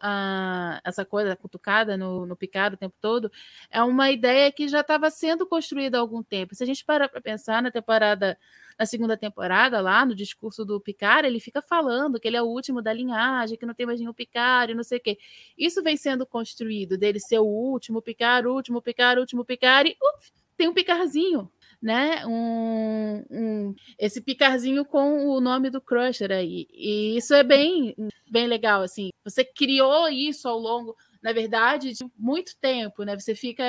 [0.84, 3.32] essa coisa cutucada no, no Picard o tempo todo,
[3.70, 6.54] é uma ideia que já estava sendo construída há algum tempo.
[6.54, 8.38] Se a gente parar para pensar na temporada
[8.78, 12.46] na segunda temporada, lá no discurso do Picard, ele fica falando que ele é o
[12.46, 15.18] último da linhagem, que não tem mais nenhum Picard, não sei o quê.
[15.56, 20.30] Isso vem sendo construído, dele ser o último Picard, último Picard, último Picard, e uf,
[20.58, 26.66] tem um Picardzinho né, um, um, esse picarzinho com o nome do Crusher aí.
[26.72, 27.94] E isso é bem,
[28.30, 29.10] bem legal, assim.
[29.24, 33.18] Você criou isso ao longo, na verdade, de muito tempo, né?
[33.18, 33.64] Você fica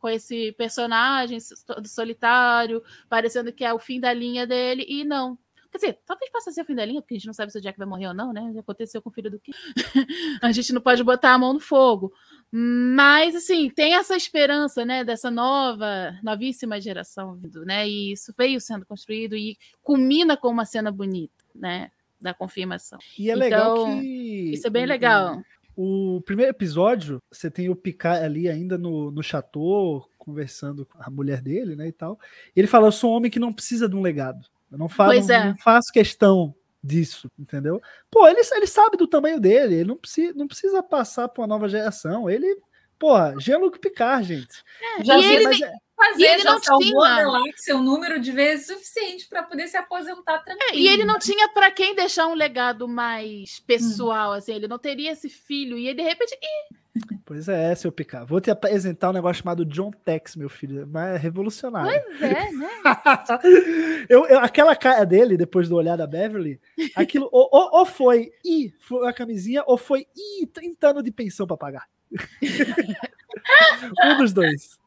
[0.00, 1.38] com esse personagem
[1.86, 5.38] solitário, parecendo que é o fim da linha dele, e não.
[5.70, 7.58] Quer dizer, talvez possa ser o fim da linha, porque a gente não sabe se
[7.58, 8.54] o Jack vai morrer ou não, né?
[8.58, 9.52] Aconteceu com o filho do Kim.
[10.40, 12.12] a gente não pode botar a mão no fogo.
[12.50, 17.86] Mas, assim, tem essa esperança, né, dessa nova, novíssima geração né?
[17.86, 21.90] E isso veio sendo construído e culmina com uma cena bonita, né?
[22.20, 22.98] Da confirmação.
[23.18, 24.50] E é legal Então, que.
[24.54, 25.42] Isso é bem legal.
[25.76, 31.10] O primeiro episódio, você tem o Picard ali ainda no, no chateau, conversando com a
[31.10, 32.18] mulher dele, né, e tal.
[32.56, 34.44] Ele fala, eu sou um homem que não precisa de um legado.
[34.72, 34.88] Eu não,
[35.30, 35.44] é.
[35.44, 37.80] não faço questão disso, entendeu?
[38.10, 41.46] Pô, ele, ele sabe do tamanho dele, ele não precisa, não precisa passar para uma
[41.46, 42.28] nova geração.
[42.28, 42.60] Ele,
[42.98, 44.62] porra, Jean-Luc Picard, gente.
[45.04, 46.94] Já e sei, ele é- fazer, e ele já não tinha.
[46.94, 50.70] galáxia um número de vezes suficiente para poder se aposentar tranquilo.
[50.72, 54.78] É, e ele não tinha para quem deixar um legado mais pessoal, assim, ele não
[54.78, 56.76] teria esse filho, e aí, de repente, ih,
[57.24, 58.26] Pois é, seu Picard.
[58.28, 60.84] Vou te apresentar um negócio chamado John Tex, meu filho.
[60.90, 62.02] Mas é revolucionário.
[62.18, 62.68] pois é, né?
[64.08, 66.58] eu, eu- aquela cara dele, depois do olhar da Beverly,
[66.96, 71.12] aquilo ou, ou- ou foi e foi a camisinha, ou foi e 30 anos de
[71.12, 71.86] pensão para pagar.
[74.04, 74.78] um dos dois.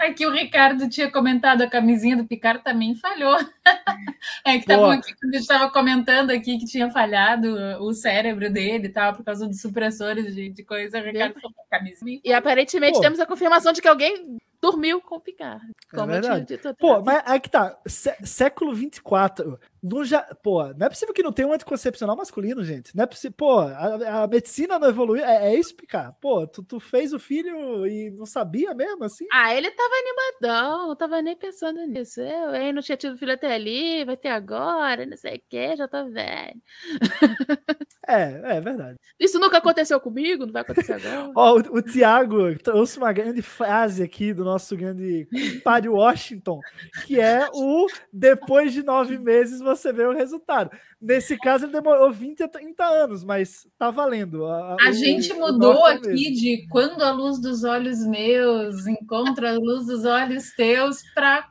[0.00, 3.36] Aqui o Ricardo tinha comentado a camisinha do Picard também falhou.
[4.46, 4.86] É que Pô.
[4.86, 9.14] aqui, quando a gente estava comentando aqui que tinha falhado o cérebro dele e tal,
[9.14, 12.20] por causa dos supressores de, de coisa, o Ricardo falou a camisinha.
[12.24, 13.00] E aparentemente Pô.
[13.00, 15.62] temos a confirmação de que alguém dormiu com o Picard.
[15.92, 16.46] É Como eu verdade.
[16.46, 17.78] tinha dito Pô, mas aí que tá.
[17.86, 19.58] sé- século 24.
[19.84, 20.22] No ja...
[20.42, 22.96] Pô, não é possível que não tenha um anticoncepcional masculino, gente.
[22.96, 23.34] Não é possível.
[23.36, 25.22] Pô, a, a medicina não evoluiu.
[25.22, 26.16] É, é isso, Picard.
[26.22, 29.26] Pô, tu, tu fez o filho e não sabia mesmo, assim?
[29.30, 32.22] Ah, ele tava animadão, não tava nem pensando nisso.
[32.22, 35.76] Eu, hein, não tinha tido filho até ali, vai ter agora, não sei o quê,
[35.76, 36.62] já tô velho.
[38.06, 38.98] É, é verdade.
[39.18, 41.32] Isso nunca aconteceu comigo, não vai acontecer agora.
[41.34, 46.60] Ó, o, o Tiago trouxe uma grande frase aqui do nosso grande compadre Washington,
[47.06, 50.70] que é o depois de nove meses você vê o resultado.
[51.00, 54.44] Nesse caso, ele demorou 20 a 30 anos, mas tá valendo.
[54.46, 56.34] A o- gente o mudou é aqui mesmo.
[56.36, 61.48] de quando a luz dos olhos meus encontra a luz dos olhos teus para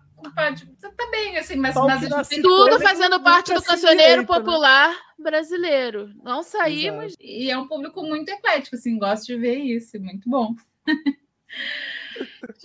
[0.95, 4.27] tá bem assim, mas, a Tudo fazendo parte do cancioneiro né?
[4.27, 6.11] popular brasileiro.
[6.23, 7.13] Não saímos.
[7.19, 10.55] E é um público muito eclético, assim, gosto de ver isso, muito bom.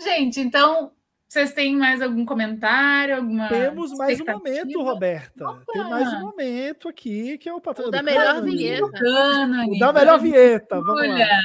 [0.03, 0.93] Gente, então,
[1.29, 3.17] vocês têm mais algum comentário?
[3.17, 5.51] Alguma Temos mais um momento, Roberta.
[5.51, 5.63] Opa!
[5.73, 8.57] Tem mais um momento aqui que é o patrão O da do melhor cânone.
[8.57, 8.87] vinheta.
[8.87, 10.81] Bacana, O da melhor vinheta.
[10.81, 11.41] Vamos Olha, lá.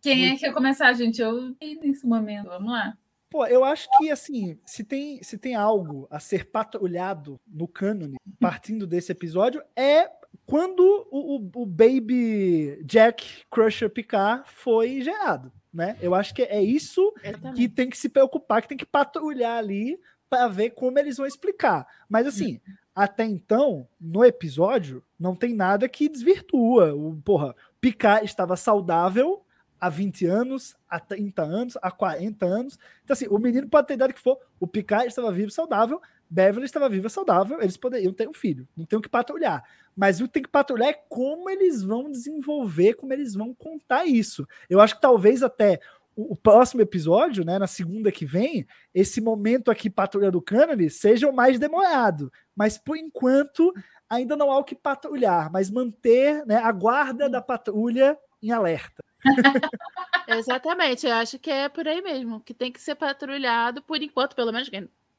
[0.00, 1.20] quem é que quer começar, gente?
[1.20, 2.96] Eu nesse momento, vamos lá.
[3.30, 8.16] Pô, eu acho que assim, se tem, se tem algo a ser patrulhado no cânone,
[8.40, 10.10] partindo desse episódio, é
[10.46, 10.80] quando
[11.10, 15.96] o, o- o Baby Jack Crusher Picard foi gerado, né?
[16.00, 17.12] Eu acho que é isso
[17.54, 20.00] que tem que se preocupar, que tem que patrulhar ali
[20.30, 21.86] para ver como eles vão explicar.
[22.08, 22.60] Mas assim,
[22.94, 26.94] até então, no episódio, não tem nada que desvirtua.
[26.94, 29.42] O, porra, Picard estava saudável
[29.80, 32.78] há 20 anos, há 30 anos, há 40 anos.
[33.04, 36.00] Então, assim, o menino pode ter idade que for, o Picard estava vivo saudável,
[36.30, 39.64] Beverly estava viva saudável, eles poderiam ter um filho, não tem o que patrulhar.
[39.96, 44.04] Mas o que tem que patrulhar é como eles vão desenvolver, como eles vão contar
[44.04, 44.46] isso.
[44.68, 45.80] Eu acho que talvez até
[46.14, 50.90] o, o próximo episódio, né, na segunda que vem, esse momento aqui, Patrulha do Cânone,
[50.90, 52.30] seja o mais demorado.
[52.54, 53.72] Mas por enquanto,
[54.08, 59.02] ainda não há o que patrulhar, mas manter né, a guarda da patrulha em alerta.
[60.28, 64.36] Exatamente, eu acho que é por aí mesmo, que tem que ser patrulhado por enquanto,
[64.36, 64.70] pelo menos.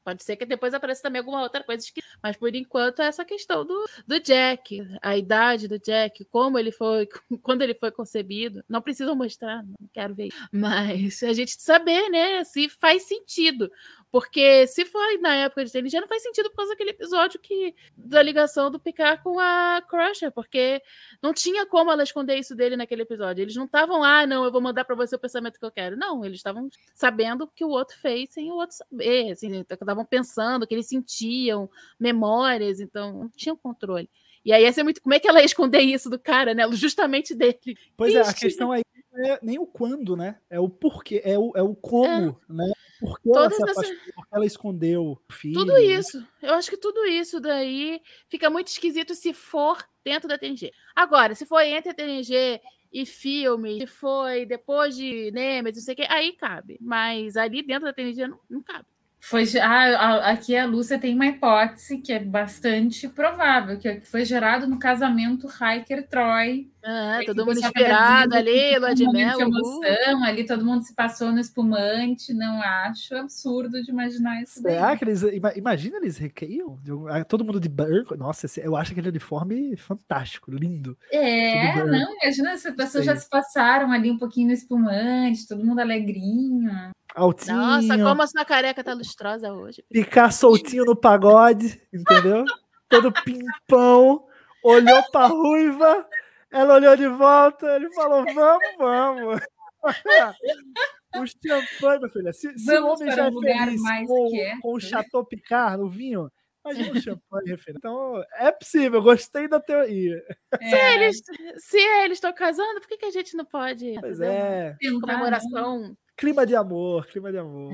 [0.02, 1.86] Pode ser que depois apareça também alguma outra coisa,
[2.22, 6.72] mas por enquanto é essa questão do, do Jack, a idade do Jack, como ele
[6.72, 7.06] foi,
[7.42, 8.64] quando ele foi concebido.
[8.68, 10.30] Não precisam mostrar, não quero ver.
[10.50, 13.70] Mas a gente saber, né, se faz sentido.
[14.10, 17.74] Porque se foi na época de TNG, não faz sentido por causa daquele episódio que
[17.96, 20.82] da ligação do Picard com a Crusher, porque
[21.22, 23.42] não tinha como ela esconder isso dele naquele episódio.
[23.42, 25.96] Eles não estavam, ah, não, eu vou mandar para você o pensamento que eu quero.
[25.96, 29.30] Não, eles estavam sabendo o que o outro fez sem o outro saber.
[29.30, 34.10] Assim, estavam pensando que eles sentiam memórias, então não tinham controle.
[34.44, 35.02] E aí ia ser muito.
[35.02, 36.64] Como é que ela ia esconder isso do cara, né?
[36.72, 37.76] Justamente dele.
[37.96, 38.82] Pois é, a questão aí
[39.12, 40.38] não é nem o quando, né?
[40.48, 42.72] É o porquê, é o, é o como, né?
[43.00, 45.54] Por que ela Todas se essas- que ela escondeu o filho.
[45.54, 46.24] Tudo isso.
[46.42, 50.70] Eu acho que tudo isso daí fica muito esquisito se for dentro da TNG.
[50.94, 52.60] Agora, se for entre a TNG
[52.92, 56.76] e filme, se foi depois de Nemesis, não sei o quê, aí cabe.
[56.80, 58.86] Mas ali dentro da TNG não, não cabe.
[59.22, 64.24] Foi, ah, aqui a Lúcia tem uma hipótese que é bastante provável, que é foi
[64.24, 66.70] gerado no casamento Hiker-Troy.
[66.82, 69.36] Ah, Aí todo mundo esperado ali, lua de mel.
[69.36, 69.52] de uhul.
[69.84, 72.32] emoção, ali todo mundo se passou no espumante.
[72.32, 74.72] Não acho absurdo de imaginar isso daí.
[74.74, 75.22] Será que eles.
[75.22, 76.78] ima- Imagina eles requeiam?
[77.10, 78.16] ah, Todo mundo de branco.
[78.16, 80.96] Nossa, esse- eu acho aquele uniforme fantástico, lindo.
[81.12, 85.62] É, não, imagina se as pessoas já se passaram ali um pouquinho no espumante, todo
[85.64, 86.70] mundo alegrinho.
[87.14, 87.56] Altinho.
[87.56, 89.84] Nossa, como a sua careca tá lustrosa hoje.
[89.92, 92.44] Ficar soltinho no pagode, entendeu?
[92.88, 94.26] Todo pimpão.
[94.62, 96.06] Olhou pra ruiva.
[96.50, 97.66] Ela olhou de volta.
[97.76, 99.40] Ele falou: Vamos, vamos.
[101.16, 102.32] O champanhe, minha filha.
[102.32, 104.60] Se, se o homem já um é feliz com, quieto.
[104.60, 106.30] com o Chateau Picard no vinho,
[106.64, 107.74] imagina o champanhe, minha filha.
[107.76, 109.02] Então, é possível.
[109.02, 110.22] Gostei da teoria.
[110.62, 111.20] Se É, eles
[111.56, 114.76] se eles estão casando, por que, que a gente não pode Pois fazer uma é.
[114.78, 115.96] tentar, comemoração?
[116.20, 117.72] Clima de amor, clima de amor.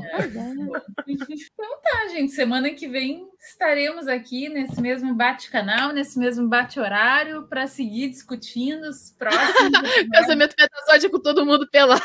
[1.09, 2.31] Então tá, gente.
[2.31, 9.11] Semana que vem estaremos aqui nesse mesmo bate-canal, nesse mesmo bate-horário, para seguir discutindo os
[9.19, 9.73] próximos.
[10.15, 12.01] Casamento metasódico com todo mundo pelado.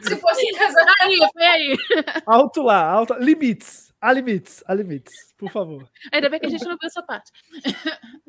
[0.00, 1.02] Se fosse casamento.
[1.02, 1.76] Aí, foi aí.
[2.24, 3.12] Alto lá, alto.
[3.20, 3.92] Limites.
[4.06, 5.90] Há limites, há limites, por favor.
[6.12, 7.32] Ainda bem que a gente não viu essa parte.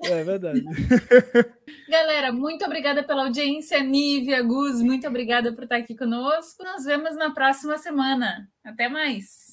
[0.06, 0.64] É verdade.
[1.88, 3.80] Galera, muito obrigada pela audiência.
[3.84, 6.64] Nívia, Gus, muito obrigada por estar aqui conosco.
[6.64, 8.50] Nos vemos na próxima semana.
[8.64, 9.47] Até mais.